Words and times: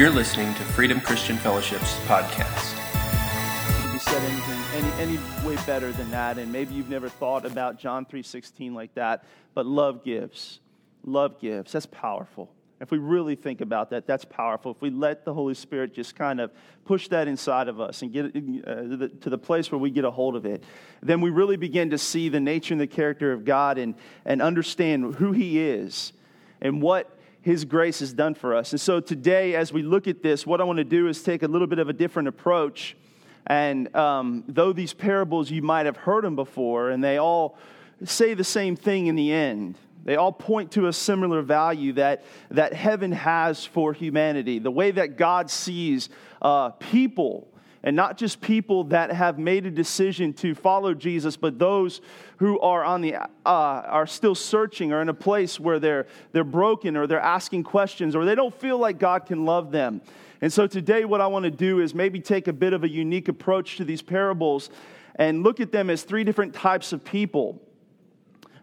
You're 0.00 0.08
listening 0.08 0.54
to 0.54 0.62
Freedom 0.62 0.98
Christian 0.98 1.36
Fellowship's 1.36 1.92
podcast. 2.06 2.72
Be 3.92 3.98
said 3.98 4.22
anything 4.22 4.58
any, 4.74 5.12
any 5.12 5.46
way 5.46 5.56
better 5.66 5.92
than 5.92 6.10
that? 6.10 6.38
And 6.38 6.50
maybe 6.50 6.72
you've 6.72 6.88
never 6.88 7.10
thought 7.10 7.44
about 7.44 7.78
John 7.78 8.06
3.16 8.06 8.72
like 8.72 8.94
that, 8.94 9.26
but 9.52 9.66
love 9.66 10.02
gives. 10.02 10.60
Love 11.04 11.38
gives. 11.38 11.72
That's 11.72 11.84
powerful. 11.84 12.50
If 12.80 12.90
we 12.90 12.96
really 12.96 13.34
think 13.34 13.60
about 13.60 13.90
that, 13.90 14.06
that's 14.06 14.24
powerful. 14.24 14.70
If 14.70 14.80
we 14.80 14.88
let 14.88 15.26
the 15.26 15.34
Holy 15.34 15.52
Spirit 15.52 15.92
just 15.92 16.16
kind 16.16 16.40
of 16.40 16.50
push 16.86 17.08
that 17.08 17.28
inside 17.28 17.68
of 17.68 17.78
us 17.78 18.00
and 18.00 18.10
get 18.10 18.34
it 18.34 18.66
uh, 18.66 19.08
to 19.20 19.28
the 19.28 19.36
place 19.36 19.70
where 19.70 19.78
we 19.78 19.90
get 19.90 20.06
a 20.06 20.10
hold 20.10 20.34
of 20.34 20.46
it, 20.46 20.64
then 21.02 21.20
we 21.20 21.28
really 21.28 21.58
begin 21.58 21.90
to 21.90 21.98
see 21.98 22.30
the 22.30 22.40
nature 22.40 22.72
and 22.72 22.80
the 22.80 22.86
character 22.86 23.32
of 23.32 23.44
God 23.44 23.76
and, 23.76 23.94
and 24.24 24.40
understand 24.40 25.16
who 25.16 25.32
He 25.32 25.60
is 25.60 26.14
and 26.62 26.80
what 26.80 27.19
His 27.42 27.64
grace 27.64 28.00
has 28.00 28.12
done 28.12 28.34
for 28.34 28.54
us. 28.54 28.72
And 28.72 28.80
so 28.80 29.00
today, 29.00 29.54
as 29.54 29.72
we 29.72 29.82
look 29.82 30.06
at 30.06 30.22
this, 30.22 30.46
what 30.46 30.60
I 30.60 30.64
want 30.64 30.76
to 30.76 30.84
do 30.84 31.08
is 31.08 31.22
take 31.22 31.42
a 31.42 31.48
little 31.48 31.66
bit 31.66 31.78
of 31.78 31.88
a 31.88 31.92
different 31.92 32.28
approach. 32.28 32.96
And 33.46 33.94
um, 33.96 34.44
though 34.46 34.72
these 34.72 34.92
parables, 34.92 35.50
you 35.50 35.62
might 35.62 35.86
have 35.86 35.96
heard 35.96 36.24
them 36.24 36.36
before, 36.36 36.90
and 36.90 37.02
they 37.02 37.16
all 37.16 37.56
say 38.04 38.34
the 38.34 38.44
same 38.44 38.76
thing 38.76 39.06
in 39.06 39.16
the 39.16 39.32
end. 39.32 39.76
They 40.04 40.16
all 40.16 40.32
point 40.32 40.72
to 40.72 40.86
a 40.86 40.92
similar 40.92 41.42
value 41.42 41.94
that, 41.94 42.24
that 42.50 42.72
heaven 42.72 43.12
has 43.12 43.64
for 43.64 43.92
humanity. 43.92 44.58
The 44.58 44.70
way 44.70 44.90
that 44.92 45.16
God 45.16 45.50
sees 45.50 46.08
uh, 46.40 46.70
people, 46.70 47.48
and 47.82 47.96
not 47.96 48.18
just 48.18 48.40
people 48.40 48.84
that 48.84 49.10
have 49.10 49.38
made 49.38 49.64
a 49.64 49.70
decision 49.70 50.32
to 50.34 50.54
follow 50.54 50.92
Jesus, 50.92 51.36
but 51.36 51.58
those 51.58 52.00
who 52.36 52.60
are, 52.60 52.84
on 52.84 53.00
the, 53.00 53.16
uh, 53.16 53.26
are 53.46 54.06
still 54.06 54.34
searching 54.34 54.92
or 54.92 55.00
in 55.00 55.08
a 55.08 55.14
place 55.14 55.58
where 55.58 55.78
they're, 55.78 56.06
they're 56.32 56.44
broken 56.44 56.96
or 56.96 57.06
they're 57.06 57.20
asking 57.20 57.64
questions 57.64 58.14
or 58.14 58.24
they 58.24 58.34
don't 58.34 58.54
feel 58.54 58.78
like 58.78 58.98
God 58.98 59.24
can 59.26 59.44
love 59.44 59.70
them. 59.70 60.02
And 60.42 60.52
so 60.52 60.66
today, 60.66 61.04
what 61.04 61.20
I 61.20 61.26
want 61.26 61.44
to 61.44 61.50
do 61.50 61.80
is 61.80 61.94
maybe 61.94 62.20
take 62.20 62.48
a 62.48 62.52
bit 62.52 62.72
of 62.72 62.84
a 62.84 62.88
unique 62.88 63.28
approach 63.28 63.76
to 63.76 63.84
these 63.84 64.02
parables 64.02 64.70
and 65.16 65.42
look 65.42 65.60
at 65.60 65.72
them 65.72 65.90
as 65.90 66.02
three 66.02 66.24
different 66.24 66.54
types 66.54 66.92
of 66.92 67.04
people. 67.04 67.60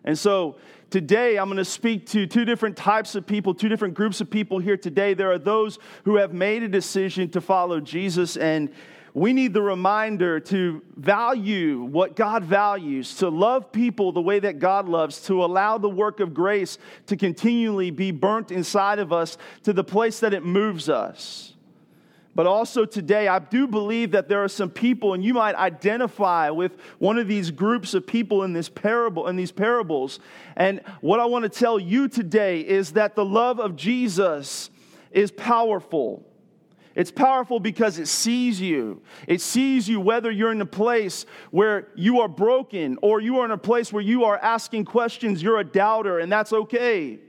And 0.04 0.18
so 0.18 0.56
today 0.90 1.38
I'm 1.38 1.48
going 1.48 1.58
to 1.58 1.66
speak 1.66 2.08
to 2.08 2.26
two 2.26 2.46
different 2.46 2.78
types 2.78 3.14
of 3.14 3.28
people, 3.28 3.54
two 3.54 3.70
different 3.70 3.94
groups 3.94 4.22
of 4.22 4.30
people 4.30 4.58
here 4.58 4.78
today. 4.78 5.14
There 5.14 5.32
are 5.32 5.38
those 5.38 5.78
who 6.06 6.16
have 6.16 6.34
made 6.34 6.64
a 6.64 6.68
decision 6.68 7.30
to 7.32 7.42
follow 7.42 7.80
Jesus, 7.80 8.38
and 8.38 8.70
we 9.18 9.34
need 9.34 9.52
the 9.52 9.64
reminder 9.64 10.40
to 10.40 10.84
value 10.96 11.82
what 11.82 12.16
God 12.16 12.44
values, 12.44 13.16
to 13.16 13.30
love 13.30 13.72
people 13.72 14.12
the 14.12 14.22
way 14.22 14.38
that 14.40 14.60
God 14.60 14.88
loves, 14.88 15.22
to 15.22 15.44
allow 15.44 15.80
the 15.80 15.90
work 15.90 16.20
of 16.20 16.36
grace 16.36 16.78
to 17.08 17.18
continually 17.18 17.90
be 17.90 18.12
burnt 18.12 18.52
inside 18.52 19.00
of 19.00 19.12
us 19.12 19.40
to 19.64 19.74
the 19.74 19.84
place 19.84 20.20
that 20.20 20.36
it 20.36 20.46
moves 20.46 20.88
us. 20.88 21.56
But 22.36 22.46
also 22.46 22.86
today, 22.86 23.28
I 23.28 23.40
do 23.40 23.66
believe 23.66 24.12
that 24.12 24.30
there 24.30 24.44
are 24.44 24.48
some 24.48 24.70
people, 24.70 25.16
and 25.16 25.26
you 25.26 25.34
might 25.34 25.56
identify 25.56 26.52
with 26.52 26.74
one 27.00 27.18
of 27.18 27.28
these 27.28 27.50
groups 27.50 27.96
of 27.96 28.06
people 28.06 28.44
in 28.44 28.54
this 28.54 28.70
parable, 28.70 29.26
in 29.26 29.36
these 29.36 29.52
parables. 29.52 30.20
And 30.56 30.80
what 31.02 31.20
I 31.20 31.26
want 31.26 31.42
to 31.42 31.50
tell 31.50 31.80
you 31.80 32.08
today 32.08 32.60
is 32.60 32.92
that 32.92 33.16
the 33.16 33.26
love 33.26 33.60
of 33.60 33.76
Jesus 33.76 34.70
is 35.10 35.32
powerful. 35.32 36.24
It's 36.98 37.12
powerful 37.12 37.62
because 37.62 37.98
it 37.98 38.10
sees 38.10 38.60
you. 38.60 39.02
It 39.26 39.40
sees 39.40 39.88
you 39.88 40.02
whether 40.02 40.30
you're 40.30 40.52
in 40.52 40.60
a 40.60 40.66
place 40.66 41.26
where 41.52 41.88
you 41.96 42.20
are 42.20 42.28
broken 42.28 42.98
or 43.02 43.22
you 43.22 43.40
are 43.40 43.46
in 43.46 43.52
a 43.52 43.58
place 43.58 43.94
where 43.94 44.04
you 44.04 44.26
are 44.26 44.38
asking 44.38 44.84
questions, 44.84 45.42
you're 45.42 45.60
a 45.60 45.64
doubter, 45.64 46.20
and 46.20 46.30
that's 46.30 46.52
okay 46.52 47.20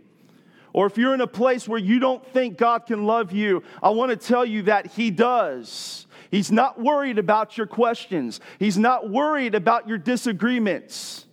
or 0.72 0.86
if 0.86 0.96
you're 0.96 1.14
in 1.14 1.20
a 1.20 1.26
place 1.26 1.66
where 1.66 1.78
you 1.78 1.98
don't 1.98 2.24
think 2.26 2.56
God 2.56 2.86
can 2.86 3.04
love 3.04 3.32
you, 3.32 3.62
I 3.82 3.90
want 3.90 4.10
to 4.10 4.16
tell 4.16 4.44
you 4.44 4.62
that 4.62 4.86
He 4.86 5.10
does. 5.10 6.06
He's 6.30 6.52
not 6.52 6.80
worried 6.80 7.18
about 7.18 7.56
your 7.56 7.66
questions, 7.66 8.40
He's 8.58 8.78
not 8.78 9.10
worried 9.10 9.54
about 9.54 9.88
your 9.88 9.98
disagreements. 9.98 11.24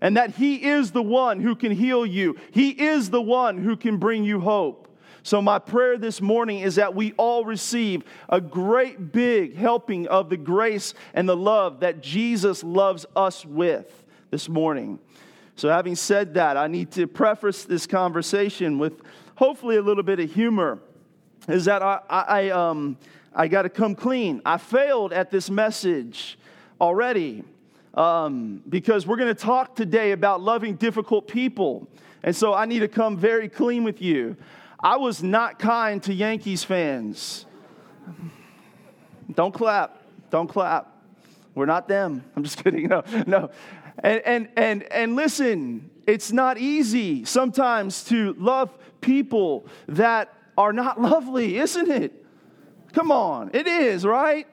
And 0.00 0.18
that 0.18 0.30
He 0.30 0.64
is 0.66 0.90
the 0.90 1.02
one 1.02 1.40
who 1.40 1.54
can 1.54 1.72
heal 1.72 2.04
you, 2.04 2.36
He 2.52 2.70
is 2.70 3.10
the 3.10 3.22
one 3.22 3.58
who 3.58 3.76
can 3.76 3.98
bring 3.98 4.24
you 4.24 4.40
hope. 4.40 4.83
So, 5.24 5.40
my 5.40 5.58
prayer 5.58 5.96
this 5.96 6.20
morning 6.20 6.60
is 6.60 6.74
that 6.74 6.94
we 6.94 7.12
all 7.12 7.46
receive 7.46 8.04
a 8.28 8.42
great 8.42 9.10
big 9.10 9.56
helping 9.56 10.06
of 10.08 10.28
the 10.28 10.36
grace 10.36 10.92
and 11.14 11.26
the 11.26 11.34
love 11.34 11.80
that 11.80 12.02
Jesus 12.02 12.62
loves 12.62 13.06
us 13.16 13.42
with 13.42 14.04
this 14.30 14.50
morning. 14.50 14.98
So, 15.56 15.70
having 15.70 15.96
said 15.96 16.34
that, 16.34 16.58
I 16.58 16.66
need 16.66 16.90
to 16.92 17.06
preface 17.06 17.64
this 17.64 17.86
conversation 17.86 18.78
with 18.78 19.00
hopefully 19.36 19.76
a 19.76 19.82
little 19.82 20.02
bit 20.02 20.20
of 20.20 20.30
humor. 20.30 20.78
Is 21.48 21.64
that 21.64 21.82
I, 21.82 22.00
I, 22.10 22.50
um, 22.50 22.98
I 23.34 23.48
got 23.48 23.62
to 23.62 23.70
come 23.70 23.94
clean. 23.94 24.42
I 24.44 24.58
failed 24.58 25.14
at 25.14 25.30
this 25.30 25.48
message 25.48 26.38
already 26.78 27.44
um, 27.94 28.62
because 28.68 29.06
we're 29.06 29.16
going 29.16 29.34
to 29.34 29.42
talk 29.42 29.74
today 29.74 30.12
about 30.12 30.42
loving 30.42 30.76
difficult 30.76 31.28
people. 31.28 31.88
And 32.22 32.36
so 32.36 32.52
I 32.52 32.66
need 32.66 32.80
to 32.80 32.88
come 32.88 33.16
very 33.16 33.48
clean 33.48 33.84
with 33.84 34.02
you. 34.02 34.36
I 34.84 34.98
was 34.98 35.22
not 35.22 35.58
kind 35.58 36.02
to 36.02 36.12
Yankees 36.12 36.62
fans. 36.62 37.46
Don't 39.32 39.52
clap. 39.52 40.02
Don't 40.28 40.46
clap. 40.46 40.92
We're 41.54 41.64
not 41.64 41.88
them. 41.88 42.22
I'm 42.36 42.42
just 42.44 42.58
kidding. 42.62 42.88
No, 42.88 43.02
no. 43.26 43.50
And, 44.02 44.20
and, 44.26 44.48
and, 44.56 44.82
and 44.92 45.16
listen, 45.16 45.88
it's 46.06 46.32
not 46.32 46.58
easy 46.58 47.24
sometimes 47.24 48.04
to 48.04 48.34
love 48.34 48.76
people 49.00 49.66
that 49.88 50.34
are 50.58 50.74
not 50.74 51.00
lovely, 51.00 51.56
isn't 51.56 51.90
it? 51.90 52.22
Come 52.92 53.10
on, 53.10 53.52
it 53.54 53.66
is, 53.66 54.04
right? 54.04 54.46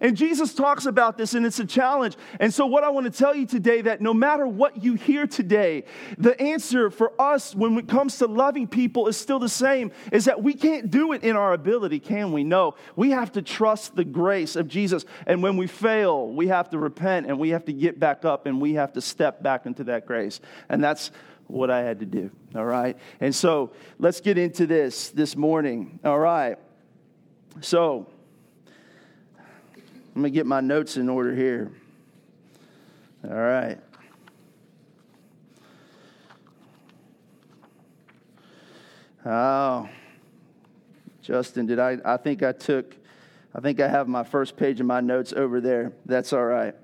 And 0.00 0.16
Jesus 0.16 0.54
talks 0.54 0.86
about 0.86 1.16
this, 1.16 1.34
and 1.34 1.46
it's 1.46 1.58
a 1.58 1.64
challenge. 1.64 2.16
And 2.38 2.52
so, 2.52 2.66
what 2.66 2.84
I 2.84 2.90
want 2.90 3.12
to 3.12 3.16
tell 3.16 3.34
you 3.34 3.46
today 3.46 3.82
that 3.82 4.00
no 4.00 4.12
matter 4.12 4.46
what 4.46 4.82
you 4.82 4.94
hear 4.94 5.26
today, 5.26 5.84
the 6.18 6.38
answer 6.40 6.90
for 6.90 7.12
us 7.20 7.54
when 7.54 7.78
it 7.78 7.88
comes 7.88 8.18
to 8.18 8.26
loving 8.26 8.66
people 8.66 9.08
is 9.08 9.16
still 9.16 9.38
the 9.38 9.48
same 9.48 9.92
is 10.12 10.26
that 10.26 10.42
we 10.42 10.54
can't 10.54 10.90
do 10.90 11.12
it 11.12 11.22
in 11.22 11.36
our 11.36 11.52
ability, 11.52 12.00
can 12.00 12.32
we? 12.32 12.44
No. 12.44 12.74
We 12.94 13.10
have 13.10 13.32
to 13.32 13.42
trust 13.42 13.96
the 13.96 14.04
grace 14.04 14.56
of 14.56 14.68
Jesus. 14.68 15.04
And 15.26 15.42
when 15.42 15.56
we 15.56 15.66
fail, 15.66 16.28
we 16.28 16.48
have 16.48 16.70
to 16.70 16.78
repent 16.78 17.26
and 17.26 17.38
we 17.38 17.50
have 17.50 17.64
to 17.66 17.72
get 17.72 17.98
back 17.98 18.24
up 18.24 18.46
and 18.46 18.60
we 18.60 18.74
have 18.74 18.92
to 18.94 19.00
step 19.00 19.42
back 19.42 19.66
into 19.66 19.84
that 19.84 20.06
grace. 20.06 20.40
And 20.68 20.82
that's 20.82 21.10
what 21.46 21.70
I 21.70 21.82
had 21.82 22.00
to 22.00 22.06
do. 22.06 22.30
All 22.54 22.64
right. 22.64 22.96
And 23.20 23.34
so, 23.34 23.72
let's 23.98 24.20
get 24.20 24.36
into 24.36 24.66
this 24.66 25.10
this 25.10 25.36
morning. 25.36 26.00
All 26.04 26.18
right. 26.18 26.56
So, 27.60 28.06
let 30.16 30.22
me 30.22 30.30
get 30.30 30.46
my 30.46 30.62
notes 30.62 30.96
in 30.96 31.10
order 31.10 31.34
here. 31.34 31.70
All 33.22 33.36
right. 33.36 33.78
Oh, 39.26 39.90
Justin, 41.20 41.66
did 41.66 41.78
I? 41.78 41.98
I 42.02 42.16
think 42.16 42.42
I 42.42 42.52
took. 42.52 42.96
I 43.54 43.60
think 43.60 43.78
I 43.78 43.88
have 43.88 44.08
my 44.08 44.24
first 44.24 44.56
page 44.56 44.80
of 44.80 44.86
my 44.86 45.02
notes 45.02 45.34
over 45.34 45.60
there. 45.60 45.92
That's 46.06 46.32
all 46.32 46.46
right. 46.46 46.74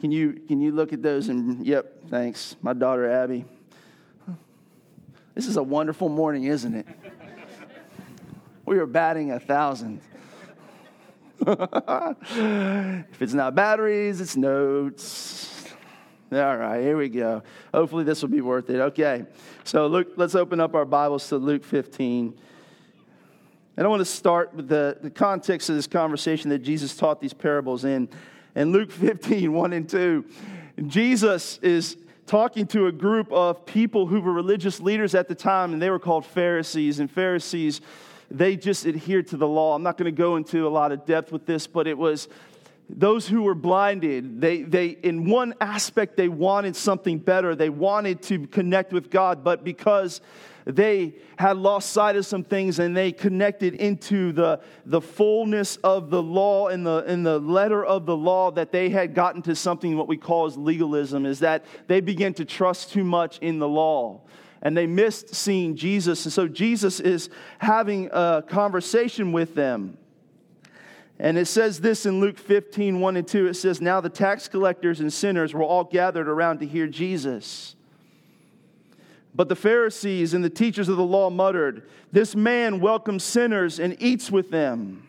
Can 0.00 0.12
you 0.12 0.34
can 0.46 0.60
you 0.60 0.70
look 0.70 0.92
at 0.92 1.02
those 1.02 1.28
and 1.28 1.66
yep, 1.66 2.08
thanks. 2.08 2.54
My 2.62 2.72
daughter 2.72 3.10
Abby. 3.10 3.46
This 5.34 5.48
is 5.48 5.56
a 5.56 5.62
wonderful 5.62 6.08
morning, 6.08 6.44
isn't 6.44 6.72
it? 6.72 6.86
We 8.64 8.78
are 8.78 8.86
batting 8.86 9.32
a 9.32 9.40
thousand. 9.40 10.00
if 11.46 13.22
it's 13.22 13.32
not 13.32 13.54
batteries, 13.54 14.20
it's 14.20 14.36
notes. 14.36 15.64
All 16.32 16.56
right, 16.56 16.80
here 16.80 16.96
we 16.96 17.08
go. 17.08 17.44
Hopefully, 17.72 18.02
this 18.02 18.20
will 18.20 18.30
be 18.30 18.40
worth 18.40 18.68
it. 18.68 18.80
Okay, 18.80 19.24
so 19.62 19.86
Luke, 19.86 20.08
let's 20.16 20.34
open 20.34 20.58
up 20.58 20.74
our 20.74 20.84
Bibles 20.84 21.28
to 21.28 21.36
Luke 21.36 21.62
15. 21.62 22.36
And 23.76 23.86
I 23.86 23.88
want 23.88 24.00
to 24.00 24.04
start 24.04 24.54
with 24.54 24.66
the, 24.66 24.98
the 25.00 25.10
context 25.10 25.70
of 25.70 25.76
this 25.76 25.86
conversation 25.86 26.50
that 26.50 26.60
Jesus 26.60 26.96
taught 26.96 27.20
these 27.20 27.34
parables 27.34 27.84
in. 27.84 28.08
In 28.56 28.72
Luke 28.72 28.90
15, 28.90 29.52
1 29.52 29.72
and 29.72 29.88
2, 29.88 30.24
Jesus 30.88 31.58
is 31.58 31.96
talking 32.26 32.66
to 32.66 32.88
a 32.88 32.92
group 32.92 33.30
of 33.30 33.64
people 33.66 34.08
who 34.08 34.20
were 34.20 34.32
religious 34.32 34.80
leaders 34.80 35.14
at 35.14 35.28
the 35.28 35.34
time, 35.36 35.72
and 35.72 35.80
they 35.80 35.90
were 35.90 36.00
called 36.00 36.26
Pharisees. 36.26 36.98
And 36.98 37.08
Pharisees 37.08 37.80
they 38.30 38.56
just 38.56 38.86
adhered 38.86 39.28
to 39.28 39.36
the 39.36 39.48
law. 39.48 39.74
I'm 39.74 39.82
not 39.82 39.96
going 39.96 40.12
to 40.12 40.16
go 40.16 40.36
into 40.36 40.66
a 40.66 40.70
lot 40.70 40.92
of 40.92 41.06
depth 41.06 41.32
with 41.32 41.46
this, 41.46 41.66
but 41.66 41.86
it 41.86 41.96
was 41.96 42.28
those 42.88 43.26
who 43.26 43.42
were 43.42 43.54
blinded. 43.54 44.40
They, 44.40 44.62
they, 44.62 44.86
in 44.88 45.28
one 45.28 45.54
aspect, 45.60 46.16
they 46.16 46.28
wanted 46.28 46.76
something 46.76 47.18
better. 47.18 47.54
They 47.54 47.70
wanted 47.70 48.22
to 48.22 48.46
connect 48.46 48.92
with 48.92 49.10
God, 49.10 49.42
but 49.42 49.64
because 49.64 50.20
they 50.66 51.14
had 51.36 51.56
lost 51.56 51.90
sight 51.90 52.16
of 52.16 52.26
some 52.26 52.42
things 52.42 52.80
and 52.80 52.96
they 52.96 53.12
connected 53.12 53.74
into 53.74 54.32
the, 54.32 54.60
the 54.84 55.00
fullness 55.00 55.76
of 55.76 56.10
the 56.10 56.20
law 56.20 56.66
and 56.68 56.84
the, 56.84 57.04
in 57.06 57.22
the 57.22 57.38
letter 57.38 57.84
of 57.84 58.04
the 58.04 58.16
law 58.16 58.50
that 58.50 58.72
they 58.72 58.88
had 58.88 59.14
gotten 59.14 59.42
to 59.42 59.54
something 59.54 59.96
what 59.96 60.08
we 60.08 60.16
call 60.16 60.46
as 60.46 60.56
legalism 60.56 61.24
is 61.24 61.38
that 61.38 61.64
they 61.86 62.00
began 62.00 62.34
to 62.34 62.44
trust 62.44 62.90
too 62.90 63.04
much 63.04 63.38
in 63.38 63.60
the 63.60 63.68
law 63.68 64.20
and 64.62 64.76
they 64.76 64.86
missed 64.86 65.34
seeing 65.34 65.76
Jesus. 65.76 66.24
And 66.24 66.32
so 66.32 66.48
Jesus 66.48 67.00
is 67.00 67.28
having 67.58 68.08
a 68.12 68.42
conversation 68.46 69.32
with 69.32 69.54
them. 69.54 69.98
And 71.18 71.38
it 71.38 71.46
says 71.46 71.80
this 71.80 72.04
in 72.04 72.20
Luke 72.20 72.38
15, 72.38 73.00
1 73.00 73.16
and 73.16 73.26
2. 73.26 73.46
It 73.46 73.54
says, 73.54 73.80
Now 73.80 74.00
the 74.00 74.10
tax 74.10 74.48
collectors 74.48 75.00
and 75.00 75.12
sinners 75.12 75.54
were 75.54 75.62
all 75.62 75.84
gathered 75.84 76.28
around 76.28 76.60
to 76.60 76.66
hear 76.66 76.86
Jesus. 76.86 77.74
But 79.34 79.48
the 79.48 79.56
Pharisees 79.56 80.34
and 80.34 80.44
the 80.44 80.50
teachers 80.50 80.88
of 80.88 80.96
the 80.96 81.04
law 81.04 81.30
muttered, 81.30 81.88
This 82.12 82.34
man 82.34 82.80
welcomes 82.80 83.24
sinners 83.24 83.78
and 83.78 83.96
eats 84.00 84.30
with 84.30 84.50
them. 84.50 85.05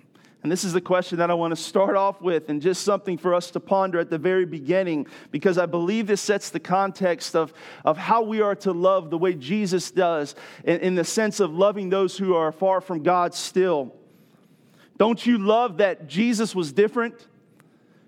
And 0.48 0.52
this 0.54 0.64
is 0.64 0.72
the 0.72 0.80
question 0.80 1.18
that 1.18 1.30
I 1.30 1.34
want 1.34 1.52
to 1.52 1.62
start 1.62 1.98
off 1.98 2.22
with, 2.22 2.48
and 2.48 2.62
just 2.62 2.84
something 2.84 3.18
for 3.18 3.34
us 3.34 3.52
to 3.52 3.60
ponder 3.60 4.00
at 4.00 4.10
the 4.10 4.18
very 4.18 4.46
beginning, 4.46 5.08
because 5.30 5.58
I 5.58 5.66
believe 5.66 6.08
this 6.08 6.22
sets 6.22 6.52
the 6.52 6.60
context 6.62 7.36
of, 7.36 7.54
of 7.84 7.98
how 7.98 8.22
we 8.22 8.40
are 8.40 8.56
to 8.56 8.72
love 8.72 9.10
the 9.10 9.18
way 9.18 9.34
Jesus 9.34 9.92
does, 9.92 10.36
in, 10.64 10.80
in 10.80 10.96
the 10.96 11.04
sense 11.04 11.42
of 11.42 11.54
loving 11.54 11.90
those 11.90 12.18
who 12.18 12.34
are 12.34 12.54
far 12.54 12.80
from 12.80 13.04
God 13.04 13.34
still. 13.34 13.94
Don't 14.98 15.26
you 15.26 15.38
love 15.38 15.80
that 15.80 16.08
Jesus 16.08 16.56
was 16.56 16.72
different? 16.72 17.28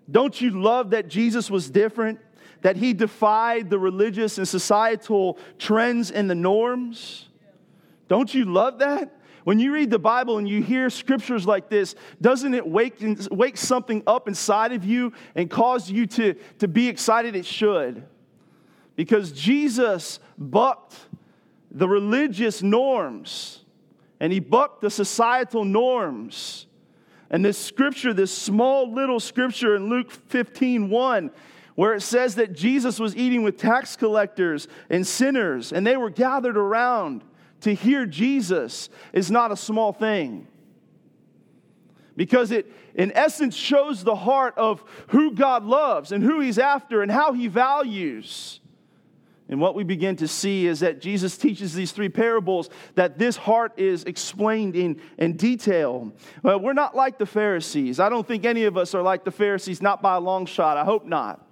Don't 0.10 0.40
you 0.40 0.52
love 0.52 0.92
that 0.92 1.10
Jesus 1.10 1.52
was 1.52 1.70
different? 1.70 2.22
That 2.62 2.78
he 2.78 2.94
defied 2.94 3.70
the 3.70 3.80
religious 3.80 4.38
and 4.38 4.48
societal 4.48 5.38
trends 5.58 6.10
and 6.10 6.30
the 6.30 6.36
norms? 6.36 7.28
Don't 8.08 8.34
you 8.34 8.46
love 8.46 8.80
that? 8.80 9.14
When 9.44 9.60
you 9.60 9.74
read 9.74 9.90
the 9.90 10.00
Bible 10.00 10.38
and 10.38 10.48
you 10.48 10.62
hear 10.62 10.90
scriptures 10.90 11.46
like 11.46 11.70
this, 11.70 11.96
doesn't 12.22 12.54
it 12.54 12.68
wake, 12.68 12.98
wake 13.32 13.58
something 13.58 14.04
up 14.06 14.28
inside 14.28 14.74
of 14.74 14.84
you 14.84 15.14
and 15.36 15.50
cause 15.50 15.90
you 15.90 16.06
to, 16.08 16.36
to 16.60 16.68
be 16.68 16.88
excited? 16.88 17.36
It 17.36 17.46
should. 17.46 18.04
Because 18.96 19.32
Jesus 19.32 20.20
bucked 20.38 20.96
the 21.72 21.88
religious 21.88 22.62
norms 22.62 23.64
and 24.20 24.34
he 24.34 24.40
bucked 24.40 24.82
the 24.82 24.90
societal 24.90 25.64
norms. 25.64 26.68
And 27.30 27.46
this 27.46 27.58
scripture, 27.58 28.14
this 28.14 28.36
small 28.36 28.92
little 28.92 29.20
scripture 29.20 29.76
in 29.76 29.88
Luke 29.90 30.12
15 30.12 30.90
1, 30.90 31.32
where 31.76 31.94
it 31.94 32.02
says 32.02 32.36
that 32.36 32.54
Jesus 32.54 33.00
was 33.00 33.16
eating 33.16 33.44
with 33.44 33.58
tax 33.58 33.96
collectors 33.96 34.68
and 34.90 35.06
sinners, 35.06 35.72
and 35.72 35.88
they 35.88 35.96
were 35.96 36.10
gathered 36.10 36.58
around 36.58 37.24
to 37.62 37.74
hear 37.74 38.06
Jesus, 38.06 38.90
is 39.14 39.30
not 39.30 39.52
a 39.52 39.56
small 39.56 39.94
thing. 39.94 40.48
Because 42.16 42.52
it, 42.52 42.72
in 42.96 43.12
essence, 43.14 43.56
shows 43.56 44.04
the 44.04 44.16
heart 44.16 44.58
of 44.58 44.84
who 45.08 45.34
God 45.34 45.64
loves 45.64 46.12
and 46.12 46.24
who 46.24 46.40
He's 46.42 46.60
after 46.60 47.02
and 47.02 47.12
how 47.12 47.34
He 47.34 47.48
values. 47.48 48.60
And 49.50 49.60
what 49.60 49.74
we 49.74 49.84
begin 49.84 50.16
to 50.18 50.28
see 50.28 50.68
is 50.68 50.82
that 50.82 51.02
Jesus 51.02 51.36
teaches 51.36 51.74
these 51.74 51.92
three 51.92 52.10
parables 52.10 52.70
that 52.94 53.18
this 53.18 53.36
heart 53.36 53.74
is 53.78 54.04
explained 54.04 54.76
in, 54.76 55.02
in 55.18 55.38
detail. 55.38 56.14
But 56.44 56.62
we're 56.62 56.74
not 56.74 56.96
like 56.96 57.18
the 57.18 57.26
Pharisees. 57.26 58.00
I 58.00 58.10
don't 58.10 58.28
think 58.28 58.46
any 58.46 58.66
of 58.66 58.78
us 58.78 58.94
are 58.94 59.02
like 59.02 59.24
the 59.24 59.32
Pharisees, 59.32 59.82
not 59.82 60.04
by 60.04 60.16
a 60.16 60.20
long 60.20 60.46
shot. 60.46 60.78
I 60.78 60.86
hope 60.86 61.06
not. 61.06 61.44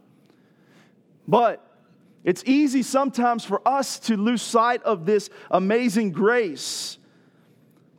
But 1.27 1.66
it's 2.27 2.43
easy 2.45 2.83
sometimes 2.83 3.43
for 3.43 3.67
us 3.67 3.97
to 4.01 4.17
lose 4.17 4.43
sight 4.43 4.83
of 4.83 5.07
this 5.07 5.31
amazing 5.49 6.11
grace, 6.11 6.99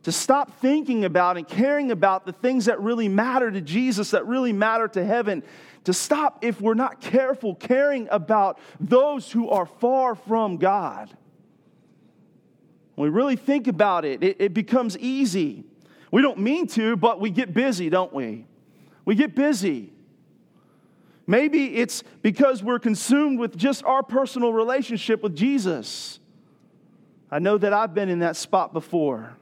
to 0.03 0.11
stop 0.13 0.61
thinking 0.61 1.03
about 1.03 1.35
and 1.35 1.45
caring 1.45 1.91
about 1.91 2.25
the 2.25 2.31
things 2.31 2.65
that 2.65 2.79
really 2.79 3.09
matter 3.09 3.51
to 3.51 3.59
Jesus, 3.59 4.11
that 4.11 4.25
really 4.25 4.53
matter 4.53 4.87
to 4.87 5.03
heaven 5.03 5.43
to 5.85 5.93
stop, 5.93 6.43
if 6.43 6.61
we're 6.61 6.75
not 6.75 7.01
careful, 7.01 7.55
caring 7.55 8.07
about 8.11 8.59
those 8.79 9.31
who 9.31 9.49
are 9.49 9.65
far 9.65 10.13
from 10.13 10.57
God. 10.57 11.09
When 12.95 13.11
we 13.11 13.15
really 13.15 13.35
think 13.35 13.67
about 13.67 14.05
it, 14.05 14.23
it, 14.23 14.37
it 14.39 14.53
becomes 14.53 14.97
easy. 14.97 15.63
We 16.11 16.21
don't 16.21 16.39
mean 16.39 16.67
to, 16.67 16.95
but 16.95 17.19
we 17.19 17.29
get 17.29 17.53
busy, 17.53 17.89
don't 17.89 18.13
we? 18.13 18.45
We 19.05 19.15
get 19.15 19.35
busy. 19.35 19.91
Maybe 21.29 21.75
it's 21.75 22.01
because 22.23 22.63
we're 22.63 22.79
consumed 22.79 23.37
with 23.37 23.55
just 23.55 23.83
our 23.83 24.01
personal 24.01 24.51
relationship 24.51 25.21
with 25.21 25.35
Jesus. 25.35 26.19
I 27.29 27.37
know 27.37 27.55
that 27.59 27.71
I've 27.71 27.93
been 27.93 28.09
in 28.09 28.17
that 28.19 28.35
spot 28.35 28.73
before. 28.73 29.37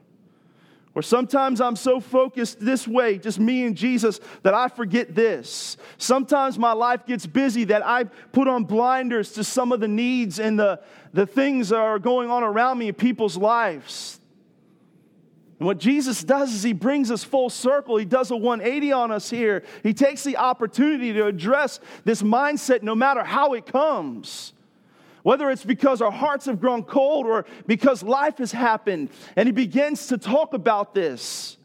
Or 0.94 1.00
sometimes 1.00 1.62
I'm 1.62 1.76
so 1.76 1.98
focused 1.98 2.60
this 2.60 2.86
way, 2.86 3.16
just 3.16 3.40
me 3.40 3.64
and 3.64 3.74
Jesus, 3.74 4.20
that 4.42 4.52
I 4.52 4.68
forget 4.68 5.14
this. 5.14 5.78
Sometimes 5.96 6.58
my 6.58 6.72
life 6.72 7.06
gets 7.06 7.24
busy 7.24 7.64
that 7.64 7.86
I 7.86 8.04
put 8.04 8.48
on 8.48 8.64
blinders 8.64 9.32
to 9.32 9.42
some 9.42 9.72
of 9.72 9.80
the 9.80 9.88
needs 9.88 10.38
and 10.38 10.58
the, 10.58 10.82
the 11.14 11.24
things 11.24 11.70
that 11.70 11.78
are 11.78 11.98
going 11.98 12.28
on 12.28 12.42
around 12.42 12.76
me 12.76 12.88
in 12.88 12.94
people's 12.96 13.38
lives. 13.38 14.17
And 15.58 15.66
what 15.66 15.78
Jesus 15.78 16.22
does 16.22 16.54
is 16.54 16.62
he 16.62 16.72
brings 16.72 17.10
us 17.10 17.24
full 17.24 17.50
circle. 17.50 17.96
He 17.96 18.04
does 18.04 18.30
a 18.30 18.36
180 18.36 18.92
on 18.92 19.10
us 19.10 19.28
here. 19.28 19.64
He 19.82 19.92
takes 19.92 20.22
the 20.22 20.36
opportunity 20.36 21.12
to 21.14 21.26
address 21.26 21.80
this 22.04 22.22
mindset 22.22 22.82
no 22.82 22.94
matter 22.94 23.24
how 23.24 23.54
it 23.54 23.66
comes. 23.66 24.52
Whether 25.24 25.50
it's 25.50 25.64
because 25.64 26.00
our 26.00 26.12
hearts 26.12 26.46
have 26.46 26.60
grown 26.60 26.84
cold 26.84 27.26
or 27.26 27.44
because 27.66 28.04
life 28.04 28.38
has 28.38 28.52
happened. 28.52 29.10
And 29.34 29.48
he 29.48 29.52
begins 29.52 30.06
to 30.08 30.18
talk 30.18 30.54
about 30.54 30.94
this 30.94 31.56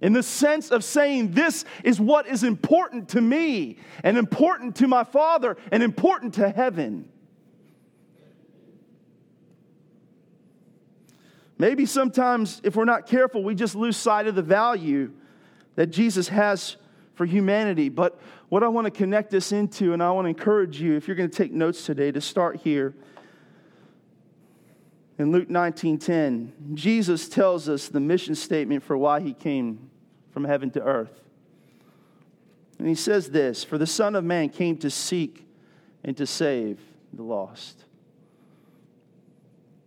in 0.00 0.12
the 0.12 0.22
sense 0.22 0.72
of 0.72 0.82
saying, 0.82 1.30
This 1.30 1.64
is 1.84 2.00
what 2.00 2.26
is 2.26 2.42
important 2.42 3.08
to 3.10 3.20
me, 3.20 3.78
and 4.02 4.18
important 4.18 4.74
to 4.76 4.88
my 4.88 5.04
Father, 5.04 5.56
and 5.70 5.80
important 5.80 6.34
to 6.34 6.48
heaven. 6.50 7.08
Maybe 11.58 11.86
sometimes, 11.86 12.60
if 12.64 12.76
we're 12.76 12.84
not 12.84 13.06
careful, 13.06 13.44
we 13.44 13.54
just 13.54 13.74
lose 13.74 13.96
sight 13.96 14.26
of 14.26 14.34
the 14.34 14.42
value 14.42 15.12
that 15.76 15.86
Jesus 15.86 16.28
has 16.28 16.76
for 17.14 17.26
humanity. 17.26 17.88
But 17.88 18.20
what 18.48 18.62
I 18.62 18.68
want 18.68 18.86
to 18.86 18.90
connect 18.90 19.30
this 19.30 19.52
into, 19.52 19.92
and 19.92 20.02
I 20.02 20.10
want 20.10 20.24
to 20.24 20.30
encourage 20.30 20.80
you, 20.80 20.96
if 20.96 21.06
you're 21.06 21.16
going 21.16 21.30
to 21.30 21.36
take 21.36 21.52
notes 21.52 21.86
today, 21.86 22.10
to 22.10 22.20
start 22.20 22.56
here. 22.56 22.94
In 25.18 25.30
Luke 25.30 25.48
19:10, 25.48 26.74
Jesus 26.74 27.28
tells 27.28 27.68
us 27.68 27.88
the 27.88 28.00
mission 28.00 28.34
statement 28.34 28.82
for 28.82 28.96
why 28.96 29.20
he 29.20 29.34
came 29.34 29.90
from 30.30 30.44
heaven 30.44 30.70
to 30.70 30.82
earth. 30.82 31.20
And 32.78 32.88
he 32.88 32.94
says 32.94 33.30
this, 33.30 33.62
"For 33.62 33.78
the 33.78 33.86
Son 33.86 34.16
of 34.16 34.24
man 34.24 34.48
came 34.48 34.76
to 34.78 34.90
seek 34.90 35.46
and 36.02 36.16
to 36.16 36.26
save 36.26 36.80
the 37.12 37.22
lost." 37.22 37.81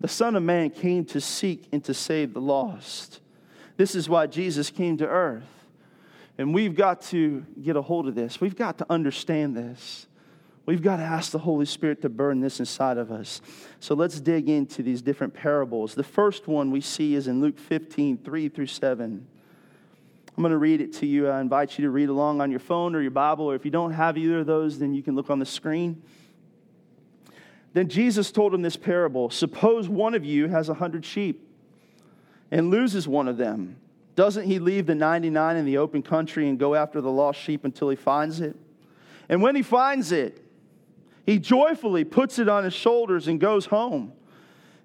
The 0.06 0.10
Son 0.10 0.36
of 0.36 0.44
Man 0.44 0.70
came 0.70 1.04
to 1.06 1.20
seek 1.20 1.68
and 1.72 1.84
to 1.86 1.94
save 1.96 2.36
the 2.36 2.40
lost. 2.40 3.22
This 3.76 3.96
is 3.96 4.08
why 4.08 4.28
Jesus 4.28 4.70
came 4.70 4.98
to 4.98 5.08
earth. 5.08 5.66
And 6.38 6.54
we've 6.54 6.76
got 6.76 7.02
to 7.06 7.44
get 7.60 7.76
a 7.76 7.82
hold 7.82 8.08
of 8.08 8.14
this. 8.14 8.40
We've 8.40 8.56
got 8.56 8.78
to 8.78 8.86
understand 8.88 9.58
this. 9.58 10.06
We've 10.68 10.84
got 10.84 10.98
to 10.98 11.02
ask 11.02 11.32
the 11.32 11.40
Holy 11.40 11.66
Spirit 11.66 12.04
to 12.04 12.10
burn 12.10 12.40
this 12.40 12.60
inside 12.60 13.00
of 13.00 13.12
us. 13.12 13.42
So 13.80 13.96
let's 13.96 14.20
dig 14.20 14.48
into 14.48 14.84
these 14.84 15.02
different 15.02 15.34
parables. 15.34 15.96
The 15.96 16.04
first 16.04 16.48
one 16.48 16.70
we 16.70 16.82
see 16.82 17.16
is 17.16 17.26
in 17.26 17.42
Luke 17.42 17.58
15, 17.58 18.20
3 18.20 18.50
through 18.50 18.68
7. 18.68 19.26
I'm 20.38 20.44
going 20.44 20.52
to 20.52 20.58
read 20.60 20.82
it 20.82 20.94
to 20.98 21.08
you. 21.08 21.30
I 21.30 21.42
invite 21.42 21.80
you 21.80 21.86
to 21.86 21.90
read 21.90 22.10
along 22.10 22.42
on 22.42 22.52
your 22.52 22.60
phone 22.60 22.94
or 22.94 23.02
your 23.02 23.10
Bible, 23.10 23.50
or 23.50 23.56
if 23.56 23.66
you 23.66 23.72
don't 23.72 23.94
have 23.94 24.20
either 24.20 24.42
of 24.42 24.46
those, 24.46 24.78
then 24.78 24.94
you 24.94 25.02
can 25.02 25.16
look 25.16 25.32
on 25.32 25.40
the 25.40 25.48
screen. 25.48 26.04
Then 27.76 27.90
Jesus 27.90 28.32
told 28.32 28.54
him 28.54 28.62
this 28.62 28.78
parable 28.78 29.30
Suppose 29.30 29.90
one 29.90 30.16
of 30.16 30.24
you 30.24 30.48
has 30.48 30.70
a 30.70 30.74
hundred 30.74 31.06
sheep 31.06 31.46
and 32.50 32.72
loses 32.72 33.06
one 33.06 33.28
of 33.28 33.36
them. 33.36 33.76
Doesn't 34.16 34.46
he 34.46 34.60
leave 34.60 34.86
the 34.86 34.96
99 34.96 35.58
in 35.58 35.66
the 35.66 35.78
open 35.78 36.02
country 36.02 36.48
and 36.48 36.58
go 36.58 36.74
after 36.74 37.02
the 37.02 37.12
lost 37.12 37.38
sheep 37.38 37.66
until 37.66 37.90
he 37.90 37.98
finds 37.98 38.40
it? 38.40 38.56
And 39.28 39.42
when 39.42 39.58
he 39.58 39.62
finds 39.62 40.14
it, 40.14 40.42
he 41.26 41.38
joyfully 41.38 42.06
puts 42.06 42.40
it 42.40 42.48
on 42.48 42.64
his 42.64 42.74
shoulders 42.74 43.28
and 43.28 43.42
goes 43.42 43.66
home. 43.66 44.14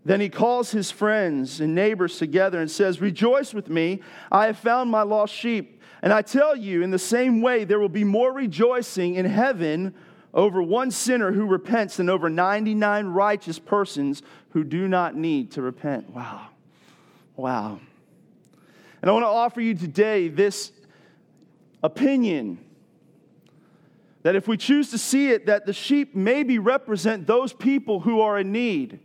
Then 0.05 0.21
he 0.21 0.29
calls 0.29 0.73
his 0.73 0.91
friends 0.91 1.61
and 1.61 1.77
neighbors 1.77 2.19
together 2.19 2.61
and 2.61 2.69
says, 2.69 3.01
Rejoice 3.01 3.55
with 3.55 3.69
me, 3.69 4.03
I 4.33 4.47
have 4.47 4.59
found 4.59 4.91
my 4.91 5.03
lost 5.03 5.33
sheep. 5.33 5.81
And 6.03 6.13
I 6.13 6.23
tell 6.23 6.57
you, 6.57 6.83
in 6.83 6.91
the 6.91 6.99
same 6.99 7.41
way, 7.41 7.63
there 7.63 7.79
will 7.79 7.89
be 7.89 8.03
more 8.03 8.33
rejoicing 8.33 9.15
in 9.15 9.27
heaven 9.27 9.95
over 10.33 10.63
one 10.63 10.91
sinner 10.91 11.33
who 11.33 11.47
repents 11.47 11.97
than 11.97 12.09
over 12.09 12.31
99 12.31 13.07
righteous 13.09 13.59
persons 13.59 14.23
who 14.51 14.65
do 14.65 14.87
not 14.89 15.17
need 15.17 15.53
to 15.53 15.63
repent. 15.63 16.11
Wow. 16.11 16.49
Wow. 17.37 17.81
And 19.03 19.11
I 19.11 19.13
want 19.13 19.25
to 19.25 19.29
offer 19.29 19.61
you 19.61 19.75
today 19.75 20.29
this 20.29 20.73
opinion 21.83 22.59
that 24.23 24.37
if 24.37 24.47
we 24.47 24.57
choose 24.57 24.91
to 24.91 24.99
see 24.99 25.31
it, 25.31 25.47
that 25.47 25.65
the 25.65 25.73
sheep 25.73 26.15
maybe 26.15 26.59
represent 26.59 27.27
those 27.27 27.53
people 27.53 28.01
who 28.01 28.21
are 28.21 28.39
in 28.39 28.53
need. 28.53 29.01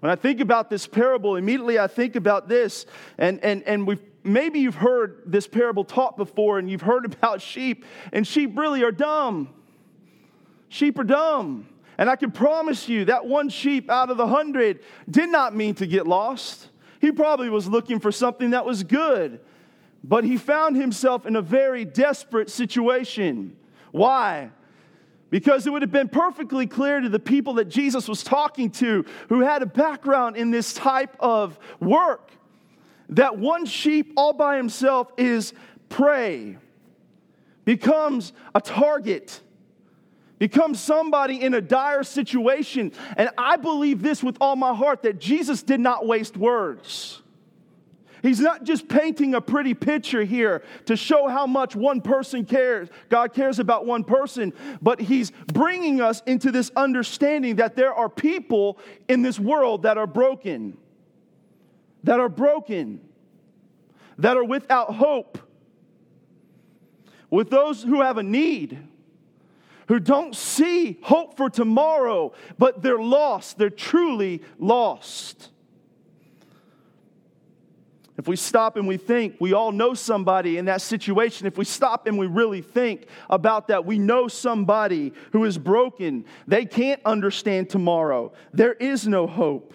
When 0.00 0.10
I 0.10 0.14
think 0.14 0.38
about 0.38 0.70
this 0.70 0.86
parable, 0.86 1.34
immediately 1.34 1.78
I 1.78 1.88
think 1.88 2.14
about 2.14 2.48
this, 2.48 2.86
and, 3.18 3.42
and, 3.42 3.64
and 3.64 3.84
we've, 3.84 4.00
maybe 4.24 4.60
you've 4.60 4.76
heard 4.76 5.22
this 5.26 5.46
parable 5.46 5.84
taught 5.84 6.16
before, 6.16 6.58
and 6.58 6.70
you've 6.70 6.82
heard 6.82 7.04
about 7.12 7.40
sheep, 7.42 7.84
and 8.12 8.26
sheep 8.26 8.56
really 8.56 8.82
are 8.82 8.92
dumb. 8.92 9.48
Sheep 10.68 10.98
are 10.98 11.04
dumb. 11.04 11.68
And 11.96 12.08
I 12.08 12.14
can 12.14 12.30
promise 12.30 12.88
you 12.88 13.06
that 13.06 13.26
one 13.26 13.48
sheep 13.48 13.90
out 13.90 14.08
of 14.10 14.16
the 14.16 14.26
hundred 14.28 14.80
did 15.10 15.30
not 15.30 15.56
mean 15.56 15.74
to 15.76 15.86
get 15.86 16.06
lost. 16.06 16.68
He 17.00 17.10
probably 17.10 17.50
was 17.50 17.66
looking 17.66 17.98
for 17.98 18.12
something 18.12 18.50
that 18.50 18.64
was 18.64 18.84
good, 18.84 19.40
but 20.04 20.22
he 20.22 20.36
found 20.36 20.76
himself 20.76 21.26
in 21.26 21.34
a 21.34 21.42
very 21.42 21.84
desperate 21.84 22.50
situation. 22.50 23.56
Why? 23.90 24.50
Because 25.30 25.66
it 25.66 25.70
would 25.70 25.82
have 25.82 25.92
been 25.92 26.08
perfectly 26.08 26.66
clear 26.66 27.00
to 27.00 27.08
the 27.08 27.18
people 27.18 27.54
that 27.54 27.68
Jesus 27.68 28.08
was 28.08 28.22
talking 28.22 28.70
to 28.72 29.04
who 29.28 29.40
had 29.40 29.62
a 29.62 29.66
background 29.66 30.36
in 30.36 30.50
this 30.50 30.72
type 30.72 31.16
of 31.18 31.58
work 31.80 32.30
that 33.10 33.38
one 33.38 33.66
sheep 33.66 34.12
all 34.16 34.32
by 34.32 34.56
himself 34.56 35.10
is 35.16 35.52
prey, 35.88 36.56
becomes 37.64 38.32
a 38.54 38.60
target, 38.60 39.40
becomes 40.38 40.80
somebody 40.80 41.42
in 41.42 41.54
a 41.54 41.60
dire 41.60 42.02
situation. 42.02 42.92
And 43.16 43.30
I 43.36 43.56
believe 43.56 44.02
this 44.02 44.22
with 44.22 44.36
all 44.40 44.56
my 44.56 44.74
heart 44.74 45.02
that 45.02 45.18
Jesus 45.18 45.62
did 45.62 45.80
not 45.80 46.06
waste 46.06 46.36
words. 46.36 47.22
He's 48.22 48.40
not 48.40 48.64
just 48.64 48.88
painting 48.88 49.34
a 49.34 49.40
pretty 49.40 49.74
picture 49.74 50.24
here 50.24 50.62
to 50.86 50.96
show 50.96 51.28
how 51.28 51.46
much 51.46 51.76
one 51.76 52.00
person 52.00 52.44
cares, 52.44 52.88
God 53.08 53.32
cares 53.32 53.58
about 53.58 53.86
one 53.86 54.04
person, 54.04 54.52
but 54.82 55.00
He's 55.00 55.30
bringing 55.46 56.00
us 56.00 56.22
into 56.26 56.50
this 56.50 56.70
understanding 56.74 57.56
that 57.56 57.76
there 57.76 57.94
are 57.94 58.08
people 58.08 58.78
in 59.08 59.22
this 59.22 59.38
world 59.38 59.82
that 59.82 59.98
are 59.98 60.06
broken, 60.06 60.76
that 62.04 62.20
are 62.20 62.28
broken, 62.28 63.00
that 64.18 64.36
are 64.36 64.44
without 64.44 64.94
hope, 64.94 65.38
with 67.30 67.50
those 67.50 67.82
who 67.82 68.00
have 68.00 68.18
a 68.18 68.22
need. 68.22 68.78
Who 69.88 69.98
don't 69.98 70.36
see 70.36 70.98
hope 71.00 71.38
for 71.38 71.48
tomorrow, 71.48 72.34
but 72.58 72.82
they're 72.82 73.00
lost. 73.00 73.56
They're 73.56 73.70
truly 73.70 74.42
lost. 74.58 75.48
If 78.18 78.28
we 78.28 78.36
stop 78.36 78.76
and 78.76 78.86
we 78.86 78.98
think, 78.98 79.36
we 79.40 79.54
all 79.54 79.72
know 79.72 79.94
somebody 79.94 80.58
in 80.58 80.66
that 80.66 80.82
situation. 80.82 81.46
If 81.46 81.56
we 81.56 81.64
stop 81.64 82.06
and 82.06 82.18
we 82.18 82.26
really 82.26 82.60
think 82.60 83.06
about 83.30 83.68
that, 83.68 83.86
we 83.86 83.98
know 83.98 84.28
somebody 84.28 85.14
who 85.32 85.44
is 85.46 85.56
broken. 85.56 86.26
They 86.46 86.66
can't 86.66 87.00
understand 87.06 87.70
tomorrow. 87.70 88.32
There 88.52 88.74
is 88.74 89.08
no 89.08 89.26
hope. 89.26 89.72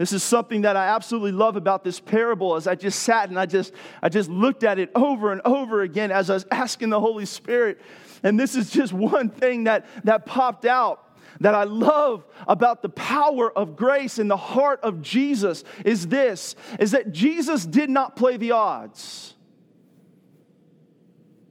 This 0.00 0.14
is 0.14 0.22
something 0.22 0.62
that 0.62 0.78
I 0.78 0.86
absolutely 0.86 1.32
love 1.32 1.56
about 1.56 1.84
this 1.84 2.00
parable 2.00 2.56
as 2.56 2.66
I 2.66 2.74
just 2.74 3.00
sat 3.00 3.28
and 3.28 3.38
I 3.38 3.44
just 3.44 3.74
I 4.00 4.08
just 4.08 4.30
looked 4.30 4.64
at 4.64 4.78
it 4.78 4.90
over 4.94 5.30
and 5.30 5.42
over 5.44 5.82
again 5.82 6.10
as 6.10 6.30
I 6.30 6.32
was 6.32 6.46
asking 6.50 6.88
the 6.88 6.98
Holy 6.98 7.26
Spirit. 7.26 7.82
And 8.22 8.40
this 8.40 8.56
is 8.56 8.70
just 8.70 8.94
one 8.94 9.28
thing 9.28 9.64
that 9.64 9.84
that 10.04 10.24
popped 10.24 10.64
out 10.64 11.06
that 11.40 11.54
I 11.54 11.64
love 11.64 12.24
about 12.48 12.80
the 12.80 12.88
power 12.88 13.52
of 13.52 13.76
grace 13.76 14.18
in 14.18 14.26
the 14.26 14.38
heart 14.38 14.80
of 14.82 15.02
Jesus 15.02 15.64
is 15.84 16.06
this 16.06 16.54
is 16.78 16.92
that 16.92 17.12
Jesus 17.12 17.66
did 17.66 17.90
not 17.90 18.16
play 18.16 18.38
the 18.38 18.52
odds. 18.52 19.34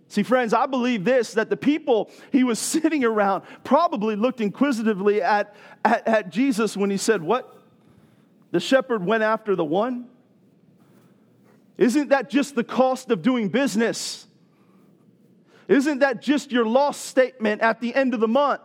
See, 0.08 0.24
friends, 0.24 0.56
I 0.56 0.66
believe 0.66 1.04
this 1.04 1.34
that 1.34 1.52
the 1.52 1.58
people 1.58 2.10
he 2.32 2.44
was 2.44 2.58
sitting 2.74 3.04
around 3.04 3.44
probably 3.64 4.16
looked 4.16 4.42
inquisitively 4.42 5.22
at, 5.22 5.56
at, 5.86 6.08
at 6.08 6.30
Jesus 6.32 6.76
when 6.76 6.90
he 6.90 6.98
said, 6.98 7.22
What? 7.22 7.58
The 8.52 8.60
shepherd 8.60 9.06
went 9.06 9.24
after 9.24 9.56
the 9.56 9.66
one? 9.66 10.08
Isn't 11.78 12.10
that 12.10 12.30
just 12.30 12.56
the 12.56 12.64
cost 12.64 13.10
of 13.12 13.22
doing 13.22 13.50
business? 13.50 14.28
Isn't 15.68 16.00
that 16.00 16.22
just 16.22 16.52
your 16.52 16.66
loss 16.66 16.98
statement 16.98 17.62
at 17.62 17.80
the 17.80 17.94
end 17.94 18.14
of 18.14 18.20
the 18.20 18.28
month? 18.28 18.62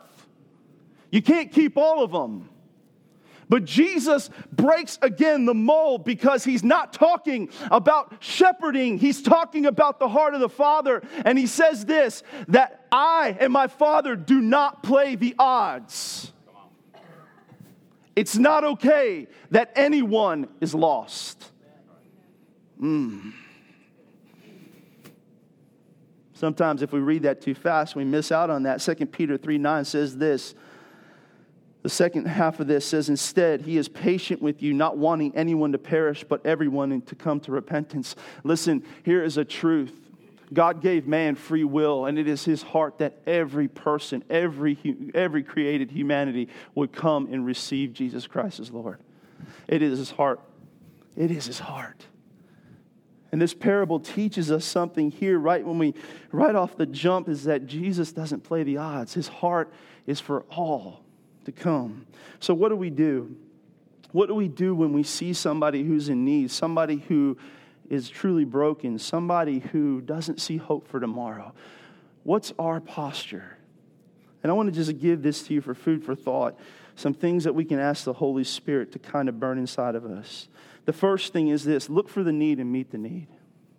You 1.11 1.23
can't 1.23 1.53
keep 1.53 1.77
all 1.77 2.03
of 2.03 2.11
them. 2.11 2.49
But 3.49 3.65
Jesus 3.65 4.31
breaks 4.53 4.99
again 5.03 5.45
the 5.45 5.55
mold 5.55 6.05
because 6.05 6.45
he's 6.45 6.65
not 6.65 6.93
talking 6.93 7.51
about 7.71 8.17
shepherding. 8.21 8.99
He's 8.99 9.23
talking 9.23 9.67
about 9.67 9.99
the 10.01 10.09
heart 10.09 10.35
of 10.35 10.41
the 10.41 10.49
Father. 10.49 11.03
And 11.25 11.39
he 11.39 11.47
says 11.47 11.85
this 11.85 12.23
that 12.49 12.87
I 12.91 13.37
and 13.39 13.53
my 13.53 13.67
Father 13.67 14.17
do 14.17 14.41
not 14.41 14.83
play 14.83 15.15
the 15.15 15.35
odds. 15.39 16.33
It's 18.17 18.37
not 18.37 18.65
okay 18.65 19.27
that 19.51 19.73
anyone 19.75 20.49
is 20.61 20.75
lost. 20.75 21.51
Mm. 22.81 23.33
Sometimes, 26.33 26.83
if 26.83 26.93
we 26.93 27.01
read 27.01 27.23
that 27.23 27.41
too 27.41 27.55
fast, 27.55 27.97
we 27.97 28.05
miss 28.05 28.31
out 28.31 28.51
on 28.51 28.65
that. 28.65 28.81
2 28.81 28.95
Peter 29.07 29.37
3 29.37 29.59
9 29.59 29.85
says 29.85 30.17
this 30.17 30.55
the 31.85 31.91
second 31.91 32.25
half 32.25 32.61
of 32.61 32.67
this 32.67 32.87
says, 32.87 33.11
Instead, 33.11 33.61
he 33.61 33.77
is 33.77 33.89
patient 33.89 34.41
with 34.41 34.63
you, 34.63 34.73
not 34.73 34.97
wanting 34.97 35.37
anyone 35.37 35.71
to 35.73 35.79
perish, 35.79 36.25
but 36.25 36.45
everyone 36.47 37.03
to 37.03 37.15
come 37.15 37.41
to 37.41 37.53
repentance. 37.53 38.17
Listen, 38.43 38.83
here 39.03 39.23
is 39.23 39.37
a 39.37 39.45
truth. 39.45 40.04
God 40.55 40.81
gave 40.81 41.07
man 41.07 41.35
free 41.35 41.65
will, 41.65 42.07
and 42.07 42.19
it 42.19 42.29
is 42.29 42.45
his 42.45 42.63
heart 42.63 42.99
that 42.99 43.19
every 43.27 43.69
person, 43.69 44.25
every, 44.31 44.79
every 45.15 45.43
created 45.43 45.91
humanity 45.91 46.49
would 46.75 46.93
come 46.93 47.29
and 47.31 47.45
receive 47.45 47.93
Jesus 47.93 48.27
Christ 48.27 48.61
as 48.61 48.71
Lord. 48.71 49.01
It 49.69 49.83
is 49.83 49.99
his 49.99 50.13
heart. 50.13 50.41
It 51.17 51.31
is 51.31 51.47
his 51.47 51.59
heart. 51.59 52.07
And 53.33 53.43
this 53.43 53.53
parable 53.53 53.99
teaches 53.99 54.53
us 54.53 54.65
something 54.65 55.11
here 55.11 55.39
right 55.39 55.67
when 55.67 55.77
we, 55.79 55.95
right 56.31 56.55
off 56.55 56.77
the 56.77 56.87
jump, 56.87 57.29
is 57.29 57.45
that 57.45 57.67
Jesus 57.67 58.13
doesn't 58.13 58.45
play 58.45 58.63
the 58.63 58.77
odds. 58.77 59.13
His 59.13 59.27
heart 59.27 59.73
is 60.07 60.21
for 60.21 60.43
all 60.51 61.03
to 61.45 61.51
come. 61.51 62.07
So, 62.39 62.55
what 62.55 62.69
do 62.69 62.77
we 62.77 62.91
do? 62.91 63.35
What 64.13 64.29
do 64.29 64.37
we 64.37 64.47
do 64.47 64.77
when 64.77 64.93
we 64.93 65.03
see 65.03 65.33
somebody 65.33 65.83
who's 65.83 66.09
in 66.09 66.25
need, 66.25 66.53
somebody 66.53 66.99
who 67.09 67.37
is 67.91 68.09
truly 68.09 68.45
broken, 68.45 68.99
somebody 68.99 69.61
who 69.61 70.01
doesn't 70.01 70.41
see 70.41 70.57
hope 70.57 70.89
for 70.89 71.01
tomorrow? 71.01 71.53
What's 72.23 72.53
our 72.59 72.81
posture? 72.81 73.59
And 74.43 74.51
I 74.51 74.55
want 74.55 74.69
to 74.69 74.75
just 74.75 74.99
give 74.99 75.23
this 75.23 75.43
to 75.45 75.55
you 75.55 75.61
for 75.61 75.75
food 75.75 76.05
for 76.05 76.15
thought 76.15 76.59
some 76.97 77.15
things 77.15 77.45
that 77.45 77.55
we 77.55 77.65
can 77.65 77.79
ask 77.79 78.05
the 78.05 78.13
Holy 78.13 78.45
Spirit 78.45 78.93
to 78.93 78.99
kind 78.99 79.29
of 79.29 79.41
burn 79.41 79.59
inside 79.59 79.95
of 79.95 80.05
us. 80.05 80.49
The 80.85 80.93
first 80.93 81.33
thing 81.33 81.49
is 81.49 81.65
this 81.65 81.89
look 81.89 82.09
for 82.09 82.23
the 82.23 82.33
need 82.33 82.61
and 82.61 82.71
meet 82.71 82.91
the 82.91 82.99
need. 82.99 83.29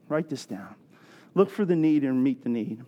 Write 0.09 0.29
this 0.29 0.45
down. 0.45 0.75
Look 1.33 1.49
for 1.49 1.65
the 1.65 1.75
need 1.75 2.03
and 2.03 2.23
meet 2.23 2.43
the 2.43 2.49
need. 2.49 2.83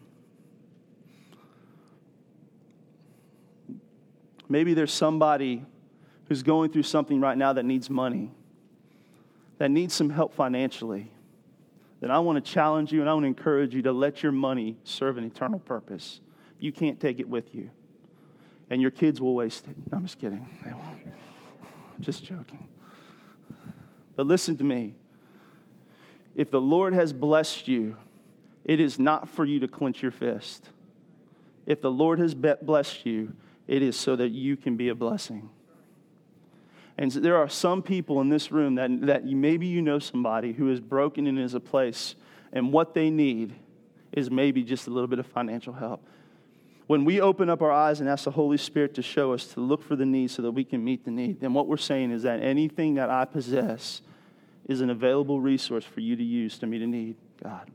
Maybe 4.50 4.74
there's 4.74 4.94
somebody 4.94 5.66
who's 6.28 6.44
going 6.44 6.72
through 6.72 6.84
something 6.84 7.20
right 7.20 7.38
now 7.38 7.54
that 7.54 7.64
needs 7.64 7.90
money, 7.90 8.32
that 9.58 9.72
needs 9.72 9.94
some 9.94 10.10
help 10.10 10.34
financially. 10.34 11.12
Then 12.00 12.12
I 12.12 12.20
want 12.20 12.44
to 12.44 12.52
challenge 12.52 12.92
you 12.92 13.02
and 13.02 13.10
I 13.10 13.14
want 13.14 13.24
to 13.24 13.28
encourage 13.28 13.74
you 13.74 13.82
to 13.84 13.92
let 13.92 14.22
your 14.22 14.32
money 14.32 14.78
serve 14.84 15.18
an 15.18 15.24
eternal 15.24 15.60
purpose. 15.60 16.20
You 16.60 16.72
can't 16.72 17.00
take 17.00 17.20
it 17.20 17.28
with 17.28 17.54
you, 17.54 17.70
and 18.70 18.82
your 18.82 18.92
kids 18.92 19.22
will 19.22 19.36
waste 19.36 19.68
it. 19.68 19.76
No, 19.92 19.98
I'm 19.98 20.06
just 20.06 20.20
kidding. 20.20 20.48
They 20.64 20.72
won't. 20.72 20.86
I'm 21.98 22.04
just 22.04 22.24
joking. 22.24 22.68
But 24.16 24.26
listen 24.26 24.58
to 24.58 24.64
me. 24.64 24.96
If 26.36 26.52
the 26.52 26.62
Lord 26.62 26.94
has 26.94 27.14
blessed 27.14 27.68
you, 27.68 27.98
it 28.64 28.80
is 28.80 29.00
not 29.00 29.30
for 29.30 29.46
you 29.46 29.60
to 29.60 29.68
clench 29.68 30.02
your 30.02 30.12
fist. 30.12 30.70
If 31.66 31.82
the 31.82 31.92
Lord 31.92 32.20
has 32.20 32.34
blessed 32.36 33.06
you, 33.06 33.34
it 33.68 33.82
is 33.82 33.96
so 33.96 34.16
that 34.16 34.30
you 34.30 34.56
can 34.56 34.78
be 34.78 34.90
a 34.90 34.96
blessing. 34.96 35.50
And 36.98 37.13
so 37.13 37.20
there 37.20 37.38
are 37.38 37.48
some 37.48 37.84
people 37.84 38.22
in 38.22 38.30
this 38.30 38.51
room 38.51 38.75
that, 38.75 38.89
that 39.01 39.25
maybe 39.25 39.68
you 39.68 39.82
know 39.82 40.00
somebody 40.00 40.54
who 40.54 40.72
is 40.72 40.80
broken 40.80 41.27
and 41.27 41.39
is 41.39 41.54
a 41.54 41.60
place, 41.60 42.16
and 42.51 42.74
what 42.74 42.94
they 42.94 43.10
need 43.10 43.54
is 44.12 44.32
maybe 44.32 44.63
just 44.63 44.88
a 44.88 44.89
little 44.89 45.08
bit 45.08 45.20
of 45.20 45.27
financial 45.27 45.74
help. 45.74 46.04
When 46.88 47.04
we 47.04 47.20
open 47.20 47.50
up 47.50 47.62
our 47.62 47.72
eyes 47.72 48.00
and 48.00 48.10
ask 48.10 48.24
the 48.24 48.32
Holy 48.32 48.58
Spirit 48.58 48.96
to 48.96 49.01
show 49.01 49.34
us 49.34 49.46
to 49.48 49.60
look 49.60 49.84
for 49.84 49.96
the 49.96 50.06
need 50.06 50.32
so 50.32 50.42
that 50.42 50.51
we 50.51 50.63
can 50.63 50.84
meet 50.84 51.04
the 51.04 51.12
need, 51.12 51.42
then 51.42 51.54
what 51.54 51.68
we're 51.68 51.77
saying 51.77 52.12
is 52.12 52.24
that 52.24 52.42
anything 52.42 52.96
that 52.96 53.10
I 53.10 53.25
possess 53.25 54.01
is 54.68 54.82
an 54.82 54.89
available 54.89 55.39
resource 55.39 55.84
for 55.84 56.00
you 56.00 56.16
to 56.16 56.24
use 56.24 56.58
to 56.60 56.66
meet 56.66 56.82
a 56.82 56.88
need, 56.88 57.16
God. 57.44 57.70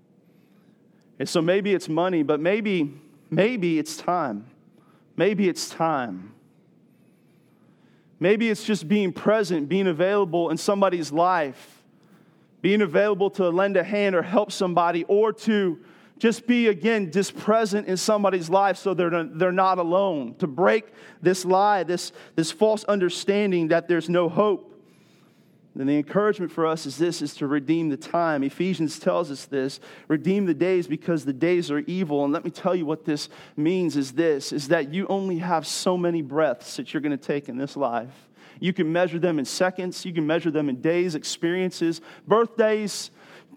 And 1.19 1.29
so 1.29 1.43
maybe 1.43 1.75
it's 1.75 1.89
money, 1.89 2.23
but 2.23 2.41
maybe, 2.41 2.95
maybe 3.31 3.79
it's 3.79 3.97
time. 3.97 4.47
Maybe 5.17 5.49
it's 5.49 5.69
time. 5.69 6.35
Maybe 8.23 8.51
it's 8.51 8.63
just 8.63 8.87
being 8.87 9.13
present, 9.13 9.69
being 9.69 9.89
available 9.89 10.51
in 10.51 10.57
somebody's 10.57 11.11
life, 11.11 11.83
being 12.61 12.81
available 12.81 13.31
to 13.31 13.49
lend 13.49 13.77
a 13.77 13.83
hand 13.83 14.15
or 14.15 14.23
help 14.23 14.53
somebody, 14.53 15.03
or 15.09 15.33
to 15.33 15.81
just 16.19 16.47
be, 16.47 16.69
again, 16.69 17.11
just 17.11 17.37
present 17.37 17.89
in 17.89 17.97
somebody's 17.97 18.49
life 18.49 18.77
so 18.77 18.95
they're, 18.95 19.25
they're 19.25 19.51
not 19.51 19.79
alone, 19.79 20.37
to 20.37 20.47
break 20.47 20.85
this 21.21 21.45
lie, 21.45 21.83
this, 21.83 22.13
this 22.37 22.53
false 22.53 22.85
understanding 22.85 23.67
that 23.69 23.89
there's 23.89 24.09
no 24.09 24.29
hope. 24.29 24.72
Then 25.75 25.87
the 25.87 25.97
encouragement 25.97 26.53
for 26.53 26.67
us 26.67 26.85
is 26.85 26.99
this 26.99 27.23
is 27.23 27.35
to 27.37 27.47
redeem 27.47 27.89
the 27.89 27.97
time. 27.97 28.43
Ephesians 28.43 28.99
tells 28.99 29.31
us 29.31 29.47
this, 29.47 29.81
redeem 30.07 30.45
the 30.45 30.55
days 30.55 30.87
because 30.87 31.25
the 31.25 31.33
days 31.33 31.71
are 31.71 31.79
evil. 31.81 32.25
And 32.25 32.33
let 32.33 32.45
me 32.45 32.51
tell 32.51 32.75
you 32.75 32.85
what 32.85 33.07
this 33.07 33.31
means 33.57 33.97
is 33.97 34.13
this 34.13 34.53
is 34.53 34.69
that 34.69 34.93
you 34.93 35.07
only 35.07 35.39
have 35.39 35.67
so 35.67 35.97
many 35.97 36.21
breaths 36.21 36.77
that 36.77 36.93
you're 36.93 37.01
going 37.01 37.17
to 37.17 37.27
take 37.27 37.49
in 37.49 37.57
this 37.57 37.77
life. 37.77 38.29
You 38.61 38.73
can 38.73 38.93
measure 38.93 39.19
them 39.19 39.39
in 39.39 39.45
seconds, 39.45 40.05
you 40.05 40.13
can 40.13 40.27
measure 40.27 40.51
them 40.51 40.69
in 40.69 40.81
days, 40.81 41.15
experiences, 41.15 42.01
birthdays, 42.29 43.11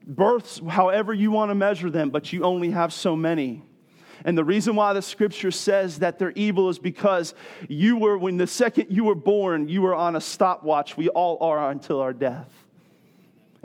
births, 0.07 0.61
however 0.69 1.13
you 1.13 1.31
want 1.31 1.51
to 1.51 1.55
measure 1.55 1.89
them, 1.89 2.09
but 2.09 2.31
you 2.31 2.43
only 2.43 2.71
have 2.71 2.93
so 2.93 3.15
many. 3.15 3.61
And 4.25 4.35
the 4.35 4.43
reason 4.43 4.75
why 4.75 4.91
the 4.93 5.03
scripture 5.03 5.51
says 5.51 5.99
that 5.99 6.17
they're 6.17 6.31
evil 6.31 6.67
is 6.69 6.79
because 6.79 7.35
you 7.69 7.95
were, 7.95 8.17
when 8.17 8.37
the 8.37 8.47
second 8.47 8.87
you 8.89 9.03
were 9.03 9.15
born, 9.15 9.69
you 9.69 9.83
were 9.83 9.93
on 9.93 10.15
a 10.15 10.21
stopwatch. 10.21 10.97
We 10.97 11.09
all 11.09 11.37
are 11.41 11.69
until 11.69 12.01
our 12.01 12.11
death. 12.11 12.64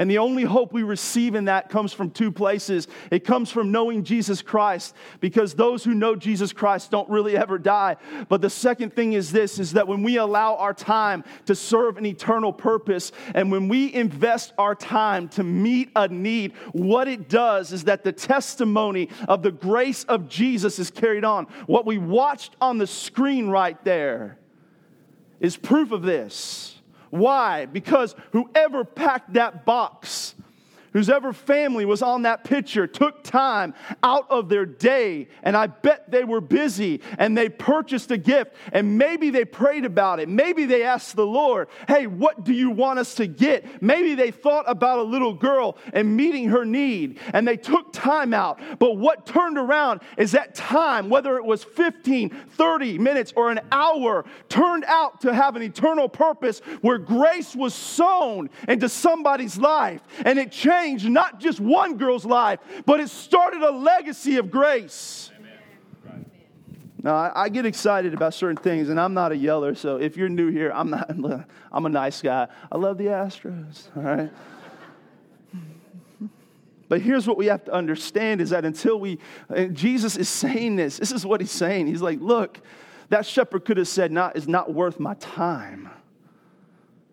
And 0.00 0.10
the 0.10 0.16
only 0.16 0.44
hope 0.44 0.72
we 0.72 0.82
receive 0.82 1.34
in 1.34 1.44
that 1.44 1.68
comes 1.68 1.92
from 1.92 2.10
two 2.10 2.32
places. 2.32 2.88
It 3.10 3.22
comes 3.22 3.50
from 3.50 3.70
knowing 3.70 4.02
Jesus 4.02 4.40
Christ, 4.40 4.96
because 5.20 5.52
those 5.52 5.84
who 5.84 5.92
know 5.92 6.16
Jesus 6.16 6.54
Christ 6.54 6.90
don't 6.90 7.08
really 7.10 7.36
ever 7.36 7.58
die. 7.58 7.98
But 8.30 8.40
the 8.40 8.48
second 8.48 8.94
thing 8.96 9.12
is 9.12 9.30
this 9.30 9.58
is 9.58 9.74
that 9.74 9.86
when 9.86 10.02
we 10.02 10.16
allow 10.16 10.56
our 10.56 10.72
time 10.72 11.22
to 11.44 11.54
serve 11.54 11.98
an 11.98 12.06
eternal 12.06 12.50
purpose, 12.50 13.12
and 13.34 13.52
when 13.52 13.68
we 13.68 13.92
invest 13.92 14.54
our 14.56 14.74
time 14.74 15.28
to 15.28 15.44
meet 15.44 15.90
a 15.94 16.08
need, 16.08 16.54
what 16.72 17.06
it 17.06 17.28
does 17.28 17.70
is 17.70 17.84
that 17.84 18.02
the 18.02 18.12
testimony 18.12 19.10
of 19.28 19.42
the 19.42 19.52
grace 19.52 20.04
of 20.04 20.30
Jesus 20.30 20.78
is 20.78 20.90
carried 20.90 21.26
on. 21.26 21.44
What 21.66 21.84
we 21.84 21.98
watched 21.98 22.56
on 22.58 22.78
the 22.78 22.86
screen 22.86 23.48
right 23.48 23.76
there 23.84 24.38
is 25.40 25.58
proof 25.58 25.92
of 25.92 26.00
this. 26.00 26.79
Why? 27.10 27.66
Because 27.66 28.14
whoever 28.32 28.84
packed 28.84 29.34
that 29.34 29.64
box 29.64 30.34
whoever 30.92 31.32
family 31.32 31.84
was 31.84 32.02
on 32.02 32.22
that 32.22 32.44
picture 32.44 32.86
took 32.86 33.22
time 33.22 33.74
out 34.02 34.26
of 34.30 34.48
their 34.48 34.66
day, 34.66 35.28
and 35.42 35.56
I 35.56 35.66
bet 35.66 36.10
they 36.10 36.24
were 36.24 36.40
busy 36.40 37.00
and 37.18 37.36
they 37.36 37.48
purchased 37.48 38.10
a 38.10 38.16
gift, 38.16 38.54
and 38.72 38.98
maybe 38.98 39.30
they 39.30 39.44
prayed 39.44 39.84
about 39.84 40.20
it. 40.20 40.28
Maybe 40.28 40.64
they 40.64 40.82
asked 40.82 41.16
the 41.16 41.26
Lord, 41.26 41.68
Hey, 41.88 42.06
what 42.06 42.44
do 42.44 42.52
you 42.52 42.70
want 42.70 42.98
us 42.98 43.14
to 43.16 43.26
get? 43.26 43.82
Maybe 43.82 44.14
they 44.14 44.30
thought 44.30 44.64
about 44.66 44.98
a 44.98 45.02
little 45.02 45.34
girl 45.34 45.76
and 45.92 46.16
meeting 46.16 46.48
her 46.48 46.64
need, 46.64 47.18
and 47.32 47.46
they 47.46 47.56
took 47.56 47.92
time 47.92 48.34
out. 48.34 48.60
But 48.78 48.96
what 48.96 49.26
turned 49.26 49.58
around 49.58 50.00
is 50.16 50.32
that 50.32 50.54
time, 50.54 51.08
whether 51.08 51.36
it 51.36 51.44
was 51.44 51.62
15, 51.64 52.30
30 52.30 52.98
minutes, 52.98 53.32
or 53.36 53.50
an 53.50 53.60
hour, 53.70 54.24
turned 54.48 54.84
out 54.84 55.20
to 55.22 55.34
have 55.34 55.56
an 55.56 55.62
eternal 55.62 56.08
purpose 56.08 56.60
where 56.80 56.98
grace 56.98 57.54
was 57.54 57.74
sown 57.74 58.50
into 58.68 58.88
somebody's 58.88 59.58
life 59.58 60.00
and 60.24 60.38
it 60.38 60.50
changed 60.50 60.79
changed 60.80 61.08
not 61.08 61.40
just 61.40 61.60
one 61.60 61.96
girl's 61.96 62.24
life, 62.24 62.60
but 62.86 63.00
it 63.00 63.08
started 63.08 63.62
a 63.62 63.70
legacy 63.70 64.36
of 64.36 64.50
grace. 64.50 65.30
Now, 67.02 67.14
I, 67.14 67.44
I, 67.44 67.48
get 67.48 67.64
excited 67.64 68.12
about 68.12 68.34
certain 68.34 68.58
things, 68.58 68.90
and 68.90 69.00
I'm 69.00 69.14
not 69.14 69.32
a 69.32 69.36
yeller, 69.36 69.74
so 69.74 69.96
if 69.96 70.18
you're 70.18 70.28
new 70.28 70.50
here, 70.50 70.70
I'm 70.74 70.90
not, 70.90 71.10
I'm 71.72 71.86
a 71.86 71.88
nice 71.88 72.20
guy. 72.20 72.46
I 72.70 72.76
love 72.76 72.98
the 72.98 73.06
Astros, 73.06 73.88
all 73.96 74.02
right? 74.02 74.30
But 76.88 77.00
here's 77.00 77.26
what 77.26 77.38
we 77.38 77.46
have 77.46 77.64
to 77.66 77.72
understand 77.72 78.40
is 78.40 78.50
that 78.50 78.64
until 78.64 79.00
we, 79.00 79.18
Jesus 79.72 80.16
is 80.16 80.28
saying 80.28 80.76
this, 80.76 80.98
this 80.98 81.12
is 81.12 81.24
what 81.24 81.40
he's 81.40 81.52
saying. 81.52 81.86
He's 81.86 82.02
like, 82.02 82.20
look, 82.20 82.60
that 83.08 83.24
shepherd 83.24 83.64
could 83.64 83.76
have 83.76 83.88
said, 83.88 84.12
not, 84.12 84.36
is 84.36 84.48
not 84.48 84.74
worth 84.74 84.98
my 85.00 85.14
time. 85.14 85.88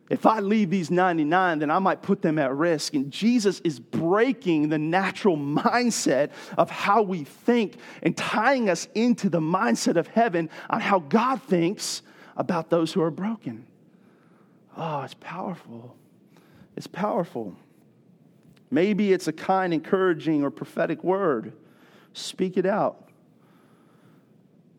If 0.09 0.25
I 0.25 0.39
leave 0.39 0.69
these 0.69 0.89
99, 0.89 1.59
then 1.59 1.69
I 1.69 1.79
might 1.79 2.01
put 2.01 2.21
them 2.21 2.39
at 2.39 2.53
risk. 2.53 2.93
And 2.93 3.11
Jesus 3.11 3.59
is 3.61 3.79
breaking 3.79 4.69
the 4.69 4.77
natural 4.77 5.37
mindset 5.37 6.31
of 6.57 6.69
how 6.69 7.01
we 7.01 7.25
think 7.25 7.75
and 8.01 8.15
tying 8.15 8.69
us 8.69 8.87
into 8.95 9.29
the 9.29 9.41
mindset 9.41 9.97
of 9.97 10.07
heaven 10.07 10.49
on 10.69 10.79
how 10.79 10.99
God 10.99 11.41
thinks 11.43 12.01
about 12.37 12.69
those 12.69 12.93
who 12.93 13.01
are 13.01 13.11
broken. 13.11 13.65
Oh, 14.77 15.01
it's 15.01 15.15
powerful. 15.15 15.95
It's 16.77 16.87
powerful. 16.87 17.55
Maybe 18.69 19.11
it's 19.11 19.27
a 19.27 19.33
kind, 19.33 19.73
encouraging, 19.73 20.43
or 20.43 20.51
prophetic 20.51 21.03
word. 21.03 21.53
Speak 22.13 22.55
it 22.57 22.65
out. 22.65 23.09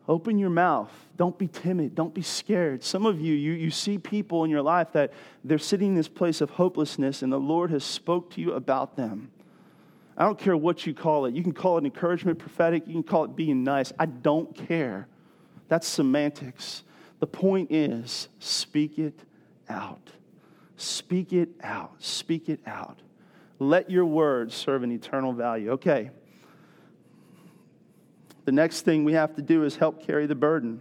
Open 0.09 0.39
your 0.39 0.51
mouth. 0.51 0.91
Don't 1.19 1.39
be 1.39 1.47
timid. 1.47 1.95
Don't 1.95 2.15
be 2.15 2.23
scared. 2.23 2.83
Some 2.83 3.05
of 3.05 3.21
you, 3.21 3.35
you, 3.35 3.53
you 3.53 3.71
see 3.71 3.99
people 3.99 4.43
in 4.45 4.51
your 4.51 4.63
life 4.63 4.93
that 4.93 5.13
they're 5.45 5.59
sitting 5.59 5.89
in 5.89 5.95
this 5.95 6.09
place 6.09 6.41
of 6.41 6.49
hopelessness 6.51 7.23
and 7.23 7.31
the 7.31 7.39
Lord 7.39 7.71
has 7.71 7.85
spoke 7.85 8.31
to 8.33 8.41
you 8.41 8.53
about 8.53 8.97
them. 8.97 9.31
I 10.17 10.25
don't 10.25 10.39
care 10.39 10.57
what 10.57 10.87
you 10.87 10.95
call 10.95 11.27
it. 11.27 11.35
You 11.35 11.43
can 11.43 11.53
call 11.53 11.77
it 11.77 11.85
encouragement, 11.85 12.39
prophetic. 12.39 12.87
You 12.87 12.95
can 12.95 13.03
call 13.03 13.25
it 13.25 13.37
being 13.37 13.63
nice. 13.63 13.93
I 13.99 14.07
don't 14.07 14.53
care. 14.55 15.07
That's 15.69 15.87
semantics. 15.87 16.85
The 17.21 17.27
point 17.27 17.71
is, 17.71 18.29
speak 18.39 18.99
it 18.99 19.21
out. 19.69 20.11
Speak 20.77 21.33
it 21.33 21.51
out. 21.63 21.93
Speak 21.99 22.49
it 22.49 22.61
out. 22.67 23.01
Let 23.59 23.91
your 23.91 24.07
words 24.07 24.55
serve 24.55 24.83
an 24.83 24.91
eternal 24.91 25.33
value. 25.33 25.73
Okay. 25.73 26.11
The 28.49 28.53
next 28.53 28.81
thing 28.81 29.05
we 29.05 29.13
have 29.13 29.37
to 29.37 29.43
do 29.43 29.63
is 29.65 29.77
help 29.77 30.07
carry 30.07 30.25
the 30.25 30.35
burden. 30.35 30.81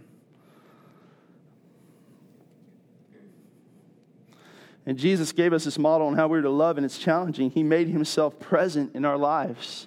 And 4.86 4.96
Jesus 4.96 5.32
gave 5.32 5.52
us 5.52 5.66
this 5.66 5.78
model 5.78 6.06
on 6.06 6.14
how 6.14 6.28
we're 6.28 6.40
to 6.40 6.48
love, 6.48 6.78
and 6.78 6.86
it's 6.86 6.96
challenging. 6.96 7.50
He 7.50 7.62
made 7.62 7.88
himself 7.88 8.40
present 8.40 8.94
in 8.94 9.04
our 9.04 9.18
lives. 9.18 9.86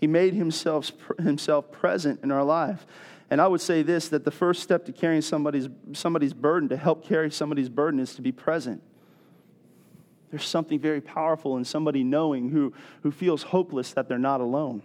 He 0.00 0.08
made 0.08 0.34
himself, 0.34 0.90
himself 1.20 1.70
present 1.70 2.24
in 2.24 2.32
our 2.32 2.42
life. 2.42 2.84
And 3.30 3.40
I 3.40 3.46
would 3.46 3.60
say 3.60 3.84
this 3.84 4.08
that 4.08 4.24
the 4.24 4.32
first 4.32 4.60
step 4.60 4.84
to 4.86 4.92
carrying 4.92 5.22
somebody's, 5.22 5.68
somebody's 5.92 6.34
burden, 6.34 6.68
to 6.70 6.76
help 6.76 7.04
carry 7.04 7.30
somebody's 7.30 7.68
burden, 7.68 8.00
is 8.00 8.16
to 8.16 8.22
be 8.22 8.32
present. 8.32 8.82
There's 10.32 10.44
something 10.44 10.80
very 10.80 11.00
powerful 11.00 11.58
in 11.58 11.64
somebody 11.64 12.02
knowing 12.02 12.48
who, 12.48 12.72
who 13.04 13.12
feels 13.12 13.44
hopeless 13.44 13.92
that 13.92 14.08
they're 14.08 14.18
not 14.18 14.40
alone 14.40 14.82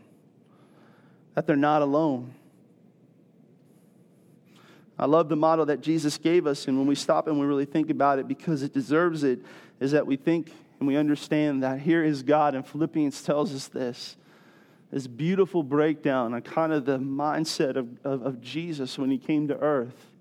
that 1.35 1.47
they're 1.47 1.55
not 1.55 1.81
alone. 1.81 2.33
I 4.97 5.05
love 5.05 5.27
the 5.27 5.35
model 5.35 5.65
that 5.65 5.81
Jesus 5.81 6.17
gave 6.17 6.45
us, 6.45 6.67
and 6.67 6.77
when 6.77 6.87
we 6.87 6.95
stop 6.95 7.27
and 7.27 7.39
we 7.39 7.45
really 7.45 7.65
think 7.65 7.89
about 7.89 8.19
it, 8.19 8.27
because 8.27 8.61
it 8.61 8.73
deserves 8.73 9.23
it, 9.23 9.39
is 9.79 9.91
that 9.91 10.05
we 10.05 10.15
think 10.15 10.51
and 10.79 10.87
we 10.87 10.95
understand 10.97 11.63
that 11.63 11.79
here 11.79 12.03
is 12.03 12.23
God, 12.23 12.55
and 12.55 12.67
Philippians 12.67 13.23
tells 13.23 13.53
us 13.53 13.67
this 13.67 14.17
this 14.93 15.07
beautiful 15.07 15.63
breakdown 15.63 16.35
on 16.35 16.41
kind 16.43 16.71
of 16.71 16.85
the 16.85 16.99
mindset 16.99 17.77
of, 17.77 17.87
of, 18.03 18.21
of 18.21 18.41
Jesus 18.41 18.95
when 18.95 19.09
he 19.09 19.17
came 19.17 19.47
to 19.47 19.57
earth. 19.57 20.11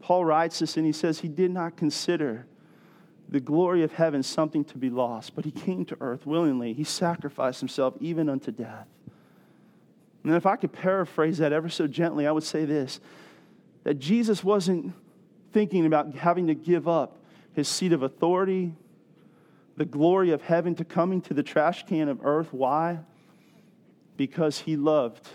Paul 0.00 0.24
writes 0.24 0.60
this 0.60 0.76
and 0.76 0.86
he 0.86 0.92
says 0.92 1.18
he 1.18 1.28
did 1.28 1.50
not 1.50 1.76
consider 1.76 2.46
the 3.28 3.40
glory 3.40 3.82
of 3.82 3.94
heaven 3.94 4.22
something 4.22 4.64
to 4.66 4.78
be 4.78 4.88
lost, 4.88 5.34
but 5.34 5.44
he 5.44 5.50
came 5.50 5.84
to 5.86 5.96
earth 6.00 6.26
willingly. 6.26 6.72
He 6.72 6.84
sacrificed 6.84 7.58
himself 7.58 7.94
even 7.98 8.28
unto 8.28 8.52
death. 8.52 8.86
And 10.24 10.34
if 10.34 10.46
I 10.46 10.56
could 10.56 10.72
paraphrase 10.72 11.38
that 11.38 11.52
ever 11.52 11.68
so 11.68 11.86
gently, 11.86 12.26
I 12.26 12.32
would 12.32 12.44
say 12.44 12.64
this 12.64 13.00
that 13.84 13.94
Jesus 13.98 14.44
wasn't 14.44 14.92
thinking 15.52 15.86
about 15.86 16.14
having 16.14 16.46
to 16.48 16.54
give 16.54 16.86
up 16.86 17.16
his 17.54 17.66
seat 17.68 17.92
of 17.92 18.02
authority, 18.02 18.72
the 19.76 19.84
glory 19.84 20.30
of 20.30 20.42
heaven 20.42 20.74
to 20.74 20.84
coming 20.84 21.20
to 21.22 21.34
the 21.34 21.42
trash 21.42 21.86
can 21.86 22.08
of 22.08 22.20
earth. 22.22 22.52
Why? 22.52 23.00
Because 24.16 24.58
he 24.58 24.76
loved 24.76 25.28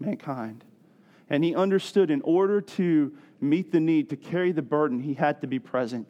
mankind. 0.00 0.64
And 1.30 1.44
he 1.44 1.54
understood 1.54 2.10
in 2.10 2.20
order 2.22 2.60
to 2.60 3.16
meet 3.40 3.72
the 3.72 3.80
need, 3.80 4.10
to 4.10 4.16
carry 4.16 4.52
the 4.52 4.62
burden, 4.62 5.00
he 5.00 5.14
had 5.14 5.40
to 5.40 5.46
be 5.46 5.58
present. 5.58 6.08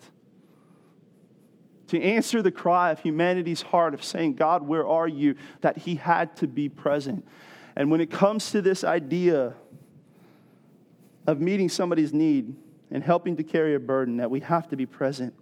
To 1.89 2.03
answer 2.03 2.43
the 2.43 2.51
cry 2.51 2.91
of 2.91 3.01
humanity's 3.01 3.63
heart 3.63 3.95
of 3.95 4.03
saying, 4.03 4.35
God, 4.35 4.63
where 4.63 4.87
are 4.87 5.07
you? 5.07 5.37
That 5.61 5.79
he 5.79 5.97
had 5.97 6.37
to 6.37 6.47
be 6.47 6.69
present. 6.69 7.27
And 7.77 7.91
when 7.91 8.01
it 8.01 8.11
comes 8.11 8.51
to 8.53 8.62
this 8.62 8.83
idea 8.83 9.55
of 11.27 11.41
meeting 11.41 11.69
somebody's 11.69 12.12
need 12.12 12.57
and 12.91 13.03
helping 13.03 13.37
to 13.37 13.43
carry 13.43 13.75
a 13.75 13.81
burden, 13.81 14.17
that 14.17 14.31
we 14.31 14.41
have 14.41 14.69
to 14.69 14.77
be 14.77 14.87
present. 14.87 15.35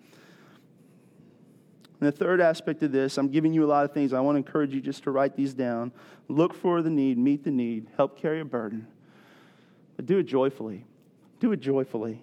And 2.00 2.12
the 2.12 2.12
third 2.12 2.40
aspect 2.40 2.82
of 2.82 2.90
this, 2.90 3.16
I'm 3.18 3.28
giving 3.28 3.54
you 3.54 3.64
a 3.64 3.68
lot 3.68 3.84
of 3.84 3.92
things. 3.92 4.12
I 4.12 4.20
want 4.20 4.34
to 4.34 4.38
encourage 4.38 4.74
you 4.74 4.80
just 4.80 5.04
to 5.04 5.10
write 5.10 5.36
these 5.36 5.54
down. 5.54 5.92
Look 6.28 6.54
for 6.54 6.82
the 6.82 6.90
need, 6.90 7.18
meet 7.18 7.44
the 7.44 7.50
need, 7.50 7.86
help 7.96 8.18
carry 8.18 8.40
a 8.40 8.44
burden. 8.44 8.88
But 9.96 10.06
do 10.06 10.18
it 10.18 10.24
joyfully. 10.24 10.84
Do 11.38 11.52
it 11.52 11.60
joyfully. 11.60 12.20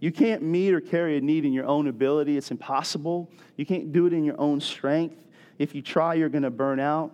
You 0.00 0.10
can't 0.10 0.42
meet 0.42 0.74
or 0.74 0.80
carry 0.80 1.16
a 1.16 1.20
need 1.20 1.44
in 1.44 1.52
your 1.52 1.66
own 1.66 1.86
ability, 1.86 2.36
it's 2.36 2.50
impossible. 2.50 3.30
You 3.56 3.64
can't 3.64 3.92
do 3.92 4.06
it 4.06 4.12
in 4.12 4.24
your 4.24 4.40
own 4.40 4.60
strength. 4.60 5.22
If 5.58 5.76
you 5.76 5.82
try, 5.82 6.14
you're 6.14 6.28
going 6.28 6.42
to 6.42 6.50
burn 6.50 6.80
out. 6.80 7.12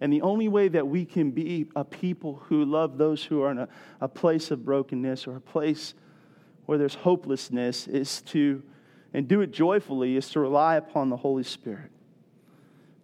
And 0.00 0.12
the 0.12 0.22
only 0.22 0.48
way 0.48 0.68
that 0.68 0.88
we 0.88 1.04
can 1.04 1.30
be 1.30 1.68
a 1.76 1.84
people 1.84 2.42
who 2.48 2.64
love 2.64 2.96
those 2.96 3.24
who 3.24 3.42
are 3.42 3.50
in 3.50 3.58
a, 3.58 3.68
a 4.00 4.08
place 4.08 4.50
of 4.50 4.64
brokenness 4.64 5.26
or 5.26 5.36
a 5.36 5.40
place 5.40 5.94
where 6.66 6.78
there's 6.78 6.94
hopelessness 6.94 7.86
is 7.86 8.22
to 8.22 8.62
and 9.12 9.26
do 9.26 9.40
it 9.40 9.50
joyfully 9.50 10.16
is 10.16 10.28
to 10.30 10.40
rely 10.40 10.76
upon 10.76 11.08
the 11.08 11.16
Holy 11.16 11.42
Spirit. 11.42 11.90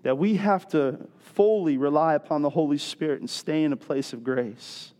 That 0.02 0.18
we 0.18 0.36
have 0.36 0.68
to 0.68 1.08
fully 1.18 1.76
rely 1.76 2.14
upon 2.14 2.42
the 2.42 2.50
Holy 2.50 2.78
Spirit 2.78 3.20
and 3.20 3.28
stay 3.28 3.64
in 3.64 3.72
a 3.72 3.76
place 3.76 4.12
of 4.12 4.22
grace. 4.22 4.92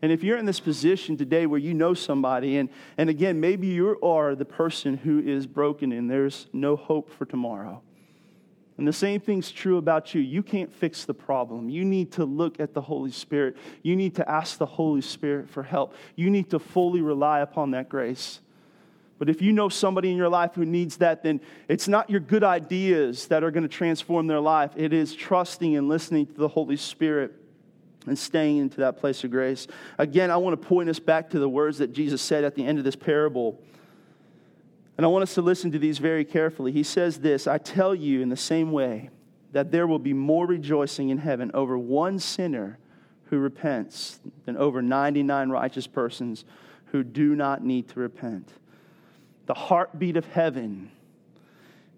And 0.00 0.10
if 0.10 0.24
you're 0.24 0.38
in 0.38 0.46
this 0.46 0.60
position 0.60 1.16
today 1.16 1.46
where 1.46 1.60
you 1.60 1.74
know 1.74 1.94
somebody, 1.94 2.56
and, 2.56 2.70
and 2.98 3.08
again, 3.08 3.38
maybe 3.38 3.68
you 3.68 4.00
are 4.02 4.34
the 4.34 4.44
person 4.44 4.96
who 4.96 5.20
is 5.20 5.46
broken 5.46 5.92
and 5.92 6.10
there's 6.10 6.46
no 6.52 6.74
hope 6.74 7.10
for 7.10 7.24
tomorrow. 7.24 7.82
And 8.82 8.88
the 8.88 8.92
same 8.92 9.20
thing's 9.20 9.52
true 9.52 9.76
about 9.76 10.12
you. 10.12 10.20
You 10.20 10.42
can't 10.42 10.74
fix 10.74 11.04
the 11.04 11.14
problem. 11.14 11.70
You 11.70 11.84
need 11.84 12.10
to 12.14 12.24
look 12.24 12.58
at 12.58 12.74
the 12.74 12.80
Holy 12.80 13.12
Spirit. 13.12 13.56
You 13.84 13.94
need 13.94 14.16
to 14.16 14.28
ask 14.28 14.58
the 14.58 14.66
Holy 14.66 15.02
Spirit 15.02 15.48
for 15.48 15.62
help. 15.62 15.94
You 16.16 16.30
need 16.30 16.50
to 16.50 16.58
fully 16.58 17.00
rely 17.00 17.42
upon 17.42 17.70
that 17.70 17.88
grace. 17.88 18.40
But 19.20 19.30
if 19.30 19.40
you 19.40 19.52
know 19.52 19.68
somebody 19.68 20.10
in 20.10 20.16
your 20.16 20.28
life 20.28 20.56
who 20.56 20.64
needs 20.64 20.96
that, 20.96 21.22
then 21.22 21.40
it's 21.68 21.86
not 21.86 22.10
your 22.10 22.18
good 22.18 22.42
ideas 22.42 23.28
that 23.28 23.44
are 23.44 23.52
going 23.52 23.62
to 23.62 23.68
transform 23.68 24.26
their 24.26 24.40
life. 24.40 24.72
It 24.74 24.92
is 24.92 25.14
trusting 25.14 25.76
and 25.76 25.88
listening 25.88 26.26
to 26.26 26.34
the 26.34 26.48
Holy 26.48 26.76
Spirit 26.76 27.32
and 28.08 28.18
staying 28.18 28.56
into 28.56 28.78
that 28.78 28.96
place 28.96 29.22
of 29.22 29.30
grace. 29.30 29.68
Again, 29.96 30.32
I 30.32 30.38
want 30.38 30.60
to 30.60 30.68
point 30.68 30.88
us 30.88 30.98
back 30.98 31.30
to 31.30 31.38
the 31.38 31.48
words 31.48 31.78
that 31.78 31.92
Jesus 31.92 32.20
said 32.20 32.42
at 32.42 32.56
the 32.56 32.66
end 32.66 32.78
of 32.78 32.84
this 32.84 32.96
parable. 32.96 33.60
And 35.02 35.06
I 35.08 35.10
want 35.10 35.24
us 35.24 35.34
to 35.34 35.42
listen 35.42 35.72
to 35.72 35.80
these 35.80 35.98
very 35.98 36.24
carefully. 36.24 36.70
He 36.70 36.84
says 36.84 37.18
this 37.18 37.48
I 37.48 37.58
tell 37.58 37.92
you 37.92 38.20
in 38.20 38.28
the 38.28 38.36
same 38.36 38.70
way 38.70 39.10
that 39.50 39.72
there 39.72 39.88
will 39.88 39.98
be 39.98 40.12
more 40.12 40.46
rejoicing 40.46 41.08
in 41.08 41.18
heaven 41.18 41.50
over 41.54 41.76
one 41.76 42.20
sinner 42.20 42.78
who 43.24 43.38
repents 43.38 44.20
than 44.44 44.56
over 44.56 44.80
99 44.80 45.50
righteous 45.50 45.88
persons 45.88 46.44
who 46.92 47.02
do 47.02 47.34
not 47.34 47.64
need 47.64 47.88
to 47.88 47.98
repent. 47.98 48.52
The 49.46 49.54
heartbeat 49.54 50.16
of 50.16 50.24
heaven 50.26 50.92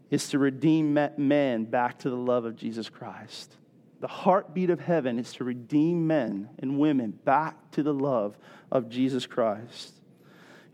is 0.09 0.31
to 0.31 0.39
redeem 0.39 0.95
men 0.95 1.65
back 1.67 1.99
to 1.99 2.09
the 2.09 2.17
love 2.17 2.47
of 2.47 2.57
Jesus 2.57 2.89
Christ. 2.89 3.59
The 4.01 4.09
heartbeat 4.09 4.71
of 4.71 4.81
heaven 4.81 5.19
is 5.19 5.35
to 5.35 5.45
redeem 5.45 6.07
men 6.07 6.49
and 6.59 6.79
women 6.79 7.11
back 7.11 7.71
to 7.73 7.83
the 7.83 7.93
love 7.93 8.39
of 8.73 8.89
Jesus 8.89 9.27
Christ. 9.27 9.93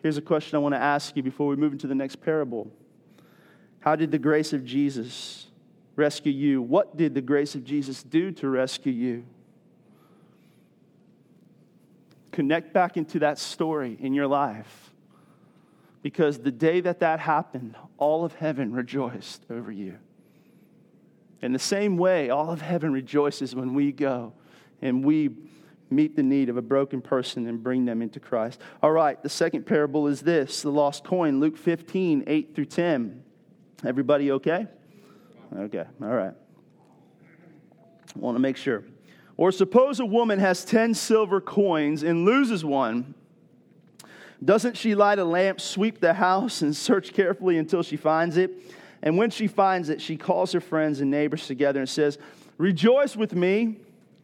Here's 0.03 0.17
a 0.17 0.23
question 0.23 0.57
I 0.57 0.59
want 0.59 0.75
to 0.75 0.81
ask 0.81 1.17
you 1.17 1.23
before 1.23 1.49
we 1.49 1.57
move 1.57 1.73
into 1.73 1.87
the 1.87 1.95
next 1.95 2.17
parable 2.17 2.71
How 3.81 3.97
did 3.97 4.11
the 4.11 4.19
grace 4.19 4.53
of 4.53 4.65
Jesus 4.65 5.47
rescue 5.97 6.33
you? 6.33 6.63
What 6.63 6.97
did 6.97 7.15
the 7.15 7.21
grace 7.21 7.55
of 7.55 7.65
Jesus 7.65 8.03
do 8.03 8.33
to 8.33 8.49
rescue 8.49 8.93
you? 8.93 9.25
Connect 12.33 12.73
back 12.73 12.97
into 12.97 13.19
that 13.19 13.39
story 13.39 13.97
in 14.01 14.15
your 14.15 14.27
life. 14.27 14.93
Because 16.03 16.39
the 16.39 16.53
day 16.53 16.81
that 16.81 17.01
that 17.01 17.21
happened, 17.21 17.77
all 17.99 18.25
of 18.25 18.35
heaven 18.35 18.73
rejoiced 18.73 19.45
over 19.51 19.71
you. 19.71 19.99
In 21.43 21.53
the 21.53 21.59
same 21.59 21.99
way, 21.99 22.31
all 22.31 22.51
of 22.51 22.63
heaven 22.63 22.93
rejoices 22.93 23.55
when 23.55 23.75
we 23.75 23.93
go 23.93 24.33
and 24.81 25.05
we 25.05 25.31
meet 25.91 26.17
the 26.17 26.23
need 26.23 26.49
of 26.49 26.57
a 26.57 26.63
broken 26.63 27.01
person 27.01 27.47
and 27.47 27.63
bring 27.63 27.85
them 27.85 28.01
into 28.03 28.21
Christ. 28.21 28.61
All 28.83 28.93
right, 28.93 29.21
the 29.23 29.29
second 29.29 29.67
parable 29.67 30.07
is 30.07 30.21
this 30.21 30.63
the 30.63 30.71
lost 30.71 31.05
coin, 31.05 31.41
Luke 31.41 31.57
15, 31.57 32.25
8 32.27 32.55
through 32.55 32.67
10. 32.67 33.23
Everybody 33.85 34.33
okay? 34.33 34.67
Okay, 35.57 35.85
all 36.03 36.09
right. 36.09 36.35
I 38.15 38.19
want 38.19 38.37
to 38.37 38.41
make 38.41 38.57
sure. 38.57 38.85
Or 39.37 39.51
suppose 39.53 40.01
a 40.01 40.07
woman 40.07 40.39
has 40.39 40.65
10 40.65 40.95
silver 40.95 41.41
coins 41.41 42.03
and 42.03 42.25
loses 42.25 42.65
one. 42.65 43.15
Doesn't 44.45 44.77
she 44.77 44.95
light 44.95 45.19
a 45.19 45.25
lamp, 45.25 45.61
sweep 45.61 46.01
the 46.01 46.15
house, 46.15 46.63
and 46.63 46.75
search 46.75 47.13
carefully 47.13 47.59
until 47.59 47.83
she 47.83 47.97
finds 47.97 48.37
it? 48.37 48.51
And 49.03 49.17
when 49.17 49.31
she 49.31 49.47
finds 49.47 49.89
it, 49.89 50.01
she 50.01 50.17
calls 50.17 50.53
her 50.53 50.61
friends 50.61 51.01
and 51.01 51.11
neighbors 51.11 51.47
together 51.47 51.81
and 51.81 51.89
says, 51.89 52.19
Rejoice 52.59 53.17
with 53.17 53.35
me, 53.35 53.79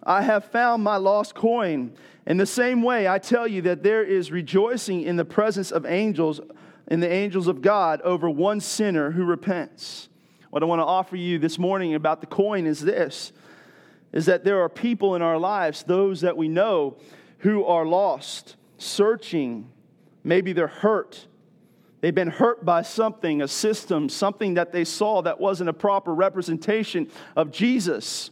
I 0.06 0.22
have 0.22 0.44
found 0.44 0.84
my 0.84 0.96
lost 0.96 1.34
coin. 1.34 1.92
In 2.26 2.36
the 2.36 2.46
same 2.46 2.82
way, 2.82 3.08
I 3.08 3.18
tell 3.18 3.46
you 3.46 3.60
that 3.62 3.82
there 3.82 4.04
is 4.04 4.30
rejoicing 4.30 5.02
in 5.02 5.16
the 5.16 5.24
presence 5.24 5.72
of 5.72 5.84
angels, 5.84 6.40
in 6.86 7.00
the 7.00 7.10
angels 7.10 7.48
of 7.48 7.60
God, 7.60 8.00
over 8.02 8.30
one 8.30 8.60
sinner 8.60 9.10
who 9.10 9.24
repents. 9.24 10.08
What 10.50 10.62
I 10.62 10.66
want 10.66 10.78
to 10.78 10.86
offer 10.86 11.16
you 11.16 11.40
this 11.40 11.58
morning 11.58 11.94
about 11.94 12.20
the 12.20 12.26
coin 12.28 12.66
is 12.66 12.80
this 12.80 13.32
is 14.12 14.26
that 14.26 14.44
there 14.44 14.62
are 14.62 14.68
people 14.68 15.14
in 15.16 15.20
our 15.20 15.36
lives, 15.36 15.82
those 15.82 16.22
that 16.22 16.36
we 16.36 16.48
know, 16.48 16.96
who 17.38 17.64
are 17.64 17.84
lost, 17.84 18.56
searching. 18.78 19.68
Maybe 20.24 20.52
they're 20.54 20.68
hurt. 20.68 21.26
They've 22.00 22.14
been 22.14 22.30
hurt 22.30 22.64
by 22.64 22.82
something, 22.82 23.42
a 23.42 23.48
system, 23.48 24.08
something 24.08 24.54
that 24.54 24.72
they 24.72 24.84
saw 24.84 25.20
that 25.22 25.40
wasn't 25.40 25.68
a 25.68 25.74
proper 25.74 26.14
representation 26.14 27.10
of 27.34 27.50
Jesus. 27.50 28.30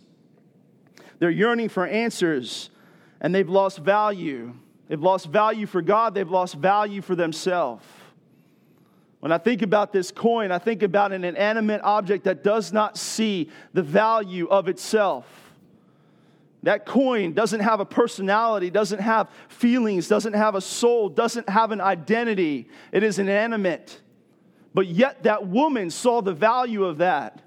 They're 1.19 1.31
yearning 1.31 1.69
for 1.69 1.87
answers 1.87 2.71
and 3.21 3.35
they've 3.35 3.49
lost 3.49 3.79
value. 3.79 4.55
They've 4.89 5.01
lost 5.01 5.27
value 5.27 5.67
for 5.67 5.83
God, 5.83 6.15
they've 6.15 6.31
lost 6.31 6.57
value 6.57 7.01
for 7.01 7.15
themselves. 7.15 7.85
When 9.21 9.33
I 9.33 9.39
think 9.39 9.63
about 9.63 9.91
this 9.91 10.11
coin, 10.11 10.53
I 10.53 10.59
think 10.59 10.83
about 10.83 11.13
an 11.13 11.25
inanimate 11.25 11.81
object 11.83 12.25
that 12.25 12.45
does 12.45 12.75
not 12.75 12.99
see 12.99 13.49
the 13.73 13.83
value 13.83 14.47
of 14.49 14.69
itself. 14.69 15.27
That 16.65 16.85
coin 16.85 17.33
doesn't 17.33 17.61
have 17.61 17.81
a 17.81 17.87
personality, 17.87 18.69
doesn't 18.69 18.99
have 18.99 19.31
feelings, 19.49 20.09
doesn't 20.09 20.35
have 20.35 20.55
a 20.55 20.61
soul, 20.61 21.09
doesn't 21.09 21.49
have 21.49 21.73
an 21.73 21.81
identity. 21.81 22.69
It 22.93 23.03
is 23.03 23.19
inanimate. 23.19 24.01
But 24.75 24.89
yet, 24.89 25.23
that 25.23 25.47
woman 25.47 25.89
saw 25.89 26.21
the 26.21 26.35
value 26.35 26.85
of 26.85 26.99
that. 26.99 27.41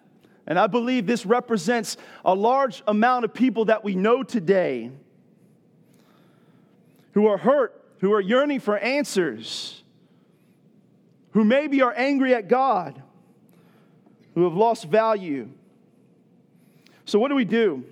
And 0.47 0.57
I 0.57 0.67
believe 0.67 1.05
this 1.05 1.25
represents 1.25 1.97
a 2.23 2.33
large 2.33 2.81
amount 2.88 3.25
of 3.25 3.33
people 3.33 3.65
that 3.65 3.83
we 3.83 3.95
know 3.95 4.23
today 4.23 4.91
who 7.12 7.27
are 7.27 7.38
hurt, 7.38 7.83
who 7.99 8.13
are 8.13 8.21
yearning 8.21 8.62
for 8.62 8.77
answers, 8.77 9.83
who 11.31 11.43
maybe 11.43 11.81
are 11.81 11.93
angry 11.95 12.33
at 12.33 12.47
God, 12.47 13.01
who 14.36 14.45
have 14.45 14.53
lost 14.53 14.86
value. 14.86 15.49
So, 17.03 17.19
what 17.19 17.27
do 17.27 17.36
we 17.36 17.45
do? 17.45 17.83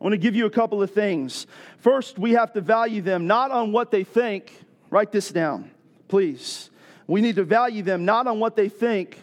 I 0.00 0.04
want 0.04 0.14
to 0.14 0.18
give 0.18 0.34
you 0.34 0.46
a 0.46 0.50
couple 0.50 0.82
of 0.82 0.90
things. 0.90 1.46
First, 1.78 2.18
we 2.18 2.32
have 2.32 2.52
to 2.54 2.60
value 2.60 3.02
them 3.02 3.26
not 3.26 3.50
on 3.50 3.70
what 3.70 3.90
they 3.90 4.02
think. 4.02 4.52
Write 4.90 5.12
this 5.12 5.30
down, 5.30 5.70
please. 6.08 6.70
We 7.06 7.20
need 7.20 7.36
to 7.36 7.44
value 7.44 7.82
them 7.82 8.04
not 8.04 8.26
on 8.26 8.40
what 8.40 8.56
they 8.56 8.68
think, 8.68 9.20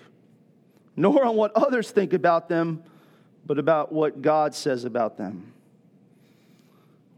nor 0.95 1.25
on 1.25 1.35
what 1.35 1.51
others 1.53 1.91
think 1.91 2.13
about 2.13 2.49
them, 2.49 2.83
but 3.45 3.59
about 3.59 3.91
what 3.91 4.21
God 4.21 4.53
says 4.53 4.85
about 4.85 5.17
them. 5.17 5.51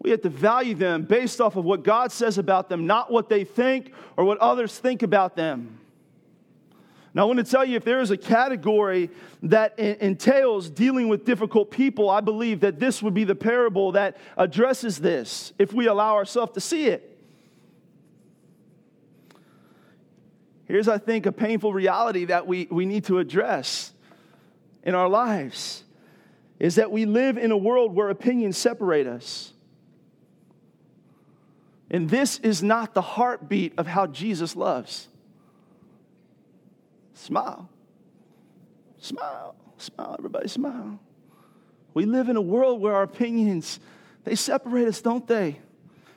We 0.01 0.11
have 0.11 0.21
to 0.21 0.29
value 0.29 0.75
them 0.75 1.03
based 1.03 1.41
off 1.41 1.55
of 1.55 1.65
what 1.65 1.83
God 1.83 2.11
says 2.11 2.37
about 2.37 2.69
them, 2.69 2.85
not 2.85 3.11
what 3.11 3.27
they 3.27 3.43
think 3.43 3.91
or 4.17 4.23
what 4.23 4.37
others 4.37 4.77
think 4.77 5.01
about 5.01 5.35
them. 5.35 5.79
Now, 7.15 7.23
I 7.23 7.25
want 7.25 7.39
to 7.39 7.49
tell 7.49 7.63
you 7.63 7.77
if 7.77 7.85
there 7.85 8.01
is 8.01 8.11
a 8.11 8.17
category 8.17 9.09
that 9.43 9.79
entails 9.79 10.69
dealing 10.69 11.07
with 11.07 11.23
difficult 11.23 11.71
people, 11.71 12.09
I 12.09 12.19
believe 12.19 12.59
that 12.59 12.77
this 12.77 13.01
would 13.01 13.13
be 13.13 13.23
the 13.23 13.35
parable 13.35 13.93
that 13.93 14.17
addresses 14.37 14.99
this 14.99 15.53
if 15.57 15.71
we 15.71 15.87
allow 15.87 16.15
ourselves 16.15 16.51
to 16.53 16.59
see 16.59 16.87
it. 16.87 17.14
Here's, 20.65 20.87
I 20.87 20.97
think, 20.97 21.25
a 21.25 21.31
painful 21.31 21.73
reality 21.73 22.25
that 22.25 22.47
we, 22.47 22.67
we 22.71 22.85
need 22.85 23.05
to 23.05 23.19
address 23.19 23.93
in 24.83 24.95
our 24.95 25.07
lives 25.07 25.83
is 26.59 26.75
that 26.75 26.91
we 26.91 27.05
live 27.05 27.37
in 27.37 27.51
a 27.51 27.57
world 27.57 27.93
where 27.93 28.09
opinions 28.09 28.57
separate 28.57 29.07
us. 29.07 29.53
And 31.91 32.09
this 32.09 32.39
is 32.39 32.63
not 32.63 32.93
the 32.93 33.01
heartbeat 33.01 33.73
of 33.77 33.87
how 33.87 34.07
Jesus 34.07 34.55
loves. 34.55 35.07
Smile. 37.13 37.69
Smile. 38.97 39.55
Smile, 39.77 40.15
everybody, 40.17 40.47
smile. 40.47 40.99
We 41.93 42.05
live 42.05 42.29
in 42.29 42.37
a 42.37 42.41
world 42.41 42.81
where 42.81 42.95
our 42.95 43.03
opinions, 43.03 43.79
they 44.23 44.35
separate 44.35 44.87
us, 44.87 45.01
don't 45.01 45.27
they? 45.27 45.59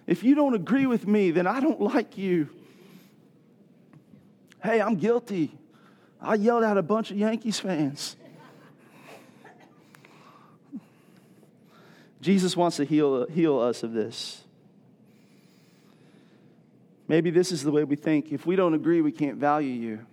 If 0.07 0.25
you 0.25 0.35
don't 0.35 0.55
agree 0.55 0.87
with 0.87 1.07
me, 1.07 1.33
then 1.33 1.47
I 1.47 1.61
don't 1.61 1.81
like 1.81 2.17
you. 2.17 2.49
Hey, 4.63 4.81
I'm 4.81 4.97
guilty. 4.97 5.57
I 6.21 6.35
yelled 6.35 6.65
at 6.65 6.77
a 6.77 6.83
bunch 6.83 7.11
of 7.11 7.17
Yankees 7.17 7.61
fans. 7.61 8.17
Jesus 12.21 12.57
wants 12.57 12.77
to 12.79 12.85
heal, 12.85 13.27
heal 13.29 13.59
us 13.61 13.83
of 13.83 13.93
this. 13.93 14.43
Maybe 17.07 17.31
this 17.31 17.53
is 17.53 17.63
the 17.63 17.71
way 17.71 17.85
we 17.85 17.97
think. 17.97 18.33
If 18.33 18.45
we 18.45 18.57
don't 18.57 18.75
agree, 18.75 19.01
we 19.01 19.13
can't 19.13 19.39
value 19.39 19.73
you. 19.73 20.07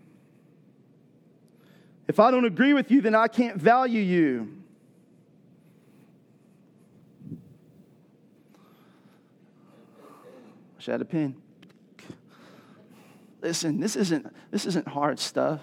If 2.07 2.19
I 2.19 2.31
don't 2.31 2.45
agree 2.45 2.73
with 2.73 2.91
you, 2.91 3.01
then 3.01 3.15
I 3.15 3.27
can't 3.27 3.57
value 3.57 4.01
you. 4.01 4.61
Wish 10.77 10.87
I 10.87 10.93
a 10.93 11.05
pen. 11.05 11.35
Listen, 13.45 13.79
this 13.79 13.95
isn't, 13.95 14.25
this 14.49 14.65
isn't 14.65 14.87
hard 14.87 15.19
stuff. 15.19 15.61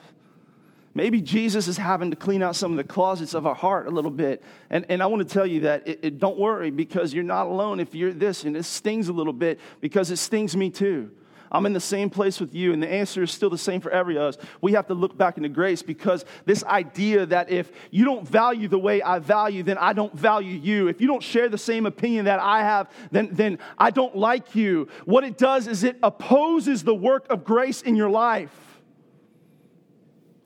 Maybe 0.95 1.21
Jesus 1.21 1.67
is 1.67 1.77
having 1.77 2.11
to 2.11 2.17
clean 2.17 2.43
out 2.43 2.55
some 2.55 2.71
of 2.71 2.77
the 2.77 2.85
closets 2.85 3.35
of 3.35 3.45
our 3.45 3.57
heart 3.57 3.89
a 3.89 3.91
little 3.91 4.11
bit. 4.11 4.41
And, 4.71 4.87
and 4.89 5.03
I 5.03 5.07
want 5.07 5.27
to 5.27 5.35
tell 5.35 5.47
you 5.47 5.61
that 5.61 5.89
it, 5.89 5.99
it, 6.03 6.19
don't 6.21 6.39
worry 6.39 6.71
because 6.71 7.13
you're 7.13 7.25
not 7.25 7.47
alone 7.47 7.81
if 7.81 7.93
you're 7.93 8.13
this, 8.13 8.45
and 8.45 8.57
it 8.57 8.65
stings 8.65 9.09
a 9.09 9.13
little 9.13 9.33
bit 9.33 9.59
because 9.81 10.13
it 10.13 10.19
stings 10.19 10.57
me 10.57 10.71
too. 10.71 11.11
I'm 11.53 11.67
in 11.67 11.75
the 11.75 11.81
same 11.81 12.09
place 12.09 12.41
with 12.41 12.55
you, 12.55 12.73
and 12.73 12.83
the 12.83 12.91
answer 12.91 13.23
is 13.23 13.31
still 13.31 13.51
the 13.51 13.59
same 13.59 13.83
for 13.83 13.91
every 13.91 14.17
of 14.17 14.23
us. 14.23 14.39
We 14.63 14.73
have 14.73 14.87
to 14.87 14.95
look 14.95 15.19
back 15.19 15.37
into 15.37 15.51
grace 15.51 15.83
because 15.83 16.25
this 16.47 16.65
idea 16.65 17.27
that 17.27 17.51
if 17.51 17.71
you 17.91 18.07
don't 18.07 18.27
value 18.27 18.69
the 18.69 18.79
way 18.79 19.03
I 19.03 19.19
value, 19.19 19.63
then 19.63 19.77
I 19.77 19.93
don't 19.93 20.15
value 20.15 20.59
you. 20.59 20.89
If 20.89 21.03
you 21.03 21.07
don't 21.07 21.23
share 21.23 21.51
the 21.51 21.59
same 21.59 21.85
opinion 21.85 22.25
that 22.25 22.41
I 22.41 22.61
have, 22.61 22.91
then, 23.11 23.29
then 23.33 23.59
I 23.77 23.91
don't 23.91 24.17
like 24.17 24.55
you. 24.55 24.89
What 25.05 25.25
it 25.25 25.37
does 25.37 25.69
is 25.69 25.85
it 25.85 25.99
opposes 26.03 26.85
the 26.85 26.95
work 26.95 27.31
of 27.31 27.45
grace 27.45 27.83
in 27.83 27.97
your 27.97 28.11
life. 28.11 28.57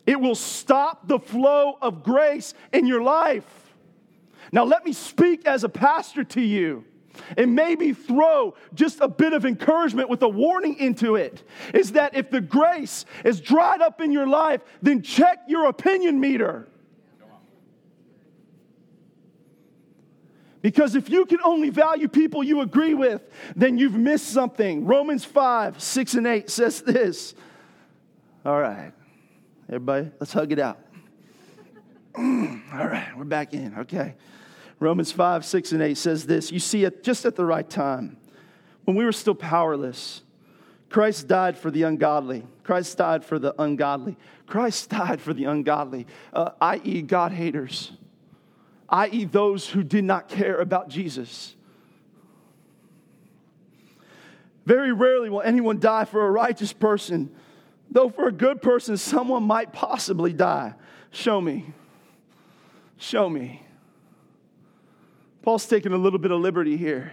It 0.07 0.21
will 0.21 0.35
stop 0.35 1.07
the 1.07 1.21
flow 1.21 1.79
of 1.81 2.03
grace 2.03 2.53
in 2.73 2.85
your 2.85 3.03
life. 3.03 3.45
Now, 4.51 4.65
let 4.65 4.85
me 4.85 4.93
speak 4.93 5.47
as 5.47 5.63
a 5.63 5.69
pastor 5.69 6.25
to 6.25 6.41
you 6.41 6.85
and 7.37 7.55
maybe 7.55 7.93
throw 7.93 8.55
just 8.75 9.01
a 9.01 9.09
bit 9.09 9.33
of 9.33 9.45
encouragement 9.45 10.09
with 10.09 10.23
a 10.23 10.29
warning 10.29 10.77
into 10.79 11.17
it 11.17 11.43
is 11.75 11.93
that 11.93 12.15
if 12.15 12.31
the 12.31 12.41
grace 12.41 13.05
is 13.25 13.41
dried 13.41 13.81
up 13.81 14.01
in 14.01 14.13
your 14.13 14.27
life, 14.27 14.61
then 14.83 15.03
check 15.03 15.39
your 15.49 15.67
opinion 15.67 16.21
meter. 16.21 16.69
Because 20.63 20.97
if 20.97 21.09
you 21.09 21.27
can 21.27 21.39
only 21.45 21.71
value 21.71 22.09
people 22.09 22.43
you 22.43 22.61
agree 22.61 22.95
with, 22.95 23.23
then 23.55 23.79
you've 23.79 23.95
missed 23.95 24.27
something. 24.27 24.85
Romans 24.85 25.25
5, 25.25 25.81
6, 25.81 26.15
and 26.15 26.27
8 26.27 26.51
says 26.51 26.83
this. 26.83 27.35
All 28.45 28.61
right, 28.61 28.93
everybody, 29.69 30.11
let's 30.19 30.33
hug 30.33 30.51
it 30.51 30.59
out. 30.59 30.81
All 32.19 32.25
right, 32.25 33.13
we're 33.17 33.25
back 33.25 33.55
in. 33.55 33.77
Okay. 33.79 34.17
Romans 34.79 35.11
5, 35.11 35.45
6, 35.45 35.73
and 35.73 35.83
8 35.83 35.97
says 35.97 36.27
this 36.27 36.53
You 36.53 36.61
see, 36.61 36.85
it 36.85 37.03
just 37.03 37.25
at 37.25 37.37
the 37.37 37.45
right 37.45 37.69
time, 37.69 38.17
when 38.85 38.97
we 38.97 39.05
were 39.05 39.13
still 39.13 39.35
powerless, 39.35 40.23
Christ 40.89 41.29
died 41.29 41.57
for 41.57 41.71
the 41.71 41.83
ungodly. 41.83 42.47
Christ 42.63 42.99
died 42.99 43.25
for 43.25 43.39
the 43.39 43.61
ungodly. 43.61 44.17
Christ 44.47 44.91
died 44.91 45.21
for 45.21 45.35
the 45.35 45.45
ungodly, 45.45 46.07
uh, 46.33 46.51
i.e., 46.61 47.03
God 47.03 47.33
haters, 47.33 47.93
i.e., 48.89 49.25
those 49.25 49.69
who 49.69 49.83
did 49.83 50.05
not 50.05 50.29
care 50.29 50.61
about 50.61 50.89
Jesus. 50.89 51.57
Very 54.65 54.93
rarely 54.93 55.31
will 55.31 55.43
anyone 55.43 55.79
die 55.79 56.05
for 56.05 56.27
a 56.27 56.31
righteous 56.31 56.73
person, 56.73 57.35
though 57.91 58.09
for 58.09 58.29
a 58.29 58.33
good 58.33 58.61
person, 58.63 58.97
someone 58.97 59.43
might 59.45 59.73
possibly 59.73 60.33
die. 60.33 60.75
Show 61.11 61.41
me. 61.41 61.73
Show 62.99 63.29
me. 63.29 63.66
Paul's 65.47 65.65
taking 65.65 65.93
a 65.93 65.97
little 65.97 66.19
bit 66.19 66.33
of 66.33 66.41
liberty 66.41 66.77
here. 66.77 67.13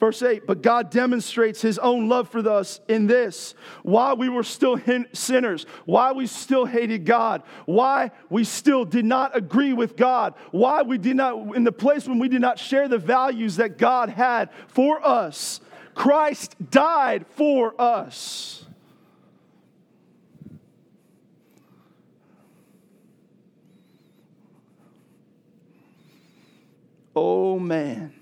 Verse 0.00 0.20
8, 0.20 0.44
but 0.44 0.60
God 0.60 0.90
demonstrates 0.90 1.62
his 1.62 1.78
own 1.78 2.08
love 2.08 2.28
for 2.28 2.40
us 2.48 2.80
in 2.88 3.06
this 3.06 3.54
while 3.84 4.16
we 4.16 4.28
were 4.28 4.42
still 4.42 4.80
sinners, 5.12 5.64
why 5.84 6.10
we 6.10 6.26
still 6.26 6.64
hated 6.64 7.06
God, 7.06 7.44
why 7.66 8.10
we 8.28 8.42
still 8.42 8.84
did 8.84 9.04
not 9.04 9.36
agree 9.36 9.74
with 9.74 9.96
God, 9.96 10.34
why 10.50 10.82
we 10.82 10.98
did 10.98 11.14
not, 11.14 11.54
in 11.54 11.62
the 11.62 11.70
place 11.70 12.08
when 12.08 12.18
we 12.18 12.28
did 12.28 12.40
not 12.40 12.58
share 12.58 12.88
the 12.88 12.98
values 12.98 13.54
that 13.56 13.78
God 13.78 14.08
had 14.08 14.50
for 14.66 15.06
us. 15.06 15.60
Christ 15.94 16.56
died 16.68 17.26
for 17.36 17.80
us. 17.80 18.65
Oh 27.16 27.58
man. 27.58 28.12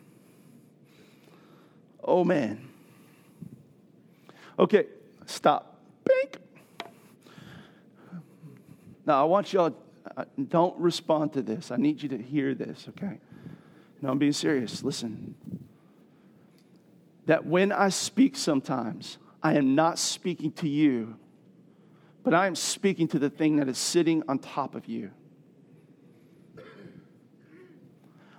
Oh 2.03 2.23
man. 2.23 2.69
Okay, 4.57 4.87
stop. 5.27 5.81
Bink. 6.05 6.39
Now 9.05 9.21
I 9.21 9.25
want 9.25 9.53
y'all, 9.53 9.75
uh, 10.17 10.25
don't 10.49 10.79
respond 10.79 11.33
to 11.33 11.43
this. 11.43 11.73
I 11.73 11.77
need 11.77 12.03
you 12.05 12.09
to 12.11 12.19
hear 12.19 12.55
this, 12.55 12.87
okay? 12.91 13.19
No, 14.01 14.11
I'm 14.11 14.19
being 14.19 14.33
serious. 14.33 14.85
Listen. 14.85 15.35
That 17.27 17.45
when 17.45 17.73
I 17.73 17.89
speak 17.89 18.37
sometimes, 18.37 19.19
I 19.43 19.55
am 19.55 19.75
not 19.75 19.99
speaking 19.99 20.53
to 20.53 20.69
you, 20.69 21.17
but 22.23 22.33
I 22.33 22.47
am 22.47 22.55
speaking 22.55 23.09
to 23.09 23.19
the 23.19 23.31
thing 23.31 23.57
that 23.57 23.69
is 23.69 23.79
sitting 23.79 24.23
on 24.29 24.39
top 24.39 24.77
of 24.77 24.87
you. 24.87 25.11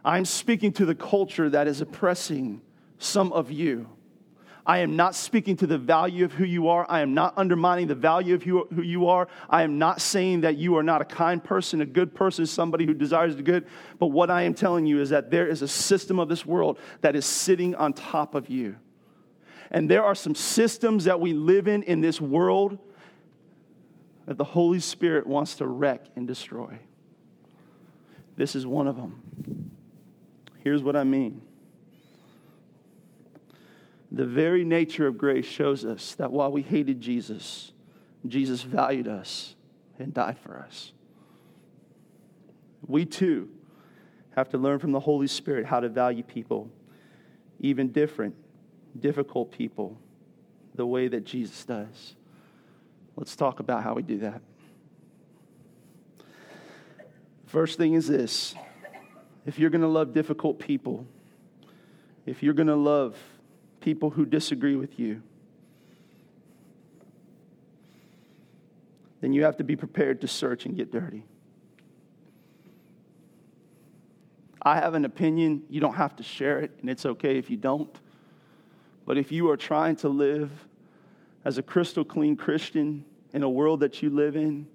I'm 0.05 0.23
speaking 0.23 0.71
to 0.73 0.85
the 0.85 0.93
culture 0.93 1.49
that 1.49 1.67
is 1.67 1.81
oppressing 1.81 2.61
some 2.99 3.33
of 3.33 3.51
you. 3.51 3.89
I 4.63 4.79
am 4.79 4.95
not 4.95 5.15
speaking 5.15 5.57
to 5.57 5.67
the 5.67 5.79
value 5.79 6.25
of 6.25 6.31
who 6.31 6.45
you 6.45 6.69
are. 6.69 6.85
I 6.89 7.01
am 7.01 7.15
not 7.15 7.33
undermining 7.37 7.87
the 7.87 7.95
value 7.95 8.35
of 8.35 8.43
who, 8.43 8.67
you 8.83 9.07
are. 9.07 9.27
I 9.49 9.63
am 9.63 9.79
not 9.79 10.01
saying 10.01 10.41
that 10.41 10.57
you 10.57 10.77
are 10.77 10.83
not 10.83 11.01
a 11.01 11.05
kind 11.05 11.43
person, 11.43 11.81
a 11.81 11.85
good 11.85 12.13
person, 12.13 12.45
somebody 12.45 12.85
who 12.85 12.93
desires 12.93 13.35
the 13.35 13.41
good. 13.41 13.67
But 13.99 14.07
what 14.07 14.29
I 14.29 14.43
am 14.43 14.53
telling 14.53 14.85
you 14.85 15.01
is 15.01 15.09
that 15.09 15.31
there 15.31 15.47
is 15.47 15.63
a 15.63 15.67
system 15.67 16.19
of 16.19 16.29
this 16.29 16.45
world 16.45 16.79
that 17.01 17.15
is 17.15 17.25
sitting 17.25 17.75
on 17.75 17.93
top 17.93 18.35
of 18.35 18.47
you. 18.47 18.75
And 19.71 19.89
there 19.89 20.03
are 20.03 20.15
some 20.15 20.35
systems 20.35 21.05
that 21.05 21.19
we 21.19 21.33
live 21.33 21.67
in 21.67 21.81
in 21.83 22.01
this 22.01 22.21
world 22.21 22.77
that 24.27 24.37
the 24.37 24.43
Holy 24.43 24.79
Spirit 24.79 25.25
wants 25.25 25.55
to 25.55 25.67
wreck 25.67 26.05
and 26.15 26.27
destroy. 26.27 26.79
This 28.35 28.55
is 28.55 28.67
one 28.67 28.87
of 28.87 28.95
them. 28.95 29.74
Here's 30.65 30.81
what 30.81 30.95
I 30.95 31.03
mean 31.03 31.41
the 34.11 34.25
very 34.25 34.63
nature 34.63 35.07
of 35.07 35.17
grace 35.17 35.45
shows 35.45 35.85
us 35.85 36.15
that 36.15 36.31
while 36.31 36.51
we 36.51 36.61
hated 36.61 37.01
Jesus, 37.01 37.71
Jesus 38.27 38.61
valued 38.61 39.07
us 39.07 39.55
and 39.99 40.13
died 40.13 40.39
for 40.39 40.57
us. 40.57 40.93
We 42.87 43.05
too 43.05 43.49
have 44.35 44.49
to 44.49 44.57
learn 44.57 44.79
from 44.79 44.91
the 44.91 44.99
Holy 44.99 45.27
Spirit 45.27 45.65
how 45.65 45.81
to 45.81 45.89
value 45.89 46.23
people, 46.23 46.69
even 47.59 47.91
different, 47.91 48.35
difficult 48.99 49.51
people, 49.51 49.97
the 50.73 50.85
way 50.85 51.07
that 51.07 51.25
Jesus 51.25 51.63
does. 51.65 52.15
Let's 53.15 53.35
talk 53.35 53.59
about 53.59 53.83
how 53.83 53.93
we 53.93 54.01
do 54.01 54.19
that. 54.19 54.41
First 57.45 57.77
thing 57.77 57.93
is 57.93 58.07
this 58.07 58.55
if 59.45 59.59
you're 59.59 59.69
going 59.69 59.81
to 59.81 59.87
love 59.87 60.13
difficult 60.13 60.59
people, 60.59 61.05
if 62.25 62.41
you're 62.41 62.53
going 62.53 62.67
to 62.67 62.75
love 62.75 63.15
people 63.79 64.09
who 64.09 64.25
disagree 64.25 64.75
with 64.75 64.99
you, 64.99 65.21
then 69.21 69.33
you 69.33 69.43
have 69.43 69.57
to 69.57 69.63
be 69.63 69.75
prepared 69.75 70.21
to 70.21 70.27
search 70.27 70.65
and 70.65 70.75
get 70.75 70.91
dirty. 70.91 71.23
I 74.61 74.75
have 74.75 74.95
an 74.95 75.05
opinion. 75.05 75.63
You 75.69 75.79
don't 75.79 75.93
have 75.93 76.15
to 76.15 76.23
share 76.23 76.59
it, 76.59 76.71
and 76.81 76.89
it's 76.89 77.05
okay 77.05 77.37
if 77.37 77.51
you 77.51 77.57
don't. 77.57 77.95
But 79.05 79.17
if 79.17 79.31
you 79.31 79.49
are 79.51 79.57
trying 79.57 79.95
to 79.97 80.09
live 80.09 80.51
as 81.43 81.59
a 81.59 81.61
crystal 81.61 82.03
clean 82.03 82.35
Christian 82.35 83.05
in 83.33 83.43
a 83.43 83.49
world 83.49 83.81
that 83.81 84.01
you 84.01 84.09
live 84.09 84.35
in 84.35 84.65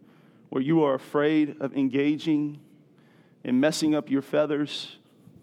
where 0.50 0.62
you 0.62 0.84
are 0.84 0.94
afraid 0.94 1.56
of 1.60 1.76
engaging 1.76 2.60
and 3.44 3.60
messing 3.60 3.94
up 3.94 4.10
your 4.10 4.22
feathers 4.22 4.98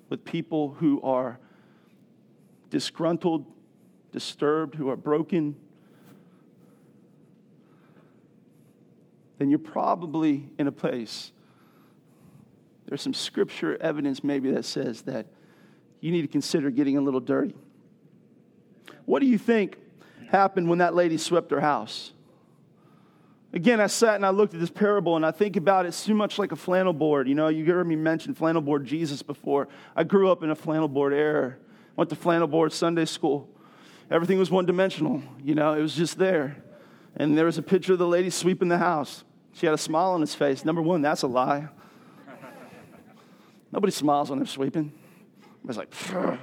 with 0.09 0.23
people 0.23 0.75
who 0.79 1.01
are 1.01 1.39
disgruntled, 2.69 3.45
disturbed, 4.11 4.75
who 4.75 4.89
are 4.89 4.95
broken, 4.95 5.55
then 9.37 9.49
you're 9.49 9.59
probably 9.59 10.49
in 10.57 10.67
a 10.67 10.71
place. 10.71 11.31
There's 12.87 13.01
some 13.01 13.13
scripture 13.13 13.77
evidence 13.81 14.23
maybe 14.23 14.51
that 14.51 14.65
says 14.65 15.03
that 15.03 15.27
you 15.99 16.11
need 16.11 16.21
to 16.21 16.27
consider 16.27 16.69
getting 16.69 16.97
a 16.97 17.01
little 17.01 17.19
dirty. 17.19 17.55
What 19.05 19.19
do 19.19 19.25
you 19.25 19.37
think 19.37 19.77
happened 20.29 20.69
when 20.69 20.79
that 20.79 20.95
lady 20.95 21.17
swept 21.17 21.51
her 21.51 21.61
house? 21.61 22.13
Again, 23.53 23.79
I 23.79 23.87
sat 23.87 24.15
and 24.15 24.25
I 24.25 24.29
looked 24.29 24.53
at 24.53 24.59
this 24.59 24.69
parable 24.69 25.15
and 25.15 25.25
I 25.25 25.31
think 25.31 25.55
about 25.55 25.85
it 25.85 25.93
too 25.93 26.13
much 26.13 26.37
like 26.37 26.51
a 26.51 26.55
flannel 26.55 26.93
board. 26.93 27.27
You 27.27 27.35
know, 27.35 27.47
you 27.47 27.65
heard 27.65 27.87
me 27.87 27.95
mention 27.95 28.33
flannel 28.33 28.61
board 28.61 28.85
Jesus 28.85 29.21
before. 29.21 29.69
I 29.95 30.03
grew 30.03 30.29
up 30.29 30.43
in 30.43 30.49
a 30.49 30.55
flannel 30.55 30.87
board 30.87 31.13
era. 31.13 31.55
Went 31.95 32.09
to 32.09 32.15
flannel 32.15 32.47
board 32.47 32.73
Sunday 32.73 33.05
school. 33.05 33.49
Everything 34.11 34.37
was 34.37 34.51
one 34.51 34.65
dimensional. 34.65 35.23
You 35.43 35.55
know, 35.55 35.73
it 35.73 35.81
was 35.81 35.95
just 35.95 36.17
there. 36.17 36.57
And 37.15 37.37
there 37.37 37.45
was 37.45 37.57
a 37.57 37.61
picture 37.61 37.93
of 37.93 37.99
the 37.99 38.07
lady 38.07 38.29
sweeping 38.29 38.67
the 38.67 38.77
house. 38.77 39.23
She 39.53 39.65
had 39.65 39.73
a 39.73 39.77
smile 39.77 40.11
on 40.11 40.21
his 40.21 40.35
face. 40.35 40.63
Number 40.63 40.81
one, 40.81 41.01
that's 41.01 41.23
a 41.23 41.27
lie. 41.27 41.69
Nobody 43.71 43.91
smiles 43.91 44.29
when 44.29 44.39
they're 44.39 44.45
sweeping. 44.45 44.91
I 45.43 45.67
was 45.67 45.77
like, 45.77 45.93
Phew. 45.93 46.37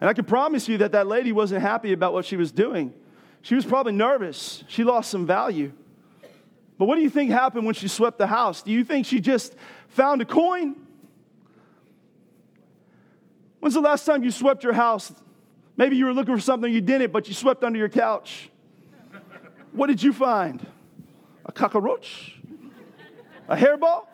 and 0.00 0.08
I 0.08 0.12
can 0.12 0.24
promise 0.24 0.68
you 0.68 0.78
that 0.78 0.92
that 0.92 1.06
lady 1.06 1.32
wasn't 1.32 1.62
happy 1.62 1.92
about 1.92 2.12
what 2.12 2.24
she 2.24 2.36
was 2.36 2.50
doing. 2.50 2.94
She 3.42 3.54
was 3.54 3.64
probably 3.64 3.92
nervous. 3.92 4.64
She 4.68 4.84
lost 4.84 5.10
some 5.10 5.26
value. 5.26 5.72
But 6.80 6.86
what 6.86 6.96
do 6.96 7.02
you 7.02 7.10
think 7.10 7.30
happened 7.30 7.66
when 7.66 7.74
she 7.74 7.88
swept 7.88 8.16
the 8.16 8.26
house? 8.26 8.62
Do 8.62 8.70
you 8.70 8.84
think 8.84 9.04
she 9.04 9.20
just 9.20 9.54
found 9.88 10.22
a 10.22 10.24
coin? 10.24 10.76
When's 13.58 13.74
the 13.74 13.82
last 13.82 14.06
time 14.06 14.24
you 14.24 14.30
swept 14.30 14.64
your 14.64 14.72
house? 14.72 15.12
Maybe 15.76 15.98
you 15.98 16.06
were 16.06 16.14
looking 16.14 16.34
for 16.34 16.40
something 16.40 16.72
you 16.72 16.80
didn't, 16.80 17.12
but 17.12 17.28
you 17.28 17.34
swept 17.34 17.64
under 17.64 17.78
your 17.78 17.90
couch. 17.90 18.48
What 19.72 19.88
did 19.88 20.02
you 20.02 20.14
find? 20.14 20.66
A 21.44 21.52
cockroach? 21.52 22.40
A 23.46 23.56
hairball? 23.56 24.06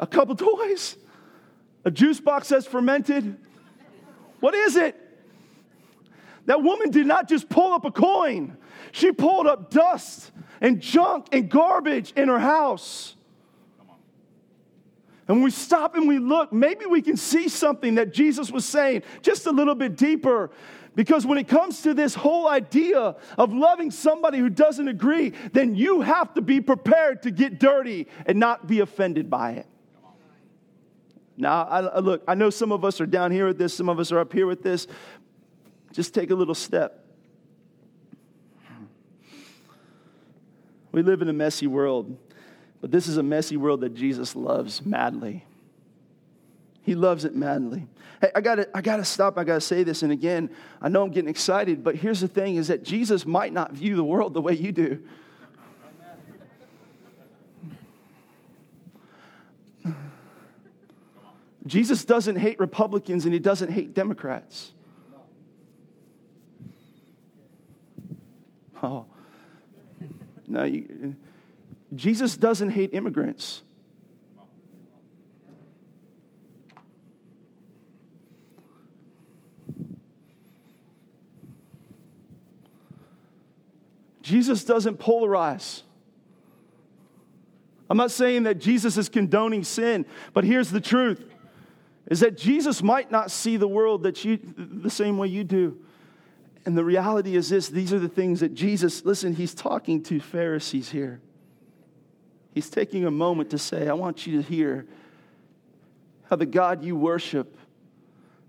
A 0.00 0.06
couple 0.08 0.34
toys? 0.34 0.96
A 1.84 1.92
juice 1.92 2.18
box 2.18 2.48
that's 2.48 2.66
fermented? 2.66 3.36
What 4.40 4.56
is 4.56 4.74
it? 4.74 5.00
That 6.46 6.60
woman 6.60 6.90
did 6.90 7.06
not 7.06 7.28
just 7.28 7.48
pull 7.48 7.72
up 7.72 7.84
a 7.84 7.92
coin, 7.92 8.56
she 8.90 9.12
pulled 9.12 9.46
up 9.46 9.70
dust 9.70 10.32
and 10.66 10.80
junk 10.80 11.28
and 11.30 11.48
garbage 11.48 12.12
in 12.16 12.26
her 12.26 12.40
house. 12.40 13.14
And 15.28 15.36
when 15.36 15.42
we 15.44 15.52
stop 15.52 15.94
and 15.94 16.08
we 16.08 16.18
look, 16.18 16.52
maybe 16.52 16.86
we 16.86 17.02
can 17.02 17.16
see 17.16 17.48
something 17.48 17.94
that 17.94 18.12
Jesus 18.12 18.50
was 18.50 18.64
saying 18.64 19.04
just 19.22 19.46
a 19.46 19.52
little 19.52 19.76
bit 19.76 19.96
deeper. 19.96 20.50
Because 20.96 21.24
when 21.24 21.38
it 21.38 21.46
comes 21.46 21.82
to 21.82 21.94
this 21.94 22.16
whole 22.16 22.48
idea 22.48 23.14
of 23.38 23.52
loving 23.52 23.92
somebody 23.92 24.38
who 24.38 24.50
doesn't 24.50 24.88
agree, 24.88 25.34
then 25.52 25.76
you 25.76 26.00
have 26.00 26.34
to 26.34 26.40
be 26.40 26.60
prepared 26.60 27.22
to 27.22 27.30
get 27.30 27.60
dirty 27.60 28.08
and 28.26 28.40
not 28.40 28.66
be 28.66 28.80
offended 28.80 29.30
by 29.30 29.52
it. 29.52 29.66
Now, 31.36 31.62
I, 31.62 32.00
look, 32.00 32.24
I 32.26 32.34
know 32.34 32.50
some 32.50 32.72
of 32.72 32.84
us 32.84 33.00
are 33.00 33.06
down 33.06 33.30
here 33.30 33.46
with 33.46 33.58
this, 33.58 33.72
some 33.72 33.88
of 33.88 34.00
us 34.00 34.10
are 34.10 34.18
up 34.18 34.32
here 34.32 34.48
with 34.48 34.64
this. 34.64 34.88
Just 35.92 36.12
take 36.12 36.32
a 36.32 36.34
little 36.34 36.56
step. 36.56 37.05
We 40.96 41.02
live 41.02 41.20
in 41.20 41.28
a 41.28 41.34
messy 41.34 41.66
world. 41.66 42.16
But 42.80 42.90
this 42.90 43.06
is 43.06 43.18
a 43.18 43.22
messy 43.22 43.58
world 43.58 43.82
that 43.82 43.92
Jesus 43.92 44.34
loves 44.34 44.80
madly. 44.82 45.44
He 46.80 46.94
loves 46.94 47.26
it 47.26 47.34
madly. 47.34 47.86
Hey, 48.22 48.30
I 48.34 48.40
gotta, 48.40 48.66
I 48.74 48.80
gotta 48.80 49.04
stop. 49.04 49.36
I 49.36 49.44
gotta 49.44 49.60
say 49.60 49.82
this. 49.82 50.02
And 50.02 50.10
again, 50.10 50.48
I 50.80 50.88
know 50.88 51.02
I'm 51.02 51.10
getting 51.10 51.28
excited, 51.28 51.84
but 51.84 51.96
here's 51.96 52.22
the 52.22 52.28
thing 52.28 52.56
is 52.56 52.68
that 52.68 52.82
Jesus 52.82 53.26
might 53.26 53.52
not 53.52 53.72
view 53.72 53.94
the 53.94 54.04
world 54.04 54.32
the 54.32 54.40
way 54.40 54.54
you 54.54 54.72
do. 54.72 55.02
Jesus 61.66 62.06
doesn't 62.06 62.36
hate 62.36 62.58
Republicans 62.58 63.26
and 63.26 63.34
he 63.34 63.38
doesn't 63.38 63.70
hate 63.70 63.92
Democrats. 63.92 64.72
Oh, 68.82 69.04
no, 70.46 70.64
you, 70.64 71.16
Jesus 71.94 72.36
doesn't 72.36 72.70
hate 72.70 72.94
immigrants. 72.94 73.62
Jesus 84.22 84.64
doesn't 84.64 84.98
polarize. 84.98 85.82
I'm 87.88 87.96
not 87.96 88.10
saying 88.10 88.42
that 88.42 88.58
Jesus 88.58 88.96
is 88.96 89.08
condoning 89.08 89.62
sin, 89.62 90.04
but 90.32 90.42
here's 90.42 90.70
the 90.70 90.80
truth 90.80 91.24
is 92.08 92.20
that 92.20 92.36
Jesus 92.36 92.82
might 92.82 93.10
not 93.10 93.30
see 93.30 93.56
the 93.56 93.68
world 93.68 94.02
that 94.02 94.24
you 94.24 94.38
the 94.56 94.90
same 94.90 95.18
way 95.18 95.28
you 95.28 95.44
do. 95.44 95.78
And 96.66 96.76
the 96.76 96.84
reality 96.84 97.36
is 97.36 97.48
this, 97.48 97.68
these 97.68 97.92
are 97.92 98.00
the 98.00 98.08
things 98.08 98.40
that 98.40 98.52
Jesus, 98.52 99.04
listen, 99.04 99.36
he's 99.36 99.54
talking 99.54 100.02
to 100.02 100.18
Pharisees 100.18 100.90
here. 100.90 101.20
He's 102.52 102.68
taking 102.68 103.04
a 103.04 103.10
moment 103.10 103.50
to 103.50 103.58
say, 103.58 103.88
I 103.88 103.92
want 103.92 104.26
you 104.26 104.42
to 104.42 104.46
hear 104.46 104.84
how 106.28 106.34
the 106.34 106.44
God 106.44 106.82
you 106.82 106.96
worship, 106.96 107.56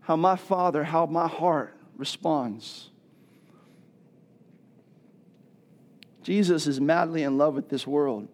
how 0.01 0.15
my 0.15 0.36
Father, 0.36 0.84
how 0.84 1.06
my 1.06 1.27
heart 1.27 1.77
responds. 1.95 2.89
Jesus 6.23 6.65
is 6.65 6.82
madly 6.82 7.21
in 7.21 7.38
love 7.38 7.53
with 7.53 7.69
this 7.69 7.86
world. 7.86 8.27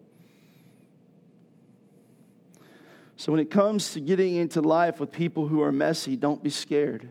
So 3.18 3.32
when 3.32 3.40
it 3.40 3.50
comes 3.50 3.92
to 3.92 4.00
getting 4.00 4.36
into 4.36 4.62
life 4.62 4.98
with 4.98 5.12
people 5.12 5.46
who 5.46 5.60
are 5.60 5.72
messy, 5.72 6.16
don't 6.16 6.42
be 6.42 6.50
scared 6.50 7.06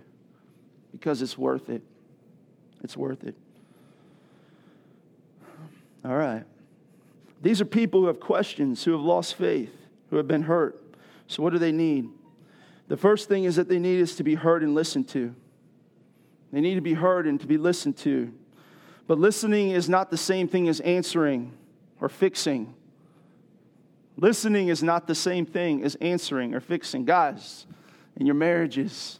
because 0.91 1.21
it's 1.21 1.37
worth 1.37 1.69
it. 1.69 1.83
It's 2.83 2.97
worth 2.97 3.23
it. 3.23 3.35
All 6.03 6.15
right. 6.15 6.43
These 7.41 7.61
are 7.61 7.65
people 7.65 8.01
who 8.01 8.07
have 8.07 8.19
questions, 8.19 8.83
who 8.83 8.91
have 8.91 9.01
lost 9.01 9.35
faith, 9.35 9.73
who 10.09 10.17
have 10.17 10.27
been 10.27 10.43
hurt. 10.43 10.81
So, 11.27 11.41
what 11.41 11.51
do 11.51 11.59
they 11.59 11.71
need? 11.71 12.09
The 12.87 12.97
first 12.97 13.27
thing 13.29 13.45
is 13.45 13.55
that 13.55 13.69
they 13.69 13.79
need 13.79 13.99
is 13.99 14.15
to 14.17 14.23
be 14.23 14.35
heard 14.35 14.63
and 14.63 14.75
listened 14.75 15.07
to. 15.09 15.33
They 16.51 16.61
need 16.61 16.75
to 16.75 16.81
be 16.81 16.93
heard 16.93 17.25
and 17.25 17.39
to 17.41 17.47
be 17.47 17.57
listened 17.57 17.97
to. 17.97 18.33
But 19.07 19.17
listening 19.17 19.71
is 19.71 19.89
not 19.89 20.11
the 20.11 20.17
same 20.17 20.47
thing 20.47 20.67
as 20.67 20.79
answering 20.81 21.53
or 21.99 22.09
fixing. 22.09 22.73
Listening 24.17 24.67
is 24.67 24.83
not 24.83 25.07
the 25.07 25.15
same 25.15 25.45
thing 25.45 25.83
as 25.83 25.95
answering 25.95 26.53
or 26.53 26.59
fixing. 26.59 27.03
Guys, 27.05 27.65
in 28.17 28.25
your 28.25 28.35
marriages, 28.35 29.19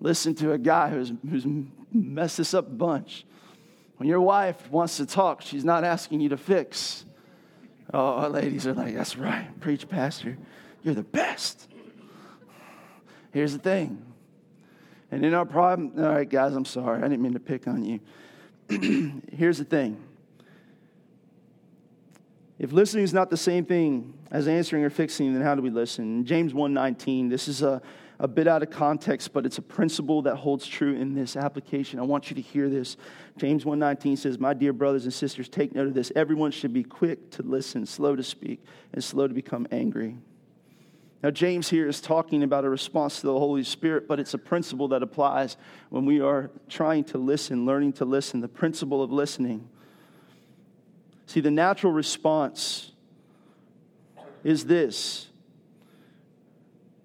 listen 0.00 0.34
to 0.36 0.52
a 0.52 0.58
guy 0.58 0.90
who's, 0.90 1.12
who's 1.30 1.46
messed 1.94 2.38
this 2.38 2.54
up 2.54 2.66
a 2.66 2.70
bunch. 2.70 3.24
When 3.96 4.08
your 4.08 4.20
wife 4.20 4.70
wants 4.70 4.96
to 4.96 5.06
talk, 5.06 5.42
she's 5.42 5.64
not 5.64 5.84
asking 5.84 6.20
you 6.20 6.30
to 6.30 6.36
fix. 6.36 7.04
Oh, 7.92 8.26
ladies 8.28 8.66
are 8.66 8.72
like, 8.72 8.94
that's 8.94 9.16
right, 9.16 9.48
preach, 9.60 9.88
pastor. 9.88 10.38
You're 10.82 10.94
the 10.94 11.02
best. 11.02 11.68
Here's 13.32 13.52
the 13.52 13.58
thing. 13.58 14.04
And 15.10 15.24
in 15.24 15.34
our 15.34 15.44
problem, 15.44 15.92
all 15.98 16.14
right, 16.14 16.28
guys, 16.28 16.54
I'm 16.54 16.64
sorry. 16.64 16.98
I 16.98 17.02
didn't 17.02 17.22
mean 17.22 17.34
to 17.34 17.40
pick 17.40 17.68
on 17.68 17.84
you. 17.84 18.00
Here's 19.32 19.58
the 19.58 19.64
thing. 19.64 20.02
If 22.58 22.72
listening 22.72 23.04
is 23.04 23.12
not 23.12 23.28
the 23.28 23.36
same 23.36 23.64
thing 23.64 24.14
as 24.30 24.48
answering 24.48 24.84
or 24.84 24.90
fixing, 24.90 25.34
then 25.34 25.42
how 25.42 25.54
do 25.54 25.62
we 25.62 25.70
listen? 25.70 26.24
James 26.24 26.52
1:19. 26.52 27.28
This 27.28 27.48
is 27.48 27.60
a 27.60 27.82
a 28.22 28.28
bit 28.28 28.46
out 28.46 28.62
of 28.62 28.70
context, 28.70 29.32
but 29.32 29.44
it's 29.44 29.58
a 29.58 29.62
principle 29.62 30.22
that 30.22 30.36
holds 30.36 30.64
true 30.64 30.94
in 30.94 31.12
this 31.12 31.36
application. 31.36 31.98
I 31.98 32.02
want 32.02 32.30
you 32.30 32.36
to 32.36 32.40
hear 32.40 32.68
this. 32.70 32.96
James 33.36 33.64
1:19 33.64 34.16
says, 34.16 34.38
"My 34.38 34.54
dear 34.54 34.72
brothers 34.72 35.02
and 35.02 35.12
sisters, 35.12 35.48
take 35.48 35.74
note 35.74 35.88
of 35.88 35.94
this. 35.94 36.12
Everyone 36.14 36.52
should 36.52 36.72
be 36.72 36.84
quick 36.84 37.30
to 37.30 37.42
listen, 37.42 37.84
slow 37.84 38.14
to 38.14 38.22
speak, 38.22 38.62
and 38.92 39.02
slow 39.02 39.26
to 39.26 39.34
become 39.34 39.66
angry." 39.72 40.18
Now, 41.20 41.32
James 41.32 41.70
here 41.70 41.88
is 41.88 42.00
talking 42.00 42.44
about 42.44 42.64
a 42.64 42.70
response 42.70 43.20
to 43.20 43.26
the 43.26 43.38
Holy 43.38 43.64
Spirit, 43.64 44.06
but 44.06 44.20
it's 44.20 44.34
a 44.34 44.38
principle 44.38 44.86
that 44.88 45.02
applies 45.02 45.56
when 45.90 46.04
we 46.04 46.20
are 46.20 46.52
trying 46.68 47.02
to 47.04 47.18
listen, 47.18 47.66
learning 47.66 47.94
to 47.94 48.04
listen, 48.04 48.40
the 48.40 48.48
principle 48.48 49.02
of 49.02 49.10
listening. 49.10 49.68
See, 51.26 51.40
the 51.40 51.50
natural 51.50 51.92
response 51.92 52.92
is 54.44 54.66
this 54.66 55.31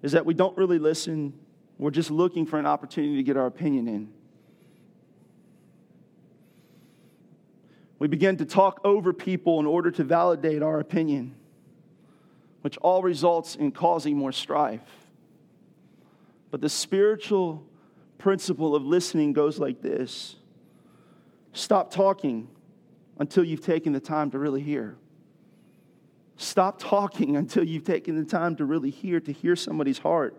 is 0.02 0.12
that 0.12 0.24
we 0.24 0.34
don't 0.34 0.56
really 0.56 0.78
listen. 0.78 1.32
We're 1.78 1.90
just 1.90 2.10
looking 2.10 2.46
for 2.46 2.58
an 2.58 2.66
opportunity 2.66 3.16
to 3.16 3.22
get 3.22 3.36
our 3.36 3.46
opinion 3.46 3.88
in. 3.88 4.12
We 7.98 8.06
begin 8.06 8.36
to 8.36 8.44
talk 8.44 8.80
over 8.84 9.12
people 9.12 9.58
in 9.58 9.66
order 9.66 9.90
to 9.90 10.04
validate 10.04 10.62
our 10.62 10.78
opinion, 10.78 11.34
which 12.60 12.76
all 12.78 13.02
results 13.02 13.56
in 13.56 13.72
causing 13.72 14.16
more 14.16 14.30
strife. 14.30 14.80
But 16.50 16.60
the 16.60 16.68
spiritual 16.68 17.66
principle 18.18 18.74
of 18.74 18.84
listening 18.84 19.32
goes 19.32 19.58
like 19.58 19.82
this 19.82 20.36
stop 21.52 21.90
talking 21.90 22.48
until 23.18 23.42
you've 23.42 23.64
taken 23.64 23.92
the 23.92 24.00
time 24.00 24.30
to 24.30 24.38
really 24.38 24.62
hear. 24.62 24.96
Stop 26.38 26.78
talking 26.78 27.36
until 27.36 27.64
you've 27.64 27.84
taken 27.84 28.16
the 28.16 28.24
time 28.24 28.54
to 28.56 28.64
really 28.64 28.90
hear, 28.90 29.18
to 29.18 29.32
hear 29.32 29.56
somebody's 29.56 29.98
heart. 29.98 30.36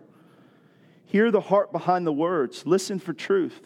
Hear 1.04 1.30
the 1.30 1.42
heart 1.42 1.72
behind 1.72 2.06
the 2.06 2.12
words. 2.12 2.66
Listen 2.66 2.98
for 2.98 3.12
truth. 3.12 3.60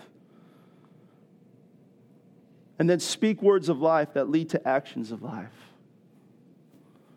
And 2.77 2.91
then 2.91 2.99
speak 2.99 3.41
words 3.41 3.69
of 3.69 3.81
life 3.81 4.15
that 4.15 4.29
lead 4.29 4.51
to 4.51 4.69
actions 4.69 5.13
of 5.13 5.23
life. 5.23 5.55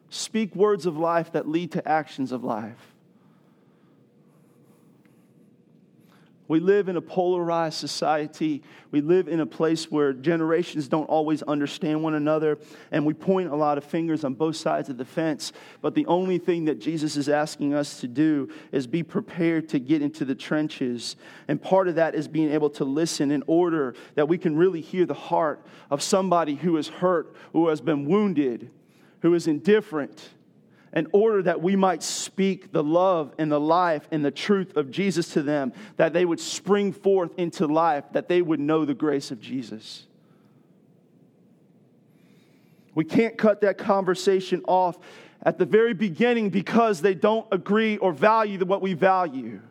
Speak 0.10 0.56
words 0.56 0.86
of 0.86 0.98
life 0.98 1.32
that 1.32 1.48
lead 1.48 1.72
to 1.72 1.88
actions 1.88 2.32
of 2.32 2.44
life. 2.44 2.94
We 6.48 6.60
live 6.60 6.88
in 6.88 6.96
a 6.96 7.02
polarized 7.02 7.78
society. 7.78 8.64
We 8.92 9.02
live 9.02 9.28
in 9.28 9.42
a 9.42 9.46
place 9.46 9.92
where 9.92 10.14
generations 10.14 10.88
don't 10.88 11.06
always 11.06 11.44
understand 11.44 12.04
one 12.04 12.14
another, 12.14 12.58
and 12.92 13.06
we 13.06 13.14
point 13.14 13.50
a 13.50 13.56
lot 13.56 13.78
of 13.78 13.84
fingers 13.84 14.24
on 14.24 14.34
both 14.34 14.56
sides 14.56 14.88
of 14.90 14.98
the 14.98 15.06
fence. 15.06 15.52
But 15.82 15.94
the 15.94 16.06
only 16.06 16.38
thing 16.38 16.66
that 16.66 16.80
Jesus 16.80 17.18
is 17.18 17.28
asking 17.28 17.74
us 17.74 18.00
to 18.00 18.08
do 18.08 18.50
is 18.72 18.88
be 18.88 19.04
prepared 19.04 19.68
to 19.70 19.80
get 19.80 20.02
into 20.02 20.24
the 20.24 20.36
trenches. 20.36 21.18
And 21.48 21.62
part 21.62 21.88
of 21.88 21.96
that 21.96 22.16
is 22.16 22.28
being 22.28 22.52
able 22.52 22.70
to 22.72 22.86
listen 22.86 23.32
in 23.32 23.44
order 23.48 23.96
that 24.16 24.30
we 24.30 24.38
can 24.38 24.56
really 24.56 24.82
hear 24.82 25.06
the 25.06 25.14
heart 25.14 25.66
of 25.92 26.02
somebody 26.02 26.56
who 26.56 26.78
is 26.78 26.88
hurt, 26.88 27.36
who 27.52 27.68
has 27.68 27.82
been 27.82 28.06
wounded, 28.06 28.72
who 29.22 29.34
is 29.34 29.48
indifferent 29.48 30.30
in 30.98 31.08
order 31.12 31.44
that 31.44 31.62
we 31.62 31.76
might 31.76 32.02
speak 32.02 32.72
the 32.72 32.84
love 32.84 33.32
and 33.38 33.52
the 33.52 33.60
life 33.60 34.08
and 34.10 34.26
the 34.26 34.32
truth 34.32 34.76
of 34.76 34.90
Jesus 34.90 35.34
to 35.34 35.44
them, 35.44 35.72
that 35.98 36.12
they 36.12 36.26
would 36.26 36.40
spring 36.40 36.92
forth 36.92 37.32
into 37.38 37.68
life, 37.68 38.04
that 38.14 38.28
they 38.28 38.42
would 38.42 38.60
know 38.60 38.84
the 38.84 38.96
grace 38.96 39.30
of 39.30 39.40
Jesus. 39.40 40.08
We 42.96 43.06
can't 43.06 43.38
cut 43.38 43.62
that 43.62 43.78
conversation 43.78 44.64
off 44.68 44.98
at 45.44 45.60
the 45.60 45.66
very 45.66 45.94
beginning 45.94 46.50
because 46.50 47.00
they 47.02 47.14
don't 47.14 47.46
agree 47.52 47.98
or 47.98 48.12
value 48.12 48.58
what 48.66 48.82
we 48.82 48.96
value. 48.96 49.62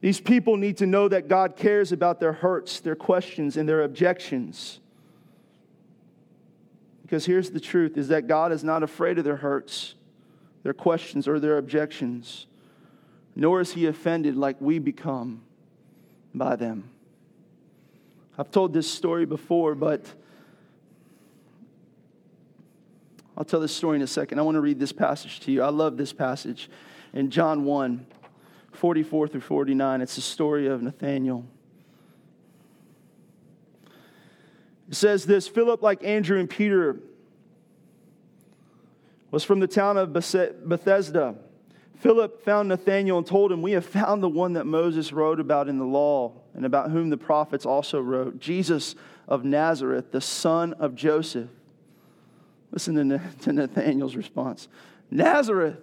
These 0.00 0.20
people 0.20 0.56
need 0.56 0.76
to 0.78 0.86
know 0.86 1.08
that 1.08 1.28
God 1.28 1.56
cares 1.56 1.90
about 1.90 2.20
their 2.20 2.34
hurts, 2.34 2.80
their 2.80 2.94
questions, 2.94 3.56
and 3.56 3.68
their 3.68 3.82
objections. 3.82 4.80
Because 7.02 7.24
here's 7.24 7.50
the 7.50 7.60
truth 7.60 7.96
is 7.96 8.08
that 8.08 8.26
God 8.26 8.52
is 8.52 8.62
not 8.62 8.82
afraid 8.82 9.18
of 9.18 9.24
their 9.24 9.36
hurts, 9.36 9.94
their 10.64 10.74
questions, 10.74 11.26
or 11.26 11.40
their 11.40 11.56
objections, 11.56 12.46
nor 13.34 13.60
is 13.60 13.72
he 13.72 13.86
offended 13.86 14.36
like 14.36 14.60
we 14.60 14.78
become 14.78 15.42
by 16.34 16.56
them. 16.56 16.90
I've 18.38 18.50
told 18.50 18.72
this 18.72 18.90
story 18.90 19.24
before, 19.24 19.74
but 19.74 20.04
I'll 23.36 23.44
tell 23.44 23.60
this 23.60 23.74
story 23.74 23.96
in 23.96 24.02
a 24.02 24.06
second. 24.06 24.38
I 24.38 24.42
want 24.42 24.56
to 24.56 24.60
read 24.60 24.78
this 24.78 24.92
passage 24.92 25.40
to 25.40 25.52
you. 25.52 25.62
I 25.62 25.68
love 25.68 25.96
this 25.96 26.12
passage 26.12 26.68
in 27.12 27.30
John 27.30 27.64
1. 27.64 28.06
44 28.76 29.28
through 29.28 29.40
49. 29.40 30.00
It's 30.00 30.16
the 30.16 30.20
story 30.20 30.66
of 30.66 30.82
Nathanael. 30.82 31.44
It 34.88 34.94
says 34.94 35.26
this 35.26 35.48
Philip, 35.48 35.82
like 35.82 36.04
Andrew 36.04 36.38
and 36.38 36.48
Peter, 36.48 37.00
was 39.30 39.44
from 39.44 39.60
the 39.60 39.66
town 39.66 39.96
of 39.96 40.12
Bethsaida. 40.12 41.34
Philip 41.98 42.44
found 42.44 42.68
Nathanael 42.68 43.18
and 43.18 43.26
told 43.26 43.50
him, 43.50 43.62
We 43.62 43.72
have 43.72 43.84
found 43.84 44.22
the 44.22 44.28
one 44.28 44.52
that 44.52 44.66
Moses 44.66 45.12
wrote 45.12 45.40
about 45.40 45.68
in 45.68 45.78
the 45.78 45.84
law 45.84 46.32
and 46.54 46.64
about 46.64 46.90
whom 46.90 47.10
the 47.10 47.16
prophets 47.16 47.66
also 47.66 48.00
wrote, 48.00 48.38
Jesus 48.38 48.94
of 49.26 49.44
Nazareth, 49.44 50.12
the 50.12 50.20
son 50.20 50.74
of 50.74 50.94
Joseph. 50.94 51.48
Listen 52.70 52.94
to 53.40 53.52
Nathanael's 53.52 54.16
response 54.16 54.68
Nazareth 55.10 55.78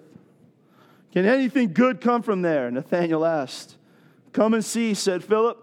can 1.13 1.25
anything 1.25 1.73
good 1.73 2.01
come 2.01 2.23
from 2.23 2.41
there? 2.41 2.71
Nathanael 2.71 3.23
asked. 3.23 3.77
Come 4.31 4.55
and 4.55 4.65
see, 4.65 4.95
said 4.95 5.23
Philip. 5.23 5.59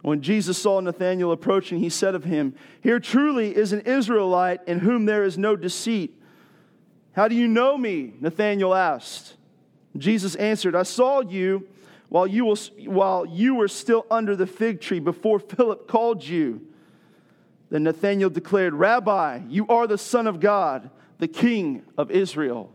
When 0.00 0.22
Jesus 0.22 0.56
saw 0.56 0.80
Nathanael 0.80 1.30
approaching, 1.30 1.78
he 1.78 1.90
said 1.90 2.14
of 2.14 2.24
him, 2.24 2.54
Here 2.80 2.98
truly 2.98 3.54
is 3.54 3.74
an 3.74 3.82
Israelite 3.82 4.60
in 4.66 4.78
whom 4.78 5.04
there 5.04 5.24
is 5.24 5.36
no 5.36 5.56
deceit. 5.56 6.18
How 7.12 7.28
do 7.28 7.34
you 7.34 7.46
know 7.46 7.76
me? 7.76 8.14
Nathanael 8.18 8.72
asked. 8.72 9.34
Jesus 9.98 10.36
answered, 10.36 10.74
I 10.74 10.84
saw 10.84 11.20
you 11.20 11.68
while 12.08 12.26
you, 12.26 12.46
was, 12.46 12.70
while 12.86 13.26
you 13.26 13.56
were 13.56 13.68
still 13.68 14.06
under 14.10 14.34
the 14.34 14.46
fig 14.46 14.80
tree 14.80 15.00
before 15.00 15.38
Philip 15.38 15.86
called 15.86 16.24
you. 16.24 16.66
Then 17.68 17.82
Nathanael 17.82 18.30
declared, 18.30 18.72
Rabbi, 18.72 19.40
you 19.48 19.66
are 19.68 19.86
the 19.86 19.98
Son 19.98 20.26
of 20.26 20.40
God, 20.40 20.88
the 21.18 21.28
King 21.28 21.82
of 21.98 22.10
Israel. 22.10 22.74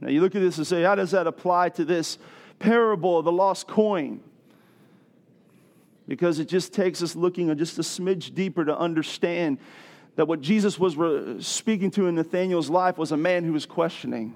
Now 0.00 0.08
you 0.08 0.20
look 0.20 0.34
at 0.34 0.40
this 0.40 0.56
and 0.58 0.66
say, 0.66 0.82
how 0.82 0.94
does 0.94 1.10
that 1.10 1.26
apply 1.26 1.70
to 1.70 1.84
this 1.84 2.18
parable 2.58 3.18
of 3.18 3.24
the 3.24 3.32
lost 3.32 3.66
coin? 3.66 4.20
Because 6.08 6.38
it 6.38 6.48
just 6.48 6.72
takes 6.72 7.02
us 7.02 7.14
looking 7.14 7.54
just 7.56 7.78
a 7.78 7.82
smidge 7.82 8.34
deeper 8.34 8.64
to 8.64 8.76
understand 8.76 9.58
that 10.16 10.26
what 10.26 10.40
Jesus 10.40 10.78
was 10.78 11.46
speaking 11.46 11.90
to 11.92 12.06
in 12.06 12.16
Nathanael's 12.16 12.70
life 12.70 12.98
was 12.98 13.12
a 13.12 13.16
man 13.16 13.44
who 13.44 13.52
was 13.52 13.66
questioning. 13.66 14.34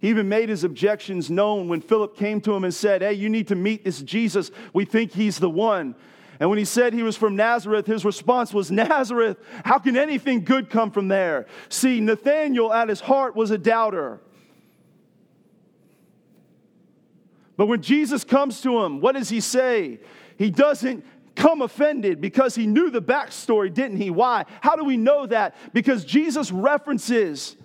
He 0.00 0.08
even 0.08 0.28
made 0.28 0.48
his 0.48 0.62
objections 0.62 1.30
known 1.30 1.68
when 1.68 1.80
Philip 1.80 2.16
came 2.16 2.40
to 2.42 2.54
him 2.54 2.62
and 2.62 2.72
said, 2.72 3.02
Hey, 3.02 3.14
you 3.14 3.28
need 3.28 3.48
to 3.48 3.56
meet 3.56 3.84
this 3.84 4.00
Jesus. 4.00 4.52
We 4.72 4.84
think 4.84 5.12
he's 5.12 5.38
the 5.40 5.50
one. 5.50 5.96
And 6.38 6.48
when 6.48 6.58
he 6.58 6.64
said 6.64 6.94
he 6.94 7.02
was 7.02 7.16
from 7.16 7.34
Nazareth, 7.34 7.86
his 7.86 8.04
response 8.04 8.54
was, 8.54 8.70
Nazareth, 8.70 9.38
how 9.64 9.78
can 9.78 9.96
anything 9.96 10.44
good 10.44 10.70
come 10.70 10.92
from 10.92 11.08
there? 11.08 11.46
See, 11.68 12.00
Nathanael 12.00 12.72
at 12.72 12.88
his 12.88 13.00
heart 13.00 13.34
was 13.34 13.50
a 13.50 13.58
doubter. 13.58 14.20
But 17.58 17.66
when 17.66 17.82
Jesus 17.82 18.22
comes 18.22 18.60
to 18.62 18.84
him, 18.84 19.00
what 19.00 19.16
does 19.16 19.28
he 19.28 19.40
say? 19.40 19.98
He 20.38 20.48
doesn't 20.48 21.04
come 21.34 21.60
offended 21.60 22.20
because 22.20 22.54
he 22.54 22.68
knew 22.68 22.88
the 22.88 23.02
backstory, 23.02 23.74
didn't 23.74 23.96
he? 23.96 24.10
Why? 24.10 24.44
How 24.60 24.76
do 24.76 24.84
we 24.84 24.96
know 24.96 25.26
that? 25.26 25.56
Because 25.74 26.04
Jesus 26.04 26.52
references 26.52 27.56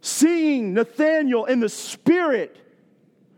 seeing 0.00 0.72
Nathanael 0.72 1.46
in 1.46 1.58
the 1.58 1.68
spirit 1.68 2.58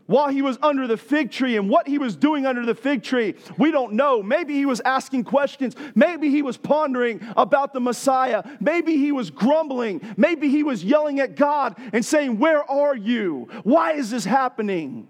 while 0.05 0.29
he 0.29 0.43
was 0.43 0.59
under 0.61 0.85
the 0.85 0.97
fig 0.97 1.31
tree 1.31 1.57
and 1.57 1.67
what 1.67 1.87
he 1.87 1.97
was 1.97 2.15
doing 2.15 2.45
under 2.45 2.63
the 2.63 2.75
fig 2.75 3.01
tree, 3.01 3.33
we 3.57 3.71
don't 3.71 3.93
know. 3.93 4.21
Maybe 4.21 4.53
he 4.53 4.67
was 4.67 4.81
asking 4.81 5.23
questions. 5.23 5.75
Maybe 5.95 6.29
he 6.29 6.43
was 6.43 6.57
pondering 6.57 7.21
about 7.35 7.73
the 7.73 7.79
Messiah. 7.79 8.43
Maybe 8.59 8.97
he 8.97 9.11
was 9.11 9.31
grumbling. 9.31 10.13
Maybe 10.15 10.47
he 10.49 10.61
was 10.61 10.83
yelling 10.83 11.19
at 11.19 11.35
God 11.35 11.75
and 11.91 12.05
saying, 12.05 12.37
Where 12.37 12.63
are 12.69 12.95
you? 12.95 13.47
Why 13.63 13.93
is 13.93 14.11
this 14.11 14.25
happening? 14.25 15.07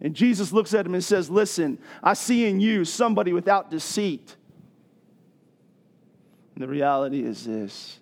And 0.00 0.14
Jesus 0.14 0.52
looks 0.52 0.72
at 0.72 0.86
him 0.86 0.94
and 0.94 1.04
says, 1.04 1.28
Listen, 1.28 1.78
I 2.02 2.14
see 2.14 2.46
in 2.46 2.60
you 2.60 2.84
somebody 2.84 3.32
without 3.32 3.70
deceit. 3.70 4.36
And 6.54 6.62
the 6.62 6.68
reality 6.68 7.22
is 7.22 7.44
this 7.44 7.98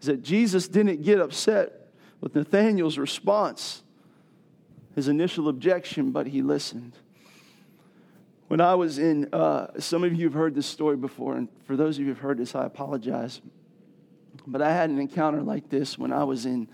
is 0.00 0.06
that 0.06 0.22
Jesus 0.22 0.68
didn't 0.68 1.02
get 1.02 1.20
upset 1.20 1.88
with 2.20 2.34
Nathanael's 2.34 2.96
response, 2.96 3.82
his 4.94 5.08
initial 5.08 5.48
objection, 5.48 6.12
but 6.12 6.28
he 6.28 6.42
listened. 6.42 6.92
When 8.48 8.60
I 8.60 8.76
was 8.76 8.98
in, 8.98 9.28
uh, 9.32 9.78
some 9.80 10.04
of 10.04 10.14
you 10.14 10.26
have 10.26 10.34
heard 10.34 10.54
this 10.54 10.66
story 10.66 10.96
before, 10.96 11.36
and 11.36 11.48
for 11.64 11.76
those 11.76 11.96
of 11.96 12.00
you 12.00 12.06
who 12.06 12.14
have 12.14 12.22
heard 12.22 12.38
this, 12.38 12.54
I 12.54 12.64
apologize. 12.64 13.40
But 14.46 14.62
I 14.62 14.72
had 14.72 14.90
an 14.90 15.00
encounter 15.00 15.42
like 15.42 15.68
this 15.68 15.98
when 15.98 16.12
I 16.12 16.22
was 16.22 16.46
in, 16.46 16.68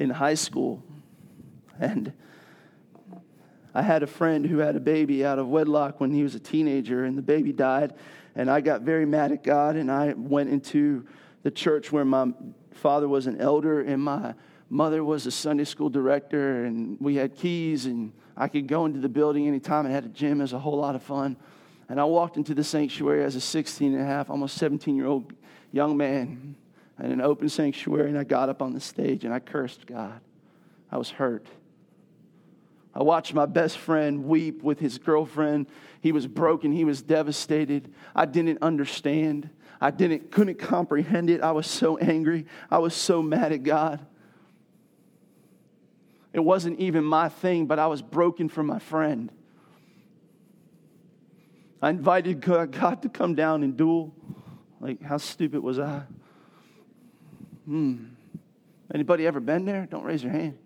in 0.00 0.10
high 0.10 0.34
school. 0.34 0.82
And 1.80 2.12
I 3.74 3.82
had 3.82 4.02
a 4.02 4.06
friend 4.06 4.46
who 4.46 4.58
had 4.58 4.76
a 4.76 4.80
baby 4.80 5.24
out 5.24 5.38
of 5.38 5.48
wedlock 5.48 6.00
when 6.00 6.12
he 6.12 6.22
was 6.22 6.34
a 6.34 6.40
teenager, 6.40 7.04
and 7.04 7.18
the 7.18 7.22
baby 7.22 7.52
died. 7.52 7.94
And 8.36 8.50
I 8.50 8.60
got 8.60 8.82
very 8.82 9.06
mad 9.06 9.32
at 9.32 9.42
God, 9.42 9.76
and 9.76 9.90
I 9.90 10.12
went 10.12 10.50
into 10.50 11.06
the 11.42 11.50
church 11.50 11.90
where 11.90 12.04
my 12.04 12.32
father 12.72 13.08
was 13.08 13.26
an 13.26 13.40
elder, 13.40 13.80
and 13.80 14.02
my 14.02 14.34
mother 14.70 15.04
was 15.04 15.26
a 15.26 15.30
Sunday 15.30 15.64
school 15.64 15.90
director, 15.90 16.64
and 16.64 16.96
we 17.00 17.16
had 17.16 17.34
keys, 17.34 17.86
and 17.86 18.12
I 18.36 18.48
could 18.48 18.66
go 18.66 18.86
into 18.86 19.00
the 19.00 19.08
building 19.08 19.46
anytime. 19.46 19.86
It 19.86 19.90
had 19.90 20.04
a 20.04 20.08
gym, 20.08 20.40
it 20.40 20.44
was 20.44 20.52
a 20.52 20.58
whole 20.58 20.78
lot 20.78 20.94
of 20.94 21.02
fun. 21.02 21.36
And 21.88 22.00
I 22.00 22.04
walked 22.04 22.36
into 22.36 22.54
the 22.54 22.64
sanctuary 22.64 23.24
as 23.24 23.36
a 23.36 23.40
16 23.40 23.92
and 23.92 24.02
a 24.02 24.06
half, 24.06 24.30
almost 24.30 24.56
17 24.56 24.96
year 24.96 25.06
old 25.06 25.32
young 25.72 25.96
man 25.96 26.56
in 26.98 27.12
an 27.12 27.20
open 27.20 27.48
sanctuary, 27.48 28.08
and 28.08 28.18
I 28.18 28.24
got 28.24 28.48
up 28.48 28.62
on 28.62 28.72
the 28.72 28.80
stage 28.80 29.24
and 29.24 29.34
I 29.34 29.40
cursed 29.40 29.86
God. 29.86 30.20
I 30.90 30.96
was 30.96 31.10
hurt. 31.10 31.46
I 32.94 33.02
watched 33.02 33.34
my 33.34 33.46
best 33.46 33.78
friend 33.78 34.24
weep 34.24 34.62
with 34.62 34.78
his 34.78 34.98
girlfriend. 34.98 35.66
He 36.00 36.12
was 36.12 36.26
broken, 36.26 36.72
he 36.72 36.84
was 36.84 37.02
devastated. 37.02 37.92
I 38.14 38.26
didn't 38.26 38.62
understand. 38.62 39.50
I 39.80 39.90
didn't 39.90 40.30
couldn't 40.30 40.58
comprehend 40.58 41.28
it. 41.28 41.42
I 41.42 41.52
was 41.52 41.66
so 41.66 41.98
angry. 41.98 42.46
I 42.70 42.78
was 42.78 42.94
so 42.94 43.20
mad 43.20 43.52
at 43.52 43.64
God. 43.64 44.04
It 46.32 46.40
wasn't 46.40 46.80
even 46.80 47.04
my 47.04 47.28
thing, 47.28 47.66
but 47.66 47.78
I 47.78 47.86
was 47.86 48.00
broken 48.02 48.48
for 48.48 48.62
my 48.62 48.78
friend. 48.78 49.30
I 51.82 51.90
invited 51.90 52.40
God 52.40 53.02
to 53.02 53.08
come 53.08 53.34
down 53.34 53.62
and 53.62 53.76
duel. 53.76 54.14
Like, 54.80 55.02
how 55.02 55.18
stupid 55.18 55.62
was 55.62 55.78
I? 55.78 56.02
Hmm. 57.66 58.06
Anybody 58.92 59.26
ever 59.26 59.40
been 59.40 59.64
there? 59.64 59.86
Don't 59.86 60.04
raise 60.04 60.22
your 60.22 60.32
hand. 60.32 60.58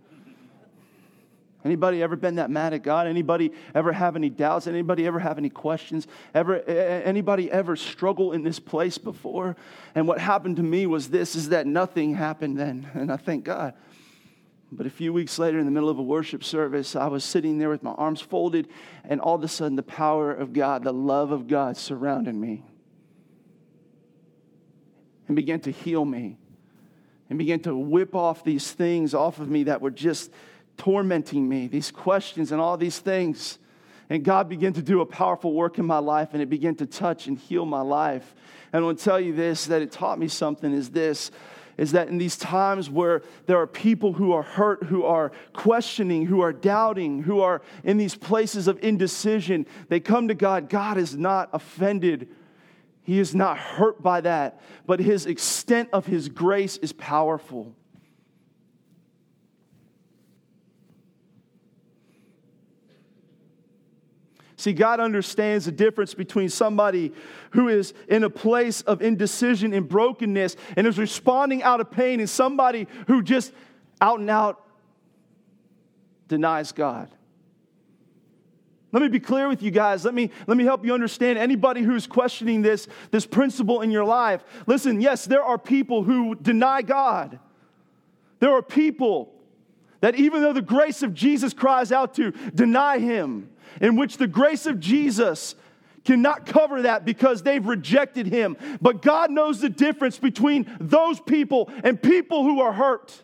Anybody 1.68 2.02
ever 2.02 2.16
been 2.16 2.36
that 2.36 2.48
mad 2.48 2.72
at 2.72 2.82
God? 2.82 3.06
Anybody 3.06 3.52
ever 3.74 3.92
have 3.92 4.16
any 4.16 4.30
doubts? 4.30 4.66
Anybody 4.66 5.06
ever 5.06 5.18
have 5.18 5.36
any 5.36 5.50
questions? 5.50 6.06
Ever 6.32 6.62
anybody 6.62 7.50
ever 7.50 7.76
struggle 7.76 8.32
in 8.32 8.42
this 8.42 8.58
place 8.58 8.96
before? 8.96 9.54
And 9.94 10.08
what 10.08 10.18
happened 10.18 10.56
to 10.56 10.62
me 10.62 10.86
was 10.86 11.10
this 11.10 11.36
is 11.36 11.50
that 11.50 11.66
nothing 11.66 12.14
happened 12.14 12.58
then. 12.58 12.88
And 12.94 13.12
I 13.12 13.18
thank 13.18 13.44
God. 13.44 13.74
But 14.72 14.86
a 14.86 14.90
few 14.90 15.12
weeks 15.12 15.38
later, 15.38 15.58
in 15.58 15.66
the 15.66 15.70
middle 15.70 15.90
of 15.90 15.98
a 15.98 16.02
worship 16.02 16.42
service, 16.42 16.96
I 16.96 17.08
was 17.08 17.22
sitting 17.22 17.58
there 17.58 17.68
with 17.68 17.82
my 17.82 17.92
arms 17.92 18.22
folded, 18.22 18.68
and 19.04 19.20
all 19.20 19.34
of 19.34 19.44
a 19.44 19.48
sudden, 19.48 19.76
the 19.76 19.82
power 19.82 20.32
of 20.32 20.54
God, 20.54 20.84
the 20.84 20.92
love 20.92 21.32
of 21.32 21.48
God 21.48 21.76
surrounded 21.76 22.34
me 22.34 22.64
and 25.26 25.36
began 25.36 25.60
to 25.60 25.70
heal 25.70 26.06
me 26.06 26.38
and 27.28 27.38
began 27.38 27.60
to 27.60 27.76
whip 27.76 28.14
off 28.14 28.42
these 28.42 28.70
things 28.70 29.12
off 29.12 29.38
of 29.38 29.50
me 29.50 29.64
that 29.64 29.82
were 29.82 29.90
just 29.90 30.30
tormenting 30.78 31.48
me, 31.48 31.66
these 31.66 31.90
questions 31.90 32.50
and 32.50 32.60
all 32.60 32.76
these 32.76 32.98
things. 32.98 33.58
And 34.08 34.24
God 34.24 34.48
began 34.48 34.72
to 34.72 34.82
do 34.82 35.02
a 35.02 35.06
powerful 35.06 35.52
work 35.52 35.78
in 35.78 35.84
my 35.84 35.98
life, 35.98 36.30
and 36.32 36.40
it 36.40 36.48
began 36.48 36.74
to 36.76 36.86
touch 36.86 37.26
and 37.26 37.36
heal 37.38 37.66
my 37.66 37.82
life. 37.82 38.34
And 38.72 38.82
I 38.82 38.86
want 38.86 38.98
to 38.98 39.04
tell 39.04 39.20
you 39.20 39.34
this 39.34 39.66
that 39.66 39.82
it 39.82 39.92
taught 39.92 40.18
me 40.18 40.28
something 40.28 40.72
is 40.72 40.90
this 40.90 41.30
is 41.78 41.92
that 41.92 42.08
in 42.08 42.18
these 42.18 42.36
times 42.36 42.90
where 42.90 43.22
there 43.46 43.56
are 43.56 43.66
people 43.66 44.12
who 44.12 44.32
are 44.32 44.42
hurt, 44.42 44.82
who 44.82 45.04
are 45.04 45.30
questioning, 45.52 46.26
who 46.26 46.40
are 46.40 46.52
doubting, 46.52 47.22
who 47.22 47.40
are 47.40 47.62
in 47.84 47.96
these 47.96 48.16
places 48.16 48.66
of 48.66 48.82
indecision, 48.82 49.64
they 49.88 50.00
come 50.00 50.26
to 50.26 50.34
God. 50.34 50.68
God 50.68 50.98
is 50.98 51.16
not 51.16 51.48
offended. 51.52 52.28
He 53.04 53.20
is 53.20 53.34
not 53.34 53.56
hurt 53.56 54.02
by 54.02 54.20
that, 54.22 54.60
but 54.86 55.00
his 55.00 55.24
extent 55.24 55.88
of 55.92 56.04
his 56.04 56.28
grace 56.28 56.76
is 56.78 56.92
powerful. 56.92 57.74
See, 64.58 64.72
God 64.72 64.98
understands 64.98 65.66
the 65.66 65.72
difference 65.72 66.14
between 66.14 66.48
somebody 66.48 67.12
who 67.52 67.68
is 67.68 67.94
in 68.08 68.24
a 68.24 68.30
place 68.30 68.80
of 68.82 69.00
indecision 69.00 69.72
and 69.72 69.88
brokenness 69.88 70.56
and 70.76 70.84
is 70.84 70.98
responding 70.98 71.62
out 71.62 71.80
of 71.80 71.92
pain 71.92 72.18
and 72.18 72.28
somebody 72.28 72.88
who 73.06 73.22
just 73.22 73.52
out 74.00 74.18
and 74.18 74.28
out 74.28 74.60
denies 76.26 76.72
God. 76.72 77.08
Let 78.90 79.00
me 79.00 79.08
be 79.08 79.20
clear 79.20 79.48
with 79.48 79.62
you 79.62 79.70
guys. 79.70 80.04
Let 80.04 80.14
me, 80.14 80.32
let 80.48 80.56
me 80.56 80.64
help 80.64 80.84
you 80.84 80.92
understand 80.92 81.38
anybody 81.38 81.82
who's 81.82 82.08
questioning 82.08 82.60
this, 82.60 82.88
this 83.12 83.26
principle 83.26 83.82
in 83.82 83.92
your 83.92 84.04
life. 84.04 84.42
Listen, 84.66 85.00
yes, 85.00 85.24
there 85.24 85.44
are 85.44 85.56
people 85.56 86.02
who 86.02 86.34
deny 86.34 86.82
God. 86.82 87.38
There 88.40 88.50
are 88.50 88.62
people 88.62 89.32
that 90.00 90.16
even 90.16 90.42
though 90.42 90.52
the 90.52 90.62
grace 90.62 91.04
of 91.04 91.14
Jesus 91.14 91.52
cries 91.52 91.92
out 91.92 92.14
to, 92.14 92.32
deny 92.54 92.98
him 92.98 93.50
in 93.80 93.96
which 93.96 94.16
the 94.16 94.26
grace 94.26 94.66
of 94.66 94.80
Jesus 94.80 95.54
cannot 96.04 96.46
cover 96.46 96.82
that 96.82 97.04
because 97.04 97.42
they've 97.42 97.66
rejected 97.66 98.26
him. 98.26 98.56
But 98.80 99.02
God 99.02 99.30
knows 99.30 99.60
the 99.60 99.68
difference 99.68 100.18
between 100.18 100.66
those 100.80 101.20
people 101.20 101.70
and 101.84 102.02
people 102.02 102.44
who 102.44 102.60
are 102.60 102.72
hurt. 102.72 103.22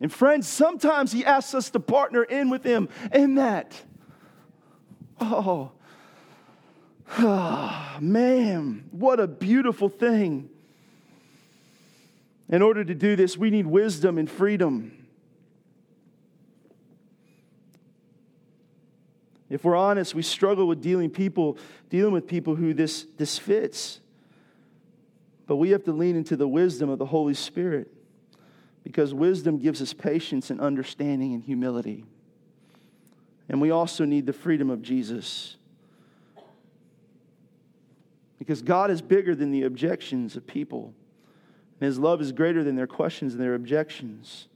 And 0.00 0.12
friends, 0.12 0.48
sometimes 0.48 1.12
he 1.12 1.24
asks 1.24 1.54
us 1.54 1.70
to 1.70 1.80
partner 1.80 2.24
in 2.24 2.50
with 2.50 2.64
him 2.64 2.88
in 3.12 3.36
that. 3.36 3.80
Oh, 5.20 5.70
oh 7.18 7.96
man, 8.00 8.84
what 8.90 9.20
a 9.20 9.28
beautiful 9.28 9.88
thing. 9.88 10.50
In 12.48 12.60
order 12.60 12.84
to 12.84 12.94
do 12.94 13.16
this, 13.16 13.38
we 13.38 13.48
need 13.48 13.66
wisdom 13.66 14.18
and 14.18 14.28
freedom. 14.30 15.01
If 19.52 19.64
we're 19.64 19.76
honest, 19.76 20.14
we 20.14 20.22
struggle 20.22 20.66
with 20.66 20.80
dealing 20.80 21.10
people, 21.10 21.58
dealing 21.90 22.14
with 22.14 22.26
people 22.26 22.54
who 22.54 22.72
this, 22.72 23.06
this 23.18 23.38
fits. 23.38 24.00
But 25.46 25.56
we 25.56 25.72
have 25.72 25.84
to 25.84 25.92
lean 25.92 26.16
into 26.16 26.36
the 26.36 26.48
wisdom 26.48 26.88
of 26.88 26.98
the 26.98 27.04
Holy 27.04 27.34
Spirit 27.34 27.92
because 28.82 29.12
wisdom 29.12 29.58
gives 29.58 29.82
us 29.82 29.92
patience 29.92 30.48
and 30.48 30.58
understanding 30.58 31.34
and 31.34 31.44
humility. 31.44 32.06
And 33.50 33.60
we 33.60 33.70
also 33.70 34.06
need 34.06 34.24
the 34.24 34.32
freedom 34.32 34.70
of 34.70 34.80
Jesus. 34.80 35.56
Because 38.38 38.62
God 38.62 38.90
is 38.90 39.02
bigger 39.02 39.34
than 39.34 39.50
the 39.50 39.64
objections 39.64 40.34
of 40.34 40.46
people, 40.46 40.94
and 41.78 41.86
His 41.86 41.98
love 41.98 42.22
is 42.22 42.32
greater 42.32 42.64
than 42.64 42.74
their 42.74 42.86
questions 42.86 43.34
and 43.34 43.42
their 43.42 43.54
objections. 43.54 44.48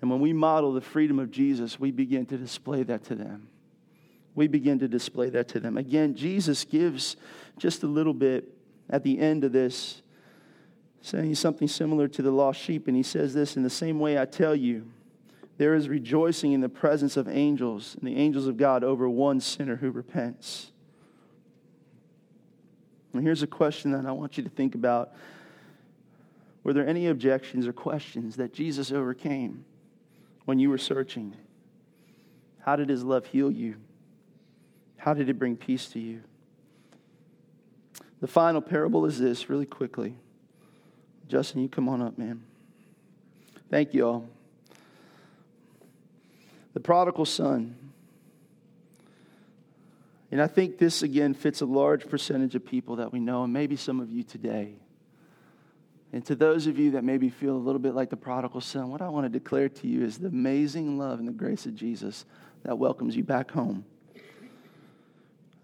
And 0.00 0.10
when 0.10 0.18
we 0.18 0.32
model 0.32 0.72
the 0.72 0.80
freedom 0.80 1.20
of 1.20 1.30
Jesus, 1.30 1.78
we 1.78 1.92
begin 1.92 2.26
to 2.26 2.36
display 2.36 2.82
that 2.82 3.04
to 3.04 3.14
them 3.14 3.46
we 4.38 4.46
begin 4.46 4.78
to 4.78 4.88
display 4.88 5.28
that 5.30 5.48
to 5.48 5.60
them. 5.60 5.76
Again, 5.76 6.14
Jesus 6.14 6.64
gives 6.64 7.16
just 7.58 7.82
a 7.82 7.86
little 7.86 8.14
bit 8.14 8.48
at 8.88 9.02
the 9.02 9.18
end 9.18 9.44
of 9.44 9.52
this, 9.52 10.00
saying 11.02 11.34
something 11.34 11.68
similar 11.68 12.08
to 12.08 12.22
the 12.22 12.30
lost 12.30 12.60
sheep. 12.60 12.86
And 12.86 12.96
he 12.96 13.02
says 13.02 13.34
this 13.34 13.56
in 13.56 13.64
the 13.64 13.70
same 13.70 13.98
way 13.98 14.18
I 14.18 14.24
tell 14.24 14.54
you, 14.54 14.86
there 15.58 15.74
is 15.74 15.88
rejoicing 15.88 16.52
in 16.52 16.60
the 16.60 16.68
presence 16.68 17.16
of 17.16 17.28
angels 17.28 17.96
and 17.98 18.08
the 18.08 18.16
angels 18.16 18.46
of 18.46 18.56
God 18.56 18.84
over 18.84 19.08
one 19.08 19.40
sinner 19.40 19.76
who 19.76 19.90
repents. 19.90 20.70
And 23.12 23.22
here's 23.22 23.42
a 23.42 23.48
question 23.48 23.90
that 23.90 24.06
I 24.06 24.12
want 24.12 24.38
you 24.38 24.44
to 24.44 24.50
think 24.50 24.76
about. 24.76 25.12
Were 26.62 26.72
there 26.72 26.86
any 26.86 27.08
objections 27.08 27.66
or 27.66 27.72
questions 27.72 28.36
that 28.36 28.52
Jesus 28.52 28.92
overcame 28.92 29.64
when 30.44 30.60
you 30.60 30.70
were 30.70 30.78
searching? 30.78 31.34
How 32.60 32.76
did 32.76 32.88
his 32.88 33.02
love 33.02 33.26
heal 33.26 33.50
you? 33.50 33.76
How 34.98 35.14
did 35.14 35.28
it 35.28 35.38
bring 35.38 35.56
peace 35.56 35.86
to 35.90 35.98
you? 35.98 36.20
The 38.20 38.26
final 38.26 38.60
parable 38.60 39.06
is 39.06 39.18
this, 39.18 39.48
really 39.48 39.66
quickly. 39.66 40.16
Justin, 41.28 41.62
you 41.62 41.68
come 41.68 41.88
on 41.88 42.02
up, 42.02 42.18
man. 42.18 42.42
Thank 43.70 43.94
you 43.94 44.06
all. 44.06 44.28
The 46.74 46.80
prodigal 46.80 47.24
son. 47.24 47.76
And 50.30 50.42
I 50.42 50.46
think 50.46 50.78
this, 50.78 51.02
again, 51.02 51.32
fits 51.32 51.60
a 51.60 51.66
large 51.66 52.08
percentage 52.08 52.54
of 52.54 52.66
people 52.66 52.96
that 52.96 53.12
we 53.12 53.20
know, 53.20 53.44
and 53.44 53.52
maybe 53.52 53.76
some 53.76 54.00
of 54.00 54.10
you 54.10 54.22
today. 54.22 54.74
And 56.12 56.24
to 56.26 56.34
those 56.34 56.66
of 56.66 56.78
you 56.78 56.92
that 56.92 57.04
maybe 57.04 57.28
feel 57.28 57.54
a 57.54 57.58
little 57.58 57.78
bit 57.78 57.94
like 57.94 58.10
the 58.10 58.16
prodigal 58.16 58.62
son, 58.62 58.90
what 58.90 59.00
I 59.00 59.08
want 59.08 59.26
to 59.26 59.28
declare 59.30 59.68
to 59.68 59.86
you 59.86 60.02
is 60.04 60.18
the 60.18 60.28
amazing 60.28 60.98
love 60.98 61.18
and 61.18 61.28
the 61.28 61.32
grace 61.32 61.66
of 61.66 61.74
Jesus 61.74 62.24
that 62.64 62.78
welcomes 62.78 63.14
you 63.14 63.22
back 63.22 63.50
home. 63.50 63.84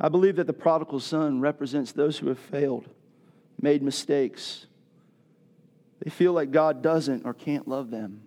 I 0.01 0.09
believe 0.09 0.37
that 0.37 0.47
the 0.47 0.53
prodigal 0.53 1.01
son 1.01 1.41
represents 1.41 1.93
those 1.93 2.19
who 2.19 2.29
have 2.29 2.39
failed, 2.39 2.89
made 3.61 3.83
mistakes. 3.83 4.67
They 6.01 6.11
feel 6.11 6.33
like 6.33 6.51
God 6.51 6.83
doesn't 6.83 7.25
or 7.25 7.33
can't 7.33 7.69
love 7.69 7.91
them. 7.91 8.23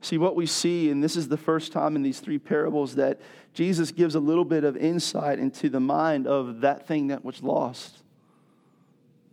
See, 0.00 0.18
what 0.18 0.36
we 0.36 0.44
see, 0.44 0.90
and 0.90 1.02
this 1.02 1.16
is 1.16 1.28
the 1.28 1.36
first 1.36 1.72
time 1.72 1.96
in 1.96 2.02
these 2.02 2.20
three 2.20 2.38
parables 2.38 2.96
that 2.96 3.20
Jesus 3.54 3.90
gives 3.90 4.14
a 4.14 4.20
little 4.20 4.44
bit 4.44 4.62
of 4.62 4.76
insight 4.76 5.38
into 5.38 5.70
the 5.70 5.80
mind 5.80 6.26
of 6.26 6.60
that 6.60 6.86
thing 6.86 7.06
that 7.06 7.24
was 7.24 7.42
lost. 7.42 8.02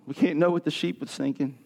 We 0.06 0.14
can't 0.14 0.40
know 0.40 0.50
what 0.50 0.64
the 0.64 0.72
sheep 0.72 1.02
was 1.02 1.12
thinking. 1.12 1.58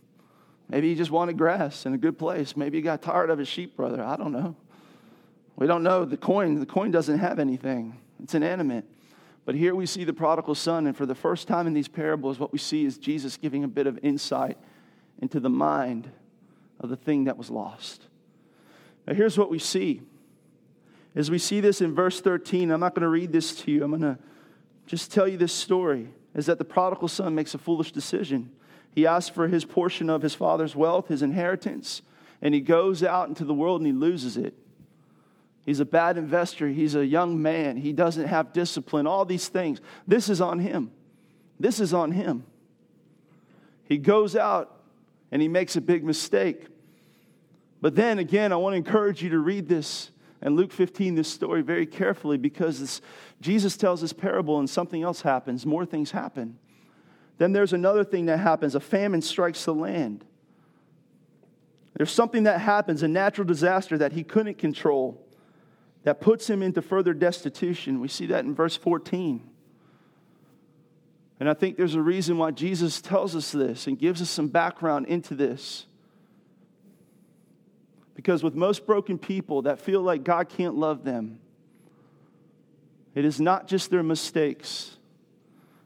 Maybe 0.67 0.89
he 0.89 0.95
just 0.95 1.11
wanted 1.11 1.37
grass 1.37 1.85
in 1.85 1.93
a 1.93 1.97
good 1.97 2.17
place. 2.17 2.57
Maybe 2.57 2.79
he 2.79 2.81
got 2.81 3.01
tired 3.01 3.29
of 3.29 3.37
his 3.37 3.47
sheep 3.47 3.77
brother. 3.77 4.03
I 4.03 4.15
don't 4.15 4.31
know. 4.31 4.55
We 5.55 5.67
don't 5.67 5.83
know. 5.83 6.03
The 6.05 6.17
coin, 6.17 6.59
the 6.59 6.65
coin 6.65 6.91
doesn't 6.91 7.19
have 7.19 7.37
anything. 7.39 7.97
It's 8.23 8.33
inanimate. 8.35 8.85
But 9.45 9.55
here 9.55 9.75
we 9.75 9.85
see 9.85 10.03
the 10.03 10.13
prodigal 10.13 10.55
son, 10.55 10.87
and 10.87 10.97
for 10.97 11.05
the 11.05 11.15
first 11.15 11.47
time 11.47 11.67
in 11.67 11.73
these 11.73 11.87
parables, 11.87 12.39
what 12.39 12.51
we 12.51 12.57
see 12.57 12.85
is 12.85 12.97
Jesus 12.97 13.37
giving 13.37 13.63
a 13.63 13.67
bit 13.67 13.85
of 13.85 13.99
insight 14.01 14.57
into 15.21 15.39
the 15.39 15.49
mind 15.49 16.09
of 16.79 16.89
the 16.89 16.95
thing 16.95 17.25
that 17.25 17.37
was 17.37 17.49
lost. 17.49 18.07
Now, 19.07 19.13
here's 19.13 19.37
what 19.37 19.51
we 19.51 19.59
see. 19.59 20.01
As 21.15 21.29
we 21.29 21.37
see 21.37 21.61
this 21.61 21.79
in 21.79 21.93
verse 21.93 22.19
13, 22.19 22.71
I'm 22.71 22.79
not 22.79 22.95
going 22.95 23.03
to 23.03 23.09
read 23.09 23.31
this 23.31 23.55
to 23.61 23.71
you. 23.71 23.83
I'm 23.83 23.91
going 23.91 24.01
to 24.01 24.17
just 24.87 25.11
tell 25.11 25.27
you 25.27 25.37
this 25.37 25.53
story 25.53 26.09
is 26.33 26.47
that 26.47 26.57
the 26.57 26.65
prodigal 26.65 27.07
son 27.07 27.33
makes 27.35 27.53
a 27.53 27.57
foolish 27.57 27.91
decision. 27.91 28.51
He 28.91 29.07
asks 29.07 29.29
for 29.29 29.47
his 29.47 29.63
portion 29.63 30.09
of 30.09 30.21
his 30.21 30.35
father's 30.35 30.75
wealth, 30.75 31.07
his 31.07 31.21
inheritance, 31.21 32.01
and 32.41 32.53
he 32.53 32.61
goes 32.61 33.03
out 33.03 33.29
into 33.29 33.45
the 33.45 33.53
world 33.53 33.81
and 33.81 33.87
he 33.87 33.93
loses 33.93 34.35
it. 34.37 34.53
He's 35.65 35.79
a 35.79 35.85
bad 35.85 36.17
investor. 36.17 36.67
He's 36.67 36.95
a 36.95 37.05
young 37.05 37.41
man. 37.41 37.77
He 37.77 37.91
doesn't 37.91 38.27
have 38.27 38.53
discipline. 38.53 39.07
All 39.07 39.25
these 39.25 39.47
things. 39.47 39.81
This 40.07 40.29
is 40.29 40.41
on 40.41 40.59
him. 40.59 40.91
This 41.59 41.79
is 41.79 41.93
on 41.93 42.11
him. 42.11 42.45
He 43.85 43.97
goes 43.97 44.35
out 44.35 44.79
and 45.31 45.41
he 45.41 45.47
makes 45.47 45.75
a 45.75 45.81
big 45.81 46.03
mistake. 46.03 46.67
But 47.81 47.95
then 47.95 48.19
again, 48.19 48.51
I 48.51 48.57
want 48.57 48.73
to 48.73 48.77
encourage 48.77 49.23
you 49.23 49.29
to 49.29 49.39
read 49.39 49.67
this 49.67 50.11
and 50.45 50.55
Luke 50.55 50.71
15, 50.71 51.15
this 51.15 51.27
story 51.27 51.63
very 51.63 51.87
carefully 51.87 52.37
because 52.37 52.79
this, 52.79 53.01
Jesus 53.41 53.77
tells 53.77 54.01
this 54.01 54.13
parable 54.13 54.59
and 54.59 54.69
something 54.69 55.01
else 55.01 55.21
happens. 55.21 55.65
More 55.65 55.87
things 55.87 56.11
happen. 56.11 56.59
Then 57.39 57.51
there's 57.51 57.73
another 57.73 58.03
thing 58.03 58.27
that 58.27 58.37
happens 58.37 58.75
a 58.75 58.79
famine 58.79 59.23
strikes 59.23 59.65
the 59.65 59.73
land. 59.73 60.23
There's 61.95 62.11
something 62.11 62.43
that 62.43 62.61
happens, 62.61 63.01
a 63.01 63.07
natural 63.07 63.47
disaster 63.47 63.97
that 63.97 64.11
he 64.11 64.23
couldn't 64.23 64.59
control, 64.59 65.24
that 66.05 66.21
puts 66.21 66.47
him 66.47 66.61
into 66.61 66.81
further 66.83 67.13
destitution. 67.13 67.99
We 67.99 68.07
see 68.07 68.27
that 68.27 68.45
in 68.45 68.53
verse 68.53 68.77
14. 68.77 69.41
And 71.39 71.49
I 71.49 71.53
think 71.55 71.77
there's 71.77 71.95
a 71.95 72.01
reason 72.01 72.37
why 72.37 72.51
Jesus 72.51 73.01
tells 73.01 73.35
us 73.35 73.51
this 73.51 73.87
and 73.87 73.97
gives 73.97 74.21
us 74.21 74.29
some 74.29 74.47
background 74.47 75.07
into 75.07 75.33
this. 75.33 75.87
Because 78.13 78.43
with 78.43 78.53
most 78.53 78.85
broken 78.85 79.17
people 79.17 79.63
that 79.63 79.79
feel 79.79 79.99
like 79.99 80.23
God 80.23 80.47
can't 80.47 80.75
love 80.75 81.03
them, 81.03 81.39
it 83.15 83.25
is 83.25 83.41
not 83.41 83.67
just 83.67 83.89
their 83.89 84.03
mistakes 84.03 84.97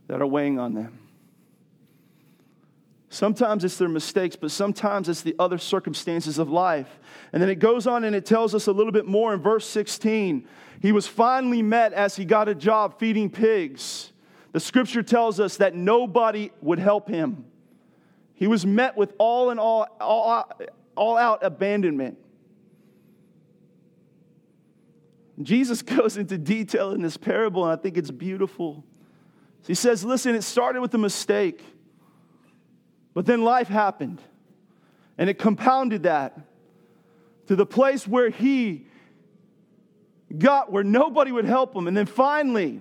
that 0.08 0.22
are 0.22 0.28
weighing 0.28 0.60
on 0.60 0.74
them. 0.74 1.00
Sometimes 3.10 3.64
it's 3.64 3.78
their 3.78 3.90
mistakes, 3.90 4.36
but 4.36 4.52
sometimes 4.52 5.10
it's 5.10 5.22
the 5.22 5.36
other 5.40 5.58
circumstances 5.58 6.38
of 6.38 6.50
life. 6.50 7.00
And 7.34 7.42
then 7.42 7.50
it 7.50 7.56
goes 7.56 7.88
on 7.88 8.04
and 8.04 8.16
it 8.16 8.26
tells 8.26 8.54
us 8.54 8.68
a 8.68 8.72
little 8.72 8.92
bit 8.92 9.06
more 9.06 9.34
in 9.34 9.42
verse 9.42 9.68
16. 9.68 10.48
He 10.80 10.92
was 10.92 11.08
finally 11.08 11.64
met 11.64 11.92
as 11.94 12.16
he 12.16 12.24
got 12.24 12.48
a 12.48 12.56
job 12.56 13.00
feeding 13.00 13.32
pigs. 13.32 14.14
The 14.52 14.60
scripture 14.60 15.02
tells 15.02 15.40
us 15.40 15.58
that 15.58 15.76
nobody 15.76 16.52
would 16.62 16.78
help 16.78 17.08
him. 17.08 17.46
He 18.36 18.48
was 18.48 18.66
met 18.66 18.96
with 18.96 19.14
all 19.18 19.50
in 19.50 19.60
all, 19.60 19.88
all, 20.00 20.50
all 20.96 21.18
out 21.18 21.44
abandonment. 21.44 22.18
Jesus 25.42 25.82
goes 25.84 26.16
into 26.16 26.38
detail 26.38 26.92
in 26.92 27.02
this 27.02 27.18
parable, 27.18 27.64
and 27.64 27.78
I 27.78 27.82
think 27.82 27.98
it's 27.98 28.12
beautiful. 28.12 28.84
He 29.66 29.74
says, 29.74 30.04
Listen, 30.04 30.36
it 30.36 30.44
started 30.44 30.82
with 30.82 30.94
a 30.94 30.98
mistake, 30.98 31.64
but 33.20 33.26
then 33.26 33.42
life 33.42 33.68
happened, 33.68 34.22
and 35.18 35.30
it 35.30 35.38
compounded 35.38 36.04
that 36.04 36.40
to 37.48 37.58
the 37.58 37.66
place 37.66 38.08
where 38.08 38.30
he 38.30 38.88
got 40.38 40.72
where 40.72 40.86
nobody 40.86 41.30
would 41.30 41.44
help 41.44 41.76
him. 41.76 41.90
And 41.90 41.98
then 41.98 42.06
finally, 42.06 42.80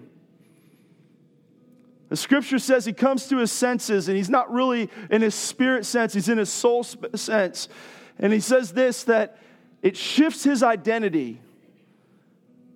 the 2.08 2.16
scripture 2.16 2.60
says 2.60 2.84
he 2.84 2.92
comes 2.92 3.26
to 3.30 3.38
his 3.38 3.50
senses 3.50 4.06
and 4.06 4.16
he's 4.16 4.30
not 4.30 4.52
really 4.52 4.88
in 5.10 5.22
his 5.22 5.34
spirit 5.34 5.84
sense, 5.84 6.14
he's 6.14 6.28
in 6.28 6.38
his 6.38 6.50
soul 6.50 6.84
sense. 6.84 7.68
And 8.16 8.32
he 8.32 8.38
says 8.38 8.70
this 8.70 9.02
that 9.02 9.38
it 9.82 9.96
shifts 9.96 10.44
his 10.44 10.62
identity 10.62 11.40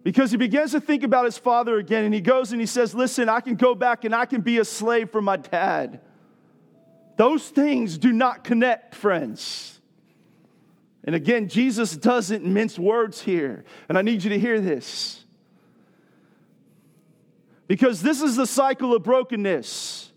because 0.03 0.33
he 0.33 0.37
begins 0.37 0.73
to 0.73 0.81
think 0.81 1.05
about 1.05 1.27
his 1.27 1.39
father 1.39 1.79
again 1.79 2.03
and 2.03 2.13
he 2.13 2.23
goes 2.23 2.51
and 2.51 2.61
he 2.61 2.67
says, 2.67 2.93
Listen, 2.93 3.29
I 3.29 3.39
can 3.39 3.55
go 3.55 3.77
back 3.77 4.05
and 4.05 4.13
I 4.13 4.27
can 4.27 4.41
be 4.41 4.59
a 4.59 4.65
slave 4.65 5.11
for 5.11 5.23
my 5.23 5.37
dad. 5.37 6.01
Those 7.17 7.49
things 7.49 7.99
do 7.99 8.13
not 8.13 8.45
connect, 8.45 8.95
friends. 8.95 9.81
And 11.05 11.15
again, 11.15 11.49
Jesus 11.49 11.97
doesn't 11.97 12.45
mince 12.45 12.79
words 12.79 13.21
here. 13.21 13.65
And 13.89 13.99
I 13.99 14.03
need 14.03 14.23
you 14.23 14.31
to 14.31 14.39
hear 14.39 14.61
this. 14.61 15.25
Because 17.67 18.03
this 18.03 18.23
is 18.23 18.37
the 18.37 18.47
cycle 18.47 18.95
of 18.95 19.03
brokenness. 19.03 20.11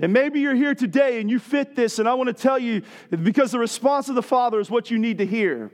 And 0.00 0.12
maybe 0.12 0.40
you're 0.40 0.54
here 0.54 0.74
today 0.74 1.20
and 1.20 1.28
you 1.28 1.38
fit 1.38 1.74
this, 1.74 1.98
and 1.98 2.08
I 2.08 2.14
want 2.14 2.28
to 2.28 2.32
tell 2.32 2.58
you 2.58 2.82
because 3.10 3.50
the 3.50 3.58
response 3.58 4.08
of 4.08 4.14
the 4.14 4.22
Father 4.22 4.60
is 4.60 4.70
what 4.70 4.90
you 4.90 4.98
need 4.98 5.18
to 5.18 5.26
hear. 5.26 5.72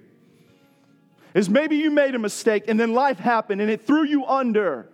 Is 1.35 1.51
maybe 1.51 1.77
you 1.77 1.91
made 1.91 2.15
a 2.15 2.19
mistake 2.19 2.65
and 2.69 2.79
then 2.79 2.95
life 2.95 3.19
happened 3.19 3.61
and 3.61 3.71
it 3.71 3.87
threw 3.87 4.05
you 4.05 4.25
under. 4.25 4.89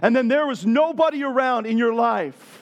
And 0.00 0.16
then 0.16 0.28
there 0.28 0.46
was 0.46 0.64
nobody 0.64 1.22
around 1.22 1.66
in 1.66 1.76
your 1.76 1.92
life 1.92 2.57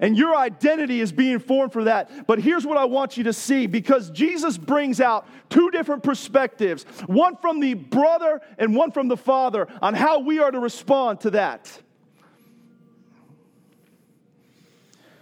and 0.00 0.16
your 0.16 0.34
identity 0.36 1.00
is 1.00 1.12
being 1.12 1.38
formed 1.38 1.72
for 1.72 1.84
that. 1.84 2.26
But 2.26 2.40
here's 2.40 2.66
what 2.66 2.76
I 2.76 2.84
want 2.84 3.16
you 3.16 3.24
to 3.24 3.32
see 3.32 3.66
because 3.66 4.10
Jesus 4.10 4.58
brings 4.58 5.00
out 5.00 5.26
two 5.50 5.70
different 5.70 6.02
perspectives 6.02 6.84
one 7.06 7.36
from 7.36 7.60
the 7.60 7.74
brother 7.74 8.40
and 8.58 8.74
one 8.74 8.90
from 8.90 9.08
the 9.08 9.16
father 9.16 9.68
on 9.80 9.94
how 9.94 10.20
we 10.20 10.38
are 10.38 10.50
to 10.50 10.58
respond 10.58 11.20
to 11.20 11.30
that. 11.30 11.70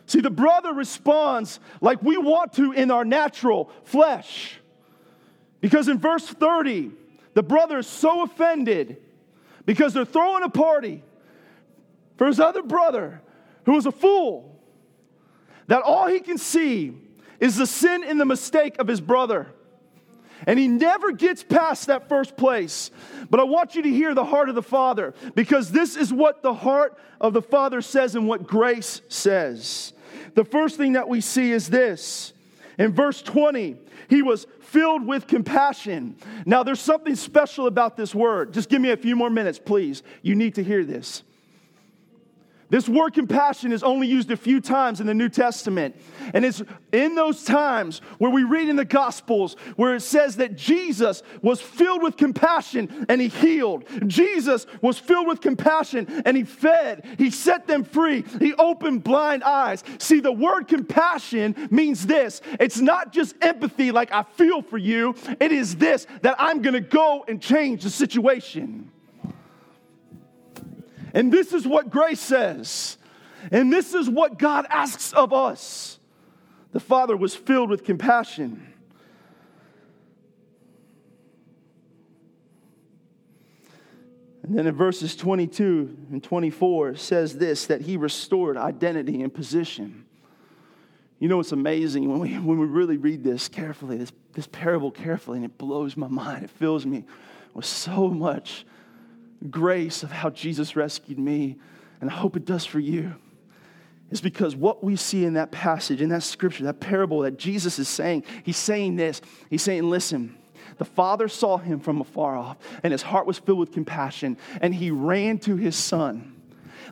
See, 0.07 0.21
the 0.21 0.31
brother 0.31 0.73
responds 0.75 1.59
like 1.81 2.03
we 2.03 2.19
want 2.19 2.53
to 2.55 2.73
in 2.73 2.91
our 2.91 3.05
natural 3.05 3.71
flesh. 3.85 4.59
Because 5.63 5.89
in 5.89 5.99
verse 5.99 6.27
30, 6.27 6.91
the 7.35 7.43
brother 7.43 7.79
is 7.79 7.87
so 7.87 8.23
offended 8.23 8.99
because 9.65 9.95
they're 9.95 10.05
throwing 10.05 10.43
a 10.43 10.51
party 10.51 11.03
for 12.17 12.27
his 12.27 12.41
other 12.41 12.63
brother 12.63 13.23
who 13.65 13.73
was 13.73 13.87
a 13.87 13.93
fool 13.93 14.52
that 15.69 15.83
all 15.83 16.07
he 16.07 16.21
can 16.21 16.39
see 16.39 16.93
is 17.41 17.57
the 17.57 17.67
sin 17.67 18.05
and 18.05 18.21
the 18.21 18.25
mistake 18.25 18.79
of 18.79 18.87
his 18.87 19.01
brother. 19.01 19.49
And 20.47 20.59
he 20.59 20.69
never 20.69 21.13
gets 21.13 21.43
past 21.43 21.87
that 21.87 22.09
first 22.09 22.37
place. 22.37 22.91
But 23.31 23.41
I 23.41 23.45
want 23.45 23.75
you 23.75 23.83
to 23.83 23.89
hear 23.89 24.15
the 24.15 24.25
heart 24.25 24.49
of 24.49 24.55
the 24.55 24.63
Father 24.63 25.15
because 25.35 25.71
this 25.71 25.97
is 25.97 26.13
what 26.13 26.43
the 26.43 26.55
heart 26.55 26.99
of 27.21 27.33
the 27.33 27.43
Father 27.43 27.81
says 27.81 28.17
and 28.17 28.27
what 28.27 28.47
grace 28.47 29.03
says. 29.09 29.93
The 30.35 30.45
first 30.45 30.77
thing 30.77 30.95
that 30.95 31.09
we 31.09 31.21
see 31.21 31.53
is 31.53 31.69
this. 31.69 32.33
In 32.79 32.93
verse 32.93 33.23
20, 33.23 33.77
he 34.09 34.23
was 34.23 34.47
filled 34.61 35.07
with 35.07 35.27
compassion. 35.27 36.17
Now, 36.47 36.63
there's 36.63 36.81
something 36.81 37.15
special 37.15 37.67
about 37.67 37.97
this 37.97 38.15
word. 38.15 38.55
Just 38.55 38.69
give 38.69 38.81
me 38.81 38.91
a 38.91 38.97
few 38.97 39.15
more 39.15 39.31
minutes, 39.31 39.59
please. 39.59 40.03
You 40.23 40.35
need 40.35 40.55
to 40.57 40.65
hear 40.65 40.85
this. 40.85 41.23
This 42.73 42.89
word 42.89 43.13
compassion 43.13 43.71
is 43.71 43.83
only 43.83 44.07
used 44.07 44.31
a 44.31 44.37
few 44.37 44.59
times 44.59 45.03
in 45.03 45.07
the 45.07 45.13
New 45.13 45.29
Testament. 45.29 45.95
And 46.33 46.43
it's 46.43 46.63
in 46.91 47.15
those 47.15 47.45
times 47.45 48.01
where 48.17 48.31
we 48.31 48.45
read 48.45 48.71
in 48.71 48.77
the 48.77 48.87
Gospels 48.87 49.57
where 49.77 49.95
it 49.95 50.01
says 50.01 50.37
that 50.37 50.57
Jesus 50.57 51.23
was 51.43 51.61
filled 51.61 52.03
with 52.03 52.17
compassion 52.17 53.05
and 53.11 53.21
he 53.21 53.29
healed. 53.29 53.85
Jesus 54.07 54.65
was 54.81 54.99
filled 54.99 55.27
with 55.27 55.43
compassion 55.43 56.23
and 56.25 56.35
he 56.35 56.45
fed. 56.45 57.05
He 57.19 57.31
set 57.31 57.67
them 57.67 57.85
free. 57.85 58.25
He 58.39 58.55
opened 58.55 59.05
blind 59.05 59.45
eyes. 59.45 59.85
See, 59.99 60.21
the 60.21 60.33
word 60.33 60.67
compassion 60.67 61.69
means 61.71 62.07
this 62.07 62.41
it's 62.59 62.81
not 62.81 63.13
just 63.13 63.35
empathy, 63.43 63.93
like 63.93 64.13
I 64.13 64.23
feel 64.23 64.63
for 64.63 64.79
you, 64.79 65.15
it 65.41 65.53
is 65.53 65.77
this 65.77 66.07
that 66.23 66.37
I'm 66.39 66.63
going 66.63 66.73
to 66.73 66.81
go 66.81 67.27
and 67.29 67.39
change 67.39 67.83
the 67.83 67.91
situation. 67.91 68.92
And 71.13 71.33
this 71.33 71.53
is 71.53 71.67
what 71.67 71.91
grace 71.91 72.21
says. 72.21 72.97
And 73.51 73.73
this 73.73 73.95
is 73.95 74.09
what 74.09 74.39
God 74.39 74.67
asks 74.71 75.13
of 75.13 75.33
us. 75.33 75.99
The 76.73 76.81
Father 76.81 77.17
was 77.17 77.35
filled 77.35 77.71
with 77.71 77.85
compassion. 77.85 78.73
And 84.43 84.59
then 84.59 84.67
in 84.67 84.75
verses 84.75 85.15
22 85.15 85.97
and 86.11 86.23
24 86.23 86.97
says 86.97 87.39
this 87.39 87.67
that 87.67 87.83
he 87.83 87.97
restored 87.97 88.57
identity 88.57 89.23
and 89.23 89.33
position. 89.33 90.05
You 91.19 91.29
know, 91.29 91.39
it's 91.39 91.53
amazing 91.53 92.09
when 92.11 92.19
we, 92.19 92.35
when 92.35 92.59
we 92.59 92.67
really 92.67 92.97
read 92.97 93.23
this 93.23 93.49
carefully, 93.49 93.97
this, 93.99 94.11
this 94.33 94.49
parable 94.49 94.91
carefully, 94.91 95.39
and 95.39 95.45
it 95.45 95.57
blows 95.57 95.97
my 95.97 96.09
mind. 96.09 96.45
It 96.45 96.51
fills 96.51 96.85
me 96.85 97.05
with 97.55 97.65
so 97.65 98.09
much 98.09 98.67
grace 99.51 100.03
of 100.03 100.13
how 100.13 100.31
Jesus 100.31 100.77
rescued 100.77 101.19
me, 101.19 101.57
and 102.01 102.11
I 102.11 102.13
hope 102.13 102.37
it 102.37 102.45
does 102.45 102.65
for 102.65 102.79
you, 102.79 103.15
is 104.11 104.21
because 104.21 104.55
what 104.55 104.85
we 104.85 104.97
see 104.97 105.25
in 105.25 105.35
that 105.35 105.51
passage, 105.51 106.01
in 106.01 106.11
that 106.11 106.23
scripture, 106.23 106.65
that 106.65 106.81
parable 106.81 107.21
that 107.21 107.39
Jesus 107.39 107.79
is 107.79 107.89
saying, 107.89 108.25
he's 108.43 108.57
saying 108.57 108.97
this. 108.97 109.21
He's 109.49 109.63
saying, 109.63 109.89
listen, 109.89 110.37
the 110.79 110.85
father 110.85 111.29
saw 111.29 111.57
him 111.57 111.81
from 111.81 112.01
afar 112.01 112.37
off, 112.37 112.59
and 112.83 112.93
his 112.93 113.03
heart 113.03 113.27
was 113.27 113.39
filled 113.39 113.59
with 113.59 113.73
compassion, 113.73 114.37
and 114.61 114.75
he 114.75 114.91
ran 114.91 115.39
to 115.41 115.57
his 115.57 115.77
son. 115.77 116.32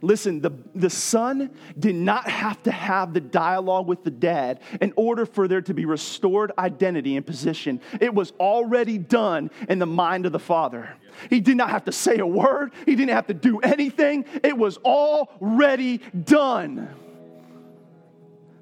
Listen, 0.02 0.40
the, 0.40 0.52
the 0.74 0.90
son 0.90 1.50
did 1.78 1.94
not 1.94 2.28
have 2.28 2.62
to 2.62 2.70
have 2.70 3.12
the 3.12 3.20
dialogue 3.20 3.86
with 3.86 4.02
the 4.02 4.10
dad 4.10 4.60
in 4.80 4.92
order 4.96 5.26
for 5.26 5.46
there 5.46 5.60
to 5.62 5.74
be 5.74 5.84
restored 5.84 6.52
identity 6.58 7.16
and 7.16 7.26
position. 7.26 7.80
It 8.00 8.14
was 8.14 8.32
already 8.40 8.98
done 8.98 9.50
in 9.68 9.78
the 9.78 9.86
mind 9.86 10.26
of 10.26 10.32
the 10.32 10.38
father. 10.38 10.96
He 11.28 11.40
did 11.40 11.56
not 11.56 11.70
have 11.70 11.84
to 11.84 11.92
say 11.92 12.18
a 12.18 12.26
word, 12.26 12.72
he 12.86 12.96
didn't 12.96 13.14
have 13.14 13.26
to 13.26 13.34
do 13.34 13.58
anything. 13.60 14.24
It 14.42 14.56
was 14.56 14.78
already 14.78 15.98
done. 15.98 16.88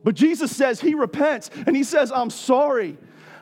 But 0.02 0.14
Jesus 0.14 0.54
says 0.54 0.80
he 0.80 0.94
repents 0.94 1.50
and 1.66 1.76
he 1.76 1.84
says, 1.84 2.10
I'm 2.10 2.30
sorry. 2.30 2.96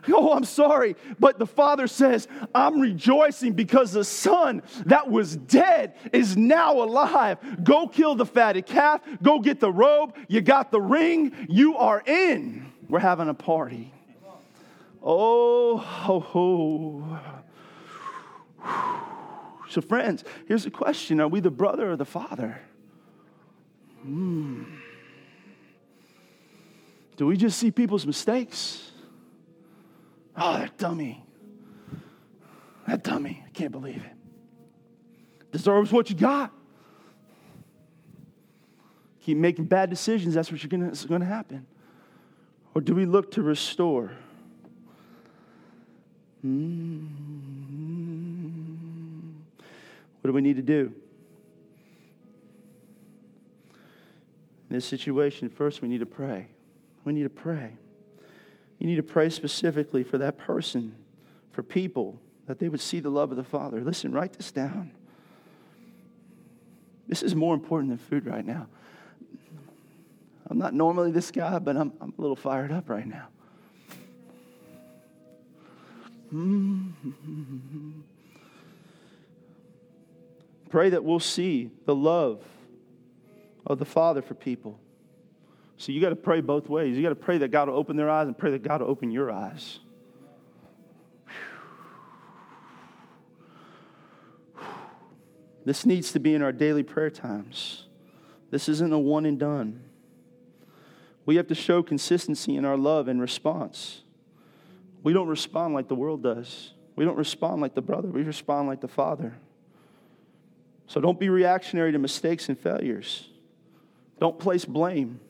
Oh, 0.16 0.32
I'm 0.32 0.44
sorry. 0.44 0.96
But 1.18 1.38
the 1.38 1.46
father 1.46 1.86
says, 1.86 2.28
I'm 2.54 2.80
rejoicing 2.80 3.52
because 3.52 3.92
the 3.92 4.04
son 4.04 4.62
that 4.86 5.10
was 5.10 5.36
dead 5.36 5.94
is 6.12 6.36
now 6.36 6.80
alive. 6.82 7.38
Go 7.62 7.86
kill 7.86 8.14
the 8.14 8.26
fatted 8.26 8.66
calf. 8.66 9.02
Go 9.22 9.40
get 9.40 9.60
the 9.60 9.70
robe. 9.70 10.14
You 10.28 10.40
got 10.40 10.70
the 10.70 10.80
ring. 10.80 11.46
You 11.48 11.76
are 11.76 12.02
in. 12.06 12.72
We're 12.88 13.00
having 13.00 13.28
a 13.28 13.34
party. 13.34 13.92
Oh, 15.02 15.76
ho, 15.76 16.20
ho. 16.20 17.18
So, 19.68 19.80
friends, 19.80 20.24
here's 20.46 20.64
the 20.64 20.70
question 20.70 21.20
Are 21.20 21.28
we 21.28 21.40
the 21.40 21.50
brother 21.50 21.90
or 21.90 21.96
the 21.96 22.04
father? 22.04 22.60
Hmm. 24.02 24.64
Do 27.16 27.26
we 27.26 27.36
just 27.36 27.58
see 27.58 27.70
people's 27.70 28.06
mistakes? 28.06 28.92
Oh, 30.36 30.58
that 30.58 30.76
dummy. 30.76 31.24
That 32.86 33.02
dummy. 33.02 33.42
I 33.44 33.50
can't 33.50 33.72
believe 33.72 34.04
it. 34.04 34.12
Deserves 35.50 35.92
what 35.92 36.10
you 36.10 36.16
got. 36.16 36.52
Keep 39.22 39.38
making 39.38 39.64
bad 39.64 39.90
decisions, 39.90 40.34
that's 40.34 40.52
what's 40.52 40.64
going 40.66 41.20
to 41.20 41.26
happen. 41.26 41.66
Or 42.74 42.80
do 42.80 42.94
we 42.94 43.06
look 43.06 43.32
to 43.32 43.42
restore? 43.42 44.12
Hmm. 46.42 47.06
What 50.20 50.28
do 50.28 50.32
we 50.32 50.42
need 50.42 50.56
to 50.56 50.62
do? 50.62 50.92
In 54.68 54.76
this 54.76 54.84
situation, 54.84 55.48
first 55.48 55.82
we 55.82 55.88
need 55.88 56.00
to 56.00 56.06
pray. 56.06 56.48
We 57.04 57.12
need 57.12 57.22
to 57.22 57.30
pray. 57.30 57.72
You 58.78 58.86
need 58.86 58.96
to 58.96 59.02
pray 59.02 59.30
specifically 59.30 60.04
for 60.04 60.18
that 60.18 60.38
person, 60.38 60.94
for 61.52 61.62
people, 61.62 62.20
that 62.46 62.58
they 62.58 62.68
would 62.68 62.80
see 62.80 63.00
the 63.00 63.10
love 63.10 63.30
of 63.30 63.36
the 63.36 63.44
Father. 63.44 63.80
Listen, 63.80 64.12
write 64.12 64.34
this 64.34 64.52
down. 64.52 64.92
This 67.08 67.22
is 67.22 67.34
more 67.34 67.54
important 67.54 67.90
than 67.90 67.98
food 67.98 68.26
right 68.26 68.44
now. 68.44 68.66
I'm 70.48 70.58
not 70.58 70.74
normally 70.74 71.10
this 71.10 71.30
guy, 71.30 71.58
but 71.58 71.76
I'm, 71.76 71.92
I'm 72.00 72.12
a 72.16 72.20
little 72.20 72.36
fired 72.36 72.70
up 72.70 72.88
right 72.88 73.06
now. 73.06 73.28
Pray 80.70 80.90
that 80.90 81.02
we'll 81.04 81.20
see 81.20 81.70
the 81.84 81.94
love 81.94 82.44
of 83.64 83.78
the 83.78 83.84
Father 83.84 84.22
for 84.22 84.34
people. 84.34 84.78
So 85.78 85.92
you 85.92 86.00
got 86.00 86.10
to 86.10 86.16
pray 86.16 86.40
both 86.40 86.68
ways. 86.68 86.96
You 86.96 87.02
got 87.02 87.10
to 87.10 87.14
pray 87.14 87.38
that 87.38 87.48
God 87.48 87.68
will 87.68 87.76
open 87.76 87.96
their 87.96 88.08
eyes 88.08 88.26
and 88.26 88.36
pray 88.36 88.50
that 88.52 88.62
God 88.62 88.80
will 88.80 88.88
open 88.88 89.10
your 89.10 89.30
eyes. 89.30 89.80
This 95.64 95.84
needs 95.84 96.12
to 96.12 96.20
be 96.20 96.32
in 96.32 96.42
our 96.42 96.52
daily 96.52 96.84
prayer 96.84 97.10
times. 97.10 97.86
This 98.50 98.68
isn't 98.68 98.92
a 98.92 98.98
one 98.98 99.26
and 99.26 99.38
done. 99.38 99.82
We 101.26 101.36
have 101.36 101.48
to 101.48 101.56
show 101.56 101.82
consistency 101.82 102.56
in 102.56 102.64
our 102.64 102.76
love 102.76 103.08
and 103.08 103.20
response. 103.20 104.02
We 105.02 105.12
don't 105.12 105.26
respond 105.26 105.74
like 105.74 105.88
the 105.88 105.96
world 105.96 106.22
does. 106.22 106.72
We 106.94 107.04
don't 107.04 107.16
respond 107.16 107.60
like 107.60 107.74
the 107.74 107.82
brother. 107.82 108.08
We 108.08 108.22
respond 108.22 108.68
like 108.68 108.80
the 108.80 108.88
father. 108.88 109.34
So 110.86 111.00
don't 111.00 111.18
be 111.18 111.28
reactionary 111.28 111.90
to 111.92 111.98
mistakes 111.98 112.48
and 112.48 112.58
failures. 112.58 113.28
Don't 114.20 114.38
place 114.38 114.64
blame. 114.64 115.20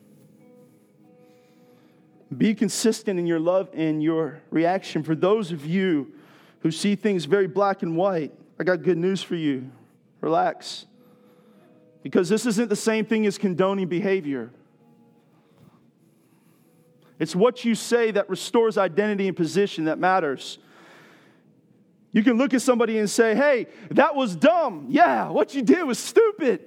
Be 2.35 2.53
consistent 2.53 3.19
in 3.19 3.25
your 3.25 3.39
love 3.39 3.69
and 3.73 4.03
your 4.03 4.41
reaction. 4.49 5.03
For 5.03 5.15
those 5.15 5.51
of 5.51 5.65
you 5.65 6.11
who 6.59 6.71
see 6.71 6.95
things 6.95 7.25
very 7.25 7.47
black 7.47 7.83
and 7.83 7.95
white, 7.95 8.33
I 8.59 8.63
got 8.63 8.83
good 8.83 8.97
news 8.97 9.23
for 9.23 9.35
you. 9.35 9.69
Relax. 10.19 10.85
Because 12.03 12.27
this 12.27 12.45
isn't 12.45 12.69
the 12.69 12.75
same 12.75 13.05
thing 13.05 13.25
as 13.25 13.37
condoning 13.37 13.87
behavior. 13.87 14.51
It's 17.19 17.35
what 17.35 17.63
you 17.63 17.75
say 17.75 18.11
that 18.11 18.29
restores 18.29 18.77
identity 18.77 19.27
and 19.27 19.35
position 19.35 19.85
that 19.85 19.97
matters. 19.97 20.59
You 22.11 22.23
can 22.23 22.37
look 22.37 22.53
at 22.53 22.61
somebody 22.61 22.97
and 22.97 23.09
say, 23.09 23.35
hey, 23.35 23.67
that 23.91 24.15
was 24.15 24.35
dumb. 24.35 24.87
Yeah, 24.89 25.29
what 25.29 25.53
you 25.53 25.61
did 25.61 25.83
was 25.83 25.99
stupid. 25.99 26.61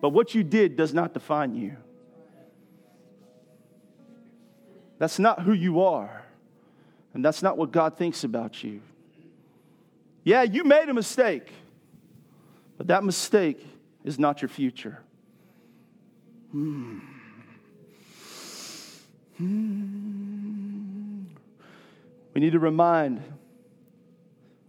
But 0.00 0.10
what 0.10 0.34
you 0.34 0.42
did 0.42 0.76
does 0.76 0.94
not 0.94 1.12
define 1.14 1.54
you. 1.54 1.76
That's 5.00 5.18
not 5.18 5.40
who 5.40 5.54
you 5.54 5.80
are. 5.80 6.26
And 7.14 7.24
that's 7.24 7.42
not 7.42 7.56
what 7.56 7.72
God 7.72 7.96
thinks 7.96 8.22
about 8.22 8.62
you. 8.62 8.82
Yeah, 10.24 10.42
you 10.42 10.62
made 10.62 10.90
a 10.90 10.94
mistake, 10.94 11.50
but 12.76 12.86
that 12.88 13.02
mistake 13.02 13.66
is 14.04 14.18
not 14.18 14.42
your 14.42 14.50
future. 14.50 15.02
Hmm. 16.52 16.98
Hmm. 19.38 21.22
We 22.34 22.42
need 22.42 22.52
to 22.52 22.58
remind 22.58 23.22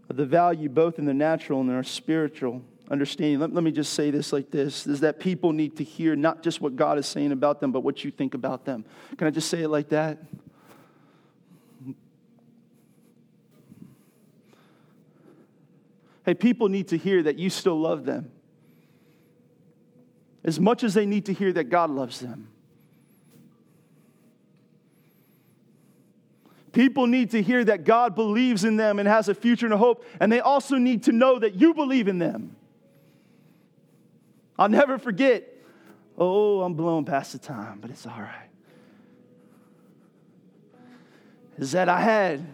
of 0.09 0.15
the 0.15 0.25
value 0.25 0.69
both 0.69 0.97
in 0.97 1.03
the 1.03 1.13
natural 1.13 1.59
and 1.59 1.69
in 1.69 1.75
our 1.75 1.83
spiritual 1.83 2.61
understanding. 2.91 3.39
Let, 3.39 3.53
let 3.53 3.63
me 3.63 3.71
just 3.71 3.93
say 3.93 4.11
this 4.11 4.33
like 4.33 4.51
this 4.51 4.85
is 4.85 4.99
that 4.99 5.19
people 5.19 5.53
need 5.53 5.77
to 5.77 5.83
hear 5.83 6.15
not 6.15 6.43
just 6.43 6.59
what 6.61 6.75
God 6.75 6.97
is 6.97 7.07
saying 7.07 7.31
about 7.31 7.61
them, 7.61 7.71
but 7.71 7.79
what 7.81 8.03
you 8.03 8.11
think 8.11 8.33
about 8.33 8.65
them. 8.65 8.85
Can 9.17 9.27
I 9.27 9.31
just 9.31 9.49
say 9.49 9.61
it 9.61 9.69
like 9.69 9.89
that? 9.89 10.19
Hey, 16.25 16.35
people 16.35 16.69
need 16.69 16.89
to 16.89 16.97
hear 16.97 17.23
that 17.23 17.39
you 17.39 17.49
still 17.49 17.79
love 17.79 18.05
them 18.05 18.31
as 20.43 20.59
much 20.59 20.83
as 20.83 20.93
they 20.93 21.05
need 21.05 21.25
to 21.27 21.33
hear 21.33 21.53
that 21.53 21.65
God 21.65 21.89
loves 21.89 22.19
them. 22.19 22.49
People 26.71 27.05
need 27.05 27.31
to 27.31 27.41
hear 27.41 27.63
that 27.65 27.83
God 27.83 28.15
believes 28.15 28.63
in 28.63 28.77
them 28.77 28.97
and 28.99 29.07
has 29.07 29.27
a 29.27 29.35
future 29.35 29.65
and 29.65 29.73
a 29.73 29.77
hope, 29.77 30.05
and 30.19 30.31
they 30.31 30.39
also 30.39 30.77
need 30.77 31.03
to 31.03 31.11
know 31.11 31.37
that 31.37 31.55
you 31.55 31.73
believe 31.73 32.07
in 32.07 32.17
them. 32.17 32.55
I'll 34.61 34.69
never 34.69 34.99
forget. 34.99 35.43
Oh, 36.15 36.61
I'm 36.61 36.75
blowing 36.75 37.03
past 37.03 37.31
the 37.31 37.39
time, 37.39 37.79
but 37.81 37.89
it's 37.89 38.05
all 38.05 38.11
right. 38.11 38.49
Is 41.57 41.71
that 41.71 41.89
I 41.89 41.99
had, 41.99 42.45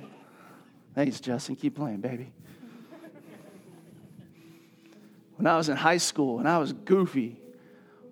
thanks, 0.95 1.19
Justin, 1.19 1.57
keep 1.57 1.75
playing, 1.75 1.99
baby. 1.99 2.31
When 5.35 5.47
I 5.47 5.57
was 5.57 5.67
in 5.67 5.75
high 5.75 5.97
school 5.97 6.39
and 6.39 6.47
I 6.47 6.59
was 6.59 6.71
goofy, 6.71 7.41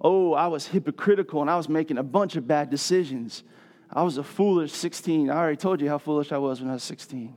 oh, 0.02 0.34
I 0.34 0.48
was 0.48 0.68
hypocritical 0.68 1.40
and 1.40 1.50
I 1.50 1.56
was 1.56 1.70
making 1.70 1.98
a 1.98 2.04
bunch 2.04 2.36
of 2.36 2.46
bad 2.46 2.70
decisions. 2.70 3.44
I 3.90 4.04
was 4.04 4.18
a 4.18 4.24
foolish 4.24 4.74
16. 4.74 5.30
I 5.30 5.38
already 5.38 5.56
told 5.56 5.80
you 5.80 5.88
how 5.88 6.00
foolish 6.00 6.34
I 6.34 6.38
was 6.38 6.60
when 6.60 6.70
I 6.70 6.74
was 6.74 6.84
16. 6.84 7.34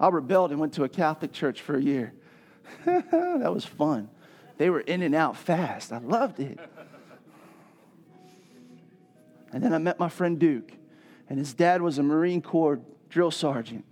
I 0.00 0.08
rebelled 0.08 0.50
and 0.50 0.58
went 0.58 0.72
to 0.72 0.82
a 0.82 0.88
Catholic 0.88 1.30
church 1.30 1.60
for 1.60 1.76
a 1.76 1.82
year. 1.82 2.14
that 2.84 3.54
was 3.54 3.64
fun. 3.64 4.10
They 4.58 4.70
were 4.70 4.80
in 4.80 5.02
and 5.02 5.14
out 5.14 5.36
fast. 5.36 5.92
I 5.92 5.98
loved 5.98 6.40
it. 6.40 6.58
And 9.52 9.62
then 9.62 9.72
I 9.72 9.78
met 9.78 9.98
my 9.98 10.08
friend 10.10 10.38
Duke, 10.38 10.72
and 11.30 11.38
his 11.38 11.54
dad 11.54 11.80
was 11.80 11.96
a 11.98 12.02
Marine 12.02 12.42
Corps 12.42 12.80
drill 13.08 13.30
sergeant, 13.30 13.84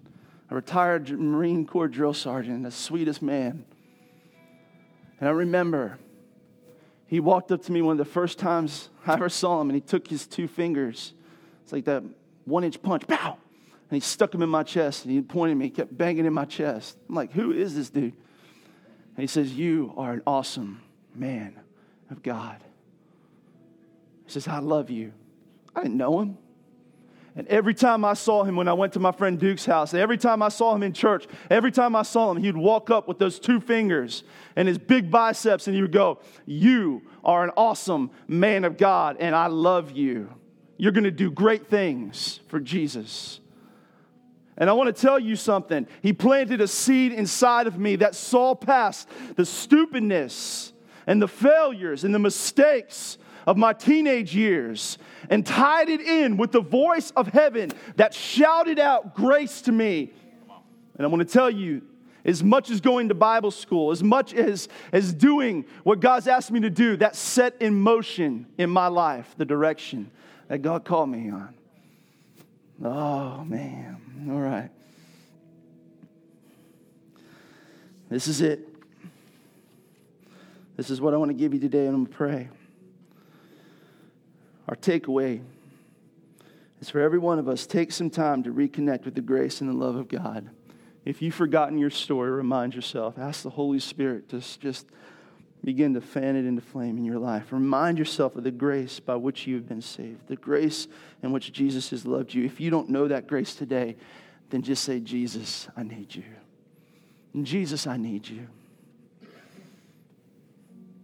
a 0.51 0.55
retired 0.55 1.09
Marine 1.09 1.67
Corps 1.67 1.89
drill 1.89 2.13
sergeant, 2.13 2.63
the 2.63 2.71
sweetest 2.71 3.23
man. 3.23 3.65
And 5.19 5.29
I 5.29 5.33
remember 5.33 5.99
he 7.07 7.21
walked 7.21 7.53
up 7.53 7.63
to 7.63 7.73
me 7.73 7.81
one 7.81 7.93
of 7.93 7.99
the 7.99 8.13
first 8.13 8.39
times 8.39 8.91
I 9.07 9.15
ever 9.15 9.29
saw 9.31 9.61
him, 9.61 9.71
and 9.71 9.77
he 9.77 9.81
took 9.81 10.09
his 10.09 10.27
two 10.27 10.49
fingers. 10.49 11.15
It's 11.63 11.73
like 11.73 11.85
that 11.87 12.03
one 12.45 12.65
inch 12.65 12.83
punch, 12.83 13.07
pow! 13.07 13.39
And 13.89 13.97
he 13.97 14.01
stuck 14.01 14.33
them 14.33 14.43
in 14.43 14.49
my 14.49 14.65
chest, 14.65 15.05
and 15.05 15.15
he 15.15 15.23
pointed 15.23 15.57
me, 15.57 15.71
kept 15.71 15.97
banging 15.97 16.27
in 16.27 16.35
my 16.35 16.45
chest. 16.45 16.99
I'm 17.09 17.15
like, 17.15 17.33
who 17.33 17.53
is 17.53 17.77
this 17.77 17.89
dude? 17.89 18.15
And 19.17 19.23
he 19.23 19.27
says, 19.27 19.53
You 19.53 19.95
are 19.97 20.13
an 20.13 20.23
awesome 20.27 20.83
man 21.15 21.59
of 22.11 22.23
God. 22.23 22.59
He 24.27 24.33
says, 24.33 24.47
I 24.47 24.59
love 24.59 24.91
you. 24.91 25.13
I 25.75 25.83
didn't 25.83 25.97
know 25.97 26.21
him. 26.21 26.39
And 27.35 27.47
every 27.49 27.75
time 27.75 28.03
I 28.05 28.15
saw 28.15 28.45
him 28.45 28.57
when 28.57 28.67
I 28.67 28.73
went 28.73 28.95
to 28.95 28.99
my 28.99 29.13
friend 29.13 29.39
Duke's 29.39 29.67
house, 29.67 29.93
every 29.93 30.17
time 30.17 30.43
I 30.43 30.49
saw 30.49 30.75
him 30.75 30.83
in 30.83 30.95
church, 30.95 31.27
every 31.51 31.71
time 31.71 31.95
I 31.95 32.03
saw 32.03 32.31
him, 32.31 32.43
he'd 32.43 32.57
walk 32.57 32.89
up 32.89 33.07
with 33.07 33.19
those 33.19 33.39
two 33.39 33.61
fingers 33.61 34.25
and 34.57 34.67
his 34.67 34.79
big 34.79 35.11
biceps, 35.11 35.67
and 35.67 35.77
he 35.77 35.83
would 35.83 35.93
go, 35.93 36.19
You 36.47 37.03
are 37.25 37.45
an 37.45 37.51
awesome 37.57 38.11
man 38.27 38.65
of 38.65 38.79
God, 38.79 39.17
and 39.21 39.35
I 39.35 39.49
love 39.49 39.93
you. 39.93 40.33
You're 40.79 40.93
going 40.93 41.05
to 41.05 41.11
do 41.11 41.31
great 41.31 41.69
things 41.69 42.41
for 42.49 42.59
Jesus. 42.59 43.41
And 44.59 44.71
I 44.71 44.73
want 44.73 44.95
to 44.95 45.01
tell 45.01 45.19
you 45.19 45.37
something. 45.37 45.87
He 46.03 46.13
planted 46.13 46.61
a 46.61 46.69
seed 46.69 47.13
inside 47.13 47.67
of 47.67 47.79
me 47.79 47.97
that 47.97 48.15
saw 48.15 48.55
past 48.55 49.09
the 49.37 49.45
stupidness 49.45 50.73
and 51.07 51.21
the 51.21 51.29
failures 51.29 52.05
and 52.05 52.15
the 52.15 52.19
mistakes 52.19 53.19
of 53.47 53.57
my 53.57 53.73
teenage 53.73 54.35
years 54.35 54.99
and 55.31 55.47
tied 55.47 55.89
it 55.89 56.01
in 56.01 56.37
with 56.37 56.53
the 56.53 56.61
voice 56.61 57.13
of 57.13 57.29
heaven 57.29 57.71
that 57.97 58.13
shouted 58.13 58.79
out 58.79 59.15
grace 59.15 59.61
to 59.63 59.73
me. 59.73 60.13
And 60.97 61.07
I 61.07 61.09
want 61.09 61.27
to 61.27 61.33
tell 61.33 61.51
you, 61.51 61.83
as 62.25 62.43
much 62.43 62.71
as 62.71 62.81
going 62.81 63.09
to 63.09 63.15
Bible 63.15 63.53
school, 63.53 63.93
as 63.93 64.03
much 64.03 64.35
as, 64.35 64.69
as 64.91 65.13
doing 65.13 65.65
what 65.85 66.01
God's 66.01 66.27
asked 66.27 66.51
me 66.51 66.59
to 66.61 66.71
do, 66.71 66.97
that 66.97 67.15
set 67.15 67.55
in 67.61 67.75
motion 67.75 68.47
in 68.59 68.69
my 68.69 68.89
life 68.89 69.33
the 69.37 69.45
direction 69.45 70.11
that 70.49 70.59
God 70.59 70.85
called 70.85 71.09
me 71.09 71.31
on. 71.31 71.55
Oh, 72.83 73.45
man. 73.45 73.96
All 74.25 74.41
right. 74.41 74.71
This 78.09 78.29
is 78.29 78.41
it. 78.41 78.67
This 80.77 80.91
is 80.91 81.01
what 81.01 81.15
I 81.15 81.17
want 81.17 81.31
to 81.31 81.37
give 81.37 81.55
you 81.55 81.61
today, 81.61 81.87
and 81.87 81.95
I'm 81.95 82.05
going 82.05 82.07
to 82.07 82.13
pray. 82.13 82.49
Our 84.69 84.77
takeaway 84.77 85.43
is 86.81 86.91
for 86.91 87.01
every 87.01 87.19
one 87.19 87.39
of 87.39 87.49
us 87.49 87.67
take 87.67 87.93
some 87.93 88.11
time 88.11 88.43
to 88.45 88.53
reconnect 88.53 89.05
with 89.05 89.15
the 89.15 89.21
grace 89.21 89.61
and 89.61 89.71
the 89.71 89.75
love 89.75 89.97
of 89.97 90.09
God. 90.09 90.51
If 91.05 91.23
you've 91.23 91.35
forgotten 91.35 91.79
your 91.79 91.91
story, 91.91 92.31
remind 92.31 92.75
yourself. 92.75 93.19
Ask 93.19 93.43
the 93.43 93.51
Holy 93.51 93.79
Spirit 93.79 94.29
to 94.31 94.41
just 94.59 94.87
begin 95.67 95.95
to 95.95 96.01
fan 96.01 96.37
it 96.37 96.47
into 96.47 96.63
flame 96.63 96.97
in 96.97 97.05
your 97.05 97.19
life. 97.19 97.51
Remind 97.51 97.99
yourself 97.99 98.37
of 98.37 98.45
the 98.45 98.53
grace 98.53 99.01
by 99.01 99.17
which 99.17 99.49
you 99.49 99.57
have 99.57 99.69
been 99.69 99.83
saved, 99.83 100.29
the 100.29 100.37
grace 100.37 100.87
in 101.25 101.33
which 101.33 101.53
Jesus 101.53 101.91
has 101.91 102.07
loved 102.07 102.33
you. 102.33 102.45
If 102.45 102.61
you 102.61 102.71
don't 102.71 102.89
know 102.89 103.09
that 103.09 103.27
grace 103.27 103.57
today, 103.57 103.97
then 104.51 104.63
just 104.63 104.85
say, 104.85 105.01
Jesus, 105.01 105.67
I 105.77 105.83
need 105.83 106.15
you. 106.15 106.23
Jesus, 107.43 107.89
I 107.89 107.97
need 107.97 108.29
you. 108.29 108.47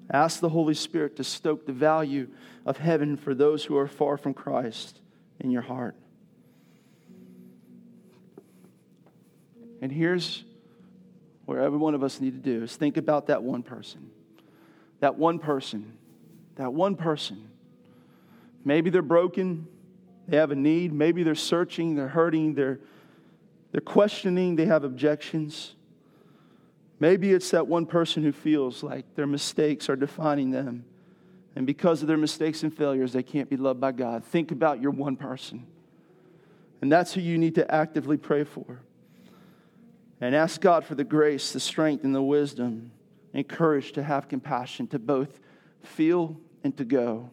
Ask 0.09 0.39
the 0.39 0.49
Holy 0.49 0.75
Spirit 0.75 1.17
to 1.17 1.25
stoke 1.25 1.67
the 1.67 1.73
value 1.73 2.29
of 2.65 2.77
heaven 2.77 3.17
for 3.17 3.35
those 3.35 3.65
who 3.65 3.77
are 3.77 3.89
far 3.89 4.17
from 4.17 4.33
Christ 4.33 5.01
in 5.41 5.51
your 5.51 5.63
heart. 5.63 5.97
And 9.81 9.91
here's 9.91 10.45
where 11.47 11.61
every 11.61 11.79
one 11.79 11.97
of 11.97 12.05
us 12.05 12.21
need 12.21 12.35
to 12.35 12.51
do 12.51 12.63
is 12.63 12.77
think 12.77 12.97
about 12.97 13.27
that 13.27 13.43
one 13.43 13.65
person. 13.65 14.13
That 15.03 15.19
one 15.19 15.41
person. 15.41 15.99
That 16.55 16.73
one 16.73 16.95
person. 16.95 17.51
Maybe 18.65 18.89
they're 18.89 19.03
broken, 19.03 19.67
they 20.29 20.37
have 20.37 20.53
a 20.53 20.55
need, 20.55 20.93
maybe 20.93 21.25
they're 21.25 21.35
searching, 21.35 21.97
they're 21.97 22.07
hurting, 22.07 22.55
they're, 22.55 22.79
they're 23.73 23.81
questioning, 23.81 24.55
they 24.55 24.67
have 24.67 24.85
objections. 24.85 25.75
Maybe 27.01 27.33
it's 27.33 27.51
that 27.51 27.67
one 27.67 27.85
person 27.85 28.23
who 28.23 28.31
feels 28.31 28.85
like 28.85 29.17
their 29.17 29.27
mistakes 29.27 29.91
are 29.91 29.97
defining 29.97 30.53
them. 30.53 30.85
And 31.57 31.67
because 31.67 32.03
of 32.03 32.07
their 32.07 32.17
mistakes 32.17 32.63
and 32.63 32.73
failures, 32.73 33.13
they 33.13 33.25
can't 33.25 33.51
be 33.51 33.57
loved 33.57 33.81
by 33.81 33.91
God. 33.91 34.23
Think 34.23 34.53
about 34.53 34.81
your 34.81 34.93
one 34.93 35.17
person. 35.17 35.67
And 36.81 36.93
that's 36.93 37.13
who 37.13 37.21
you 37.21 37.39
need 37.39 37.57
to 37.57 37.69
actively 37.75 38.19
pray 38.19 38.45
for. 38.45 38.79
And 40.21 40.37
ask 40.37 40.61
God 40.61 40.85
for 40.85 40.95
the 40.95 41.03
grace, 41.03 41.53
the 41.53 41.59
strength, 41.59 42.05
and 42.05 42.15
the 42.15 42.23
wisdom 42.23 42.93
and 43.35 43.49
courage 43.49 43.93
to 43.93 44.03
have 44.03 44.29
compassion, 44.29 44.87
to 44.89 44.99
both 44.99 45.41
feel 45.83 46.37
and 46.65 46.77
to 46.77 46.85
go, 46.85 47.31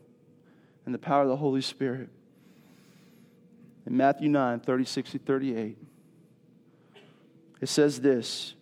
and 0.85 0.93
the 0.93 0.99
power 0.99 1.23
of 1.23 1.29
the 1.29 1.35
Holy 1.35 1.61
Spirit. 1.61 2.09
In 3.85 3.97
Matthew 3.97 4.29
9 4.29 4.59
36 4.59 5.11
to 5.11 5.19
38, 5.19 5.77
it 7.61 7.69
says 7.69 8.01
this 8.01 8.53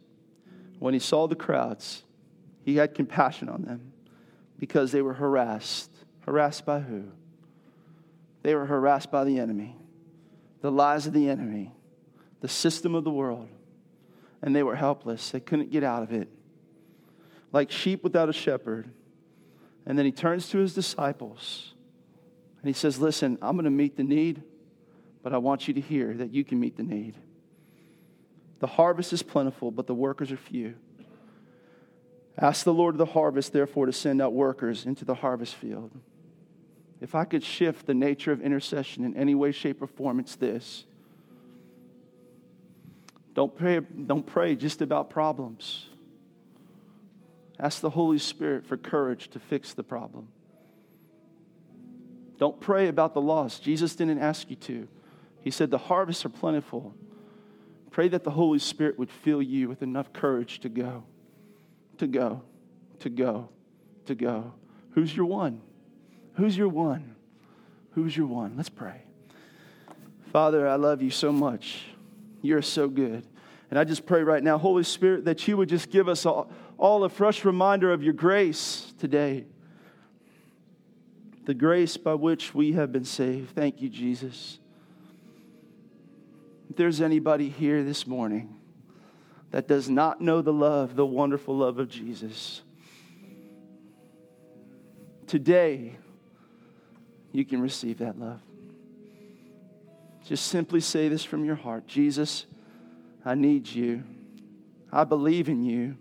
when 0.80 0.94
he 0.94 1.00
saw 1.00 1.28
the 1.28 1.36
crowds, 1.36 2.04
he 2.64 2.76
had 2.76 2.94
compassion 2.94 3.50
on 3.50 3.64
them 3.64 3.94
because 4.60 4.92
they 4.92 5.02
were 5.02 5.14
harassed. 5.14 5.92
Harassed 6.26 6.66
by 6.66 6.82
who? 6.82 7.06
They 8.44 8.54
were 8.56 8.66
harassed 8.66 9.12
by 9.12 9.24
the 9.24 9.40
enemy, 9.40 9.76
the 10.62 10.72
lies 10.72 11.08
of 11.08 11.14
the 11.14 11.30
enemy, 11.30 11.74
the 12.42 12.48
system 12.48 12.96
of 12.96 13.04
the 13.04 13.12
world, 13.12 13.50
and 14.42 14.56
they 14.56 14.64
were 14.64 14.76
helpless. 14.76 15.32
They 15.32 15.40
couldn't 15.40 15.72
get 15.72 15.84
out 15.84 16.04
of 16.04 16.12
it. 16.12 16.30
Like 17.58 17.72
sheep 17.72 18.03
without 18.03 18.30
a 18.30 18.34
shepherd. 18.34 18.88
And 19.88 19.97
then 19.97 20.05
he 20.05 20.12
turns 20.12 20.47
to 20.49 20.60
his 20.60 20.76
disciples 20.76 21.74
and 22.62 22.68
he 22.68 22.74
says, 22.74 22.99
Listen, 22.99 23.39
I'm 23.41 23.55
going 23.55 23.66
to 23.66 23.72
meet 23.72 23.97
the 23.97 24.03
need, 24.03 24.43
but 25.24 25.34
I 25.34 25.39
want 25.39 25.68
you 25.68 25.74
to 25.74 25.82
hear 25.82 26.14
that 26.14 26.32
you 26.32 26.43
can 26.43 26.60
meet 26.60 26.78
the 26.78 26.84
need. 26.84 27.16
The 28.60 28.68
harvest 28.68 29.12
is 29.12 29.24
plentiful, 29.24 29.72
but 29.72 29.88
the 29.88 29.95
workers 29.95 30.32
are 30.32 30.38
few. 30.38 30.76
Ask 32.38 32.64
the 32.64 32.76
Lord 32.76 32.93
of 32.93 32.99
the 32.99 33.08
harvest, 33.08 33.53
therefore, 33.53 33.88
to 33.88 33.91
send 33.91 34.22
out 34.22 34.34
workers 34.34 34.86
into 34.86 35.03
the 35.03 35.16
harvest 35.16 35.55
field. 35.55 35.89
If 37.01 37.16
I 37.16 37.26
could 37.26 37.43
shift 37.43 37.88
the 37.88 37.95
nature 37.95 38.32
of 38.32 38.39
intercession 38.39 39.03
in 39.03 39.18
any 39.18 39.34
way, 39.34 39.51
shape, 39.51 39.82
or 39.82 39.88
form, 39.88 40.20
it's 40.20 40.36
this. 40.36 40.86
Don't 43.34 43.55
pray, 43.55 43.80
don't 43.80 44.28
pray 44.28 44.55
just 44.55 44.84
about 44.84 45.10
problems. 45.10 45.88
Ask 47.60 47.82
the 47.82 47.89
Holy 47.89 48.20
Spirit 48.20 48.66
for 48.66 48.78
courage 48.78 49.30
to 49.30 49.39
fix 49.39 49.74
the 49.74 49.84
problem. 49.84 50.28
Don't 52.38 52.60
pray 52.60 52.88
about 52.88 53.14
the 53.14 53.22
lost. 53.22 53.64
Jesus 53.64 53.95
didn't 53.95 54.20
ask 54.20 54.49
you 54.49 54.55
to. 54.58 54.88
He 55.41 55.49
said, 55.49 55.72
The 55.72 55.78
harvests 55.78 56.24
are 56.26 56.30
plentiful, 56.30 56.93
Pray 57.97 58.10
that 58.10 58.24
the 58.24 58.30
Holy 58.30 58.60
Spirit 58.60 58.99
would 58.99 59.10
fill 59.10 59.41
you 59.41 59.68
with 59.68 59.82
enough 59.82 60.14
courage 60.14 60.60
to 60.60 60.70
go, 60.70 61.03
to 61.97 62.05
go, 62.05 62.43
to 62.99 63.10
go, 63.10 63.49
to 64.05 64.14
go. 64.14 64.53
Who's 64.91 65.18
your 65.18 65.26
one? 65.26 65.62
Who's 66.36 66.55
your 66.55 66.70
one? 66.70 67.16
Who's 67.93 68.16
your 68.16 68.28
one? 68.28 68.53
Let's 68.55 68.70
pray. 68.70 69.01
Father, 70.32 70.68
I 70.68 70.76
love 70.76 71.01
you 71.01 71.10
so 71.10 71.32
much. 71.32 71.86
You're 72.43 72.62
so 72.62 72.88
good. 72.88 73.26
And 73.72 73.80
I 73.80 73.84
just 73.84 74.05
pray 74.05 74.22
right 74.22 74.43
now, 74.43 74.60
Holy 74.60 74.84
Spirit, 74.84 75.26
that 75.26 75.47
you 75.47 75.58
would 75.58 75.68
just 75.68 75.89
give 75.89 76.08
us 76.08 76.24
all, 76.24 76.51
all 76.78 77.03
a 77.03 77.09
fresh 77.09 77.43
reminder 77.43 77.91
of 77.91 78.03
your 78.03 78.13
grace 78.13 78.93
today. 78.99 79.45
The 81.45 81.53
grace 81.53 81.97
by 81.97 82.13
which 82.13 82.53
we 82.53 82.73
have 82.73 82.91
been 82.91 83.05
saved. 83.05 83.55
Thank 83.55 83.82
you, 83.82 83.89
Jesus 83.89 84.59
If 86.69 86.75
there's 86.75 87.01
anybody 87.01 87.49
here 87.49 87.84
this 87.84 88.05
morning 88.05 88.55
that 89.51 89.67
does 89.67 89.89
not 89.89 90.19
know 90.19 90.41
the 90.41 90.53
love, 90.53 90.95
the 90.95 91.05
wonderful 91.05 91.57
love 91.57 91.80
of 91.80 91.89
Jesus, 91.89 92.61
today 95.25 95.97
you 97.32 97.45
can 97.45 97.61
receive 97.61 97.99
that 97.99 98.19
love. 98.19 98.41
Just 100.25 100.47
simply 100.47 100.82
say 100.82 101.07
this 101.07 101.23
from 101.23 101.45
your 101.45 101.55
heart 101.55 101.88
Jesus, 101.88 102.45
I 103.23 103.36
need 103.36 103.67
you. 103.67 104.03
I 104.91 105.05
believe 105.05 105.47
in 105.47 105.63
you. 105.63 105.95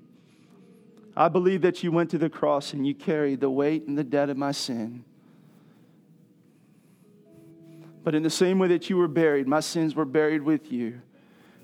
I 1.17 1.29
believe 1.29 1.63
that 1.63 1.83
you 1.83 1.91
went 1.91 2.11
to 2.11 2.19
the 2.19 2.29
cross 2.29 2.73
and 2.73 2.87
you 2.87 2.95
carried 2.95 3.41
the 3.41 3.51
weight 3.51 3.87
and 3.87 3.97
the 3.97 4.05
debt 4.05 4.29
of 4.29 4.37
my 4.37 4.53
sin. 4.53 5.05
But 8.05 8.15
in 8.15 8.23
the 8.23 8.31
same 8.31 8.59
way 8.59 8.69
that 8.69 8.89
you 8.91 8.97
were 8.97 9.09
buried, 9.09 9.49
my 9.49 9.61
sins 9.61 9.95
were 9.95 10.05
buried 10.05 10.43
with 10.43 10.71
you. 10.71 11.01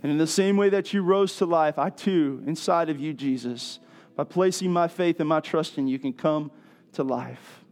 And 0.03 0.11
in 0.11 0.19
the 0.19 0.27
same 0.27 0.57
way 0.57 0.71
that 0.71 0.93
you 0.93 1.03
rose 1.03 1.37
to 1.37 1.47
life, 1.47 1.79
I 1.79 1.91
too, 1.91 2.43
inside 2.47 2.89
of 2.89 2.99
you, 2.99 3.13
Jesus, 3.13 3.79
by 4.17 4.25
placing 4.25 4.73
my 4.73 4.89
faith 4.89 5.21
and 5.21 5.29
my 5.29 5.39
trust 5.41 5.79
in 5.79 5.87
you, 5.87 5.99
can 5.99 6.13
come 6.13 6.51
to 6.95 7.05
life. 7.05 7.63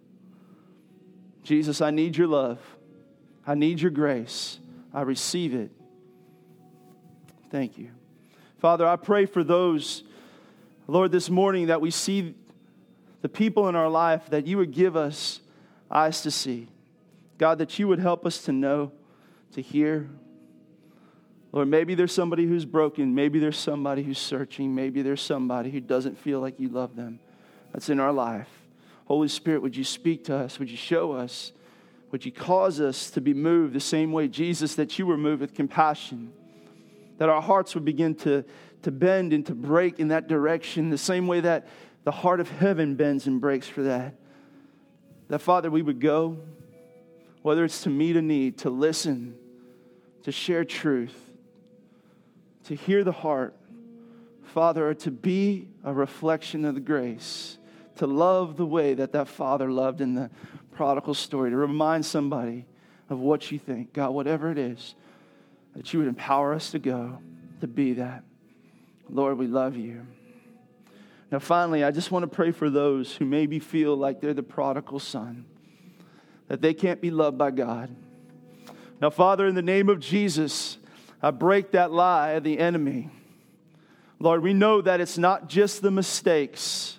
Jesus, 1.43 1.81
I 1.81 1.91
need 1.91 2.17
your 2.17 2.29
love. 2.29 2.61
I 3.47 3.55
need 3.55 3.81
your 3.81 3.91
grace. 3.91 4.61
I 4.95 5.01
receive 5.03 5.55
it. 5.55 5.73
Thank 7.51 7.79
you. 7.79 7.91
Father, 8.59 8.87
I 8.87 8.95
pray 8.95 9.27
for 9.27 9.43
those, 9.43 10.05
Lord, 10.91 11.13
this 11.13 11.31
morning 11.31 11.69
that 11.69 11.81
we 11.81 11.93
see 11.93 12.35
the 13.23 13.29
people 13.29 13.69
in 13.69 13.77
our 13.77 13.89
life 13.89 14.29
that 14.31 14.49
you 14.49 14.57
would 14.57 14.73
give 14.73 14.97
us 14.97 15.39
eyes 15.89 16.23
to 16.23 16.33
see. 16.33 16.67
God, 17.39 17.59
that 17.59 17.79
you 17.79 17.87
would 17.87 18.01
help 18.01 18.27
us 18.27 18.43
to 18.47 18.53
know, 18.53 18.91
to 19.53 19.63
hear. 19.63 20.11
Lord, 21.53 21.69
maybe 21.69 21.95
there's 21.95 22.13
somebody 22.13 22.45
who's 22.45 22.65
broken. 22.65 23.15
Maybe 23.15 23.39
there's 23.39 23.57
somebody 23.57 24.03
who's 24.03 24.19
searching. 24.19 24.75
Maybe 24.75 25.01
there's 25.03 25.23
somebody 25.23 25.71
who 25.71 25.79
doesn't 25.79 26.19
feel 26.19 26.41
like 26.41 26.59
you 26.59 26.69
love 26.69 26.97
them. 26.97 27.21
That's 27.73 27.89
in 27.89 28.01
our 28.01 28.13
life. 28.13 28.49
Holy 29.05 29.29
Spirit, 29.29 29.63
would 29.63 29.77
you 29.77 29.85
speak 29.85 30.25
to 30.25 30.35
us? 30.35 30.59
Would 30.59 30.73
you 30.73 30.77
show 30.77 31.13
us? 31.13 31.53
Would 32.11 32.25
you 32.25 32.33
cause 32.33 32.81
us 32.81 33.13
to 33.13 33.21
be 33.21 33.33
moved 33.33 33.75
the 33.75 33.81
same 33.81 34.11
way, 34.11 34.27
Jesus, 34.27 34.75
that 34.75 34.99
you 34.99 35.07
were 35.07 35.17
moved 35.17 35.41
with 35.41 35.55
compassion? 35.55 36.33
That 37.19 37.29
our 37.29 37.41
hearts 37.41 37.77
would 37.77 37.85
begin 37.85 38.17
to, 38.17 38.45
to 38.83 38.91
bend 38.91 39.33
and 39.33 39.45
to 39.47 39.55
break 39.55 40.01
in 40.01 40.09
that 40.09 40.29
direction, 40.29 40.91
the 40.91 40.99
same 40.99 41.27
way 41.27 41.41
that 41.41 41.67
the 42.05 42.11
heart 42.11 42.41
of 42.41 42.51
heaven 42.51 42.95
bends 42.95 43.27
and 43.27 43.41
breaks 43.41 43.69
for 43.69 43.83
that. 43.83 44.15
That, 45.29 45.41
Father, 45.41 45.71
we 45.71 45.83
would 45.83 46.01
go 46.01 46.39
whether 47.43 47.65
it's 47.65 47.83
to 47.83 47.91
meet 47.91 48.17
a 48.17 48.23
need, 48.23 48.59
to 48.59 48.71
listen, 48.71 49.35
to 50.25 50.33
share 50.33 50.65
truth, 50.65 51.31
to 52.65 52.75
hear 52.75 53.03
the 53.03 53.13
heart, 53.13 53.55
Father, 54.43 54.89
or 54.89 54.95
to 54.95 55.11
be 55.11 55.69
a 55.85 55.93
reflection 55.93 56.65
of 56.65 56.75
the 56.75 56.81
grace, 56.81 57.57
to 57.97 58.07
love 58.07 58.57
the 58.57 58.67
way 58.67 58.95
that 58.95 59.13
that 59.13 59.29
Father 59.29 59.71
loved 59.71 60.01
in 60.01 60.15
the 60.15 60.31
prodigal 60.73 61.15
story, 61.15 61.51
to 61.51 61.57
remind 61.57 62.05
somebody 62.05 62.67
of 63.09 63.19
what 63.19 63.51
you 63.51 63.59
think. 63.59 63.93
God, 63.93 64.11
whatever 64.11 64.51
it 64.51 64.59
is, 64.59 64.95
that 65.75 65.93
you 65.93 66.01
would 66.01 66.09
empower 66.09 66.53
us 66.53 66.71
to 66.73 66.79
go, 66.79 67.19
to 67.61 67.67
be 67.67 67.95
that. 67.95 68.25
Lord, 69.13 69.39
we 69.39 69.47
love 69.47 69.77
you. 69.77 70.07
Now, 71.31 71.39
finally, 71.39 71.85
I 71.85 71.91
just 71.91 72.11
want 72.11 72.23
to 72.25 72.29
pray 72.29 72.51
for 72.53 72.71
those 72.71 73.15
who 73.15 73.25
maybe 73.25 73.59
feel 73.59 73.97
like 73.97 74.21
they're 74.21 74.35
the 74.35 74.43
prodigal 74.43 74.99
son 74.99 75.45
that 76.49 76.61
they 76.61 76.75
can't 76.75 77.01
be 77.01 77.11
loved 77.11 77.39
by 77.39 77.53
God. 77.53 77.95
Now, 79.01 79.11
Father, 79.11 79.47
in 79.47 79.55
the 79.55 79.63
name 79.63 79.89
of 79.89 80.01
Jesus, 80.01 80.79
I 81.23 81.31
break 81.31 81.73
that 81.73 81.93
lie 81.93 82.33
of 82.33 82.45
the 82.45 82.59
enemy. 82.59 83.11
Lord, 84.19 84.43
we 84.43 84.53
know 84.53 84.81
that 84.81 85.01
it's 85.01 85.17
not 85.17 85.49
just 85.49 85.81
the 85.81 85.91
mistakes, 85.91 86.99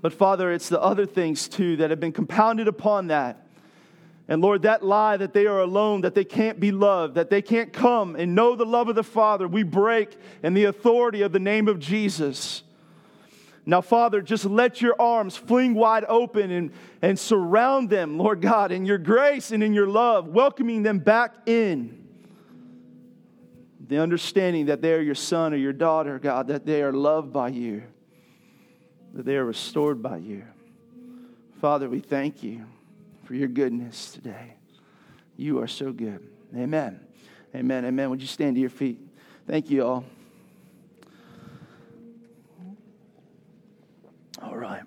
but 0.00 0.12
Father, 0.12 0.50
it's 0.52 0.68
the 0.68 0.80
other 0.80 1.06
things 1.06 1.46
too 1.46 1.76
that 1.76 1.90
have 1.90 2.00
been 2.00 2.12
compounded 2.12 2.68
upon 2.68 3.08
that. 3.08 3.45
And 4.28 4.42
Lord, 4.42 4.62
that 4.62 4.84
lie 4.84 5.16
that 5.16 5.32
they 5.32 5.46
are 5.46 5.60
alone, 5.60 6.00
that 6.00 6.14
they 6.14 6.24
can't 6.24 6.58
be 6.58 6.72
loved, 6.72 7.14
that 7.14 7.30
they 7.30 7.42
can't 7.42 7.72
come 7.72 8.16
and 8.16 8.34
know 8.34 8.56
the 8.56 8.66
love 8.66 8.88
of 8.88 8.96
the 8.96 9.04
Father, 9.04 9.46
we 9.46 9.62
break 9.62 10.16
in 10.42 10.54
the 10.54 10.64
authority 10.64 11.22
of 11.22 11.32
the 11.32 11.38
name 11.38 11.68
of 11.68 11.78
Jesus. 11.78 12.64
Now, 13.64 13.80
Father, 13.80 14.20
just 14.20 14.44
let 14.44 14.80
your 14.80 15.00
arms 15.00 15.36
fling 15.36 15.74
wide 15.74 16.04
open 16.08 16.50
and, 16.50 16.72
and 17.02 17.18
surround 17.18 17.88
them, 17.88 18.18
Lord 18.18 18.40
God, 18.40 18.72
in 18.72 18.84
your 18.84 18.98
grace 18.98 19.52
and 19.52 19.62
in 19.62 19.74
your 19.74 19.88
love, 19.88 20.28
welcoming 20.28 20.82
them 20.82 20.98
back 20.98 21.34
in. 21.46 22.04
The 23.88 23.98
understanding 23.98 24.66
that 24.66 24.82
they 24.82 24.92
are 24.92 25.00
your 25.00 25.14
son 25.14 25.54
or 25.54 25.56
your 25.56 25.72
daughter, 25.72 26.18
God, 26.18 26.48
that 26.48 26.66
they 26.66 26.82
are 26.82 26.92
loved 26.92 27.32
by 27.32 27.48
you, 27.48 27.84
that 29.14 29.24
they 29.24 29.36
are 29.36 29.44
restored 29.44 30.02
by 30.02 30.16
you. 30.16 30.44
Father, 31.60 31.88
we 31.88 32.00
thank 32.00 32.42
you 32.42 32.66
for 33.26 33.34
your 33.34 33.48
goodness 33.48 34.12
today. 34.12 34.54
You 35.36 35.60
are 35.60 35.66
so 35.66 35.92
good. 35.92 36.24
Amen. 36.56 37.00
Amen. 37.54 37.84
Amen. 37.84 38.08
Would 38.10 38.20
you 38.20 38.28
stand 38.28 38.54
to 38.54 38.60
your 38.60 38.70
feet? 38.70 39.00
Thank 39.48 39.68
you 39.68 39.84
all. 39.84 40.04
All 44.40 44.56
right. 44.56 44.82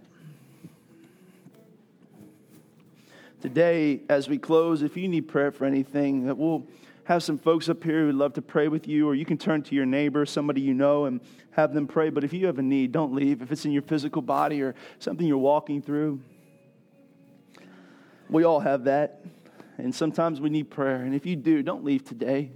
Today, 3.41 4.01
as 4.09 4.29
we 4.29 4.37
close, 4.37 4.83
if 4.83 4.95
you 4.95 5.09
need 5.09 5.27
prayer 5.27 5.51
for 5.51 5.65
anything, 5.65 6.25
we'll 6.37 6.65
have 7.03 7.23
some 7.23 7.37
folks 7.37 7.67
up 7.67 7.83
here 7.83 8.05
who'd 8.05 8.15
love 8.15 8.33
to 8.33 8.41
pray 8.41 8.69
with 8.69 8.87
you, 8.87 9.07
or 9.07 9.15
you 9.15 9.25
can 9.25 9.37
turn 9.37 9.63
to 9.63 9.75
your 9.75 9.85
neighbor, 9.85 10.25
somebody 10.25 10.61
you 10.61 10.73
know, 10.73 11.05
and 11.05 11.19
have 11.51 11.73
them 11.73 11.87
pray. 11.87 12.09
But 12.09 12.23
if 12.23 12.31
you 12.31 12.45
have 12.45 12.57
a 12.57 12.61
need, 12.61 12.93
don't 12.93 13.13
leave. 13.13 13.41
If 13.41 13.51
it's 13.51 13.65
in 13.65 13.71
your 13.71 13.81
physical 13.81 14.21
body 14.21 14.61
or 14.61 14.75
something 14.99 15.27
you're 15.27 15.37
walking 15.37 15.81
through, 15.81 16.21
we 18.29 18.43
all 18.43 18.59
have 18.59 18.85
that. 18.85 19.23
And 19.77 19.95
sometimes 19.95 20.41
we 20.41 20.49
need 20.49 20.69
prayer. 20.69 20.97
And 20.97 21.15
if 21.15 21.25
you 21.25 21.35
do, 21.35 21.63
don't 21.63 21.83
leave 21.83 22.03
today. 22.03 22.51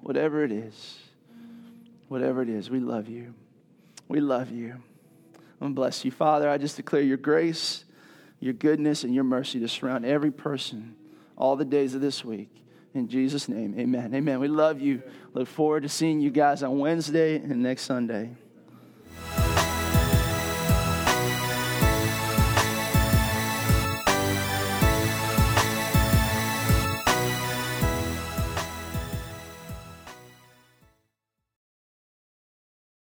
Whatever 0.00 0.44
it 0.44 0.52
is, 0.52 0.98
whatever 2.08 2.42
it 2.42 2.48
is, 2.48 2.70
we 2.70 2.78
love 2.78 3.08
you. 3.08 3.34
We 4.08 4.20
love 4.20 4.50
you. 4.50 4.76
To 5.60 5.68
bless 5.70 6.04
you. 6.04 6.10
Father, 6.10 6.48
I 6.48 6.58
just 6.58 6.76
declare 6.76 7.00
your 7.00 7.16
grace, 7.16 7.84
your 8.38 8.52
goodness, 8.52 9.02
and 9.02 9.14
your 9.14 9.24
mercy 9.24 9.60
to 9.60 9.68
surround 9.68 10.04
every 10.04 10.30
person 10.30 10.94
all 11.36 11.56
the 11.56 11.64
days 11.64 11.94
of 11.94 12.02
this 12.02 12.24
week. 12.24 12.50
In 12.92 13.08
Jesus' 13.08 13.48
name, 13.48 13.74
amen. 13.78 14.14
Amen. 14.14 14.40
We 14.40 14.48
love 14.48 14.80
you. 14.80 15.02
Look 15.32 15.48
forward 15.48 15.82
to 15.82 15.88
seeing 15.88 16.20
you 16.20 16.30
guys 16.30 16.62
on 16.62 16.78
Wednesday 16.78 17.36
and 17.36 17.62
next 17.62 17.82
Sunday. 17.82 18.30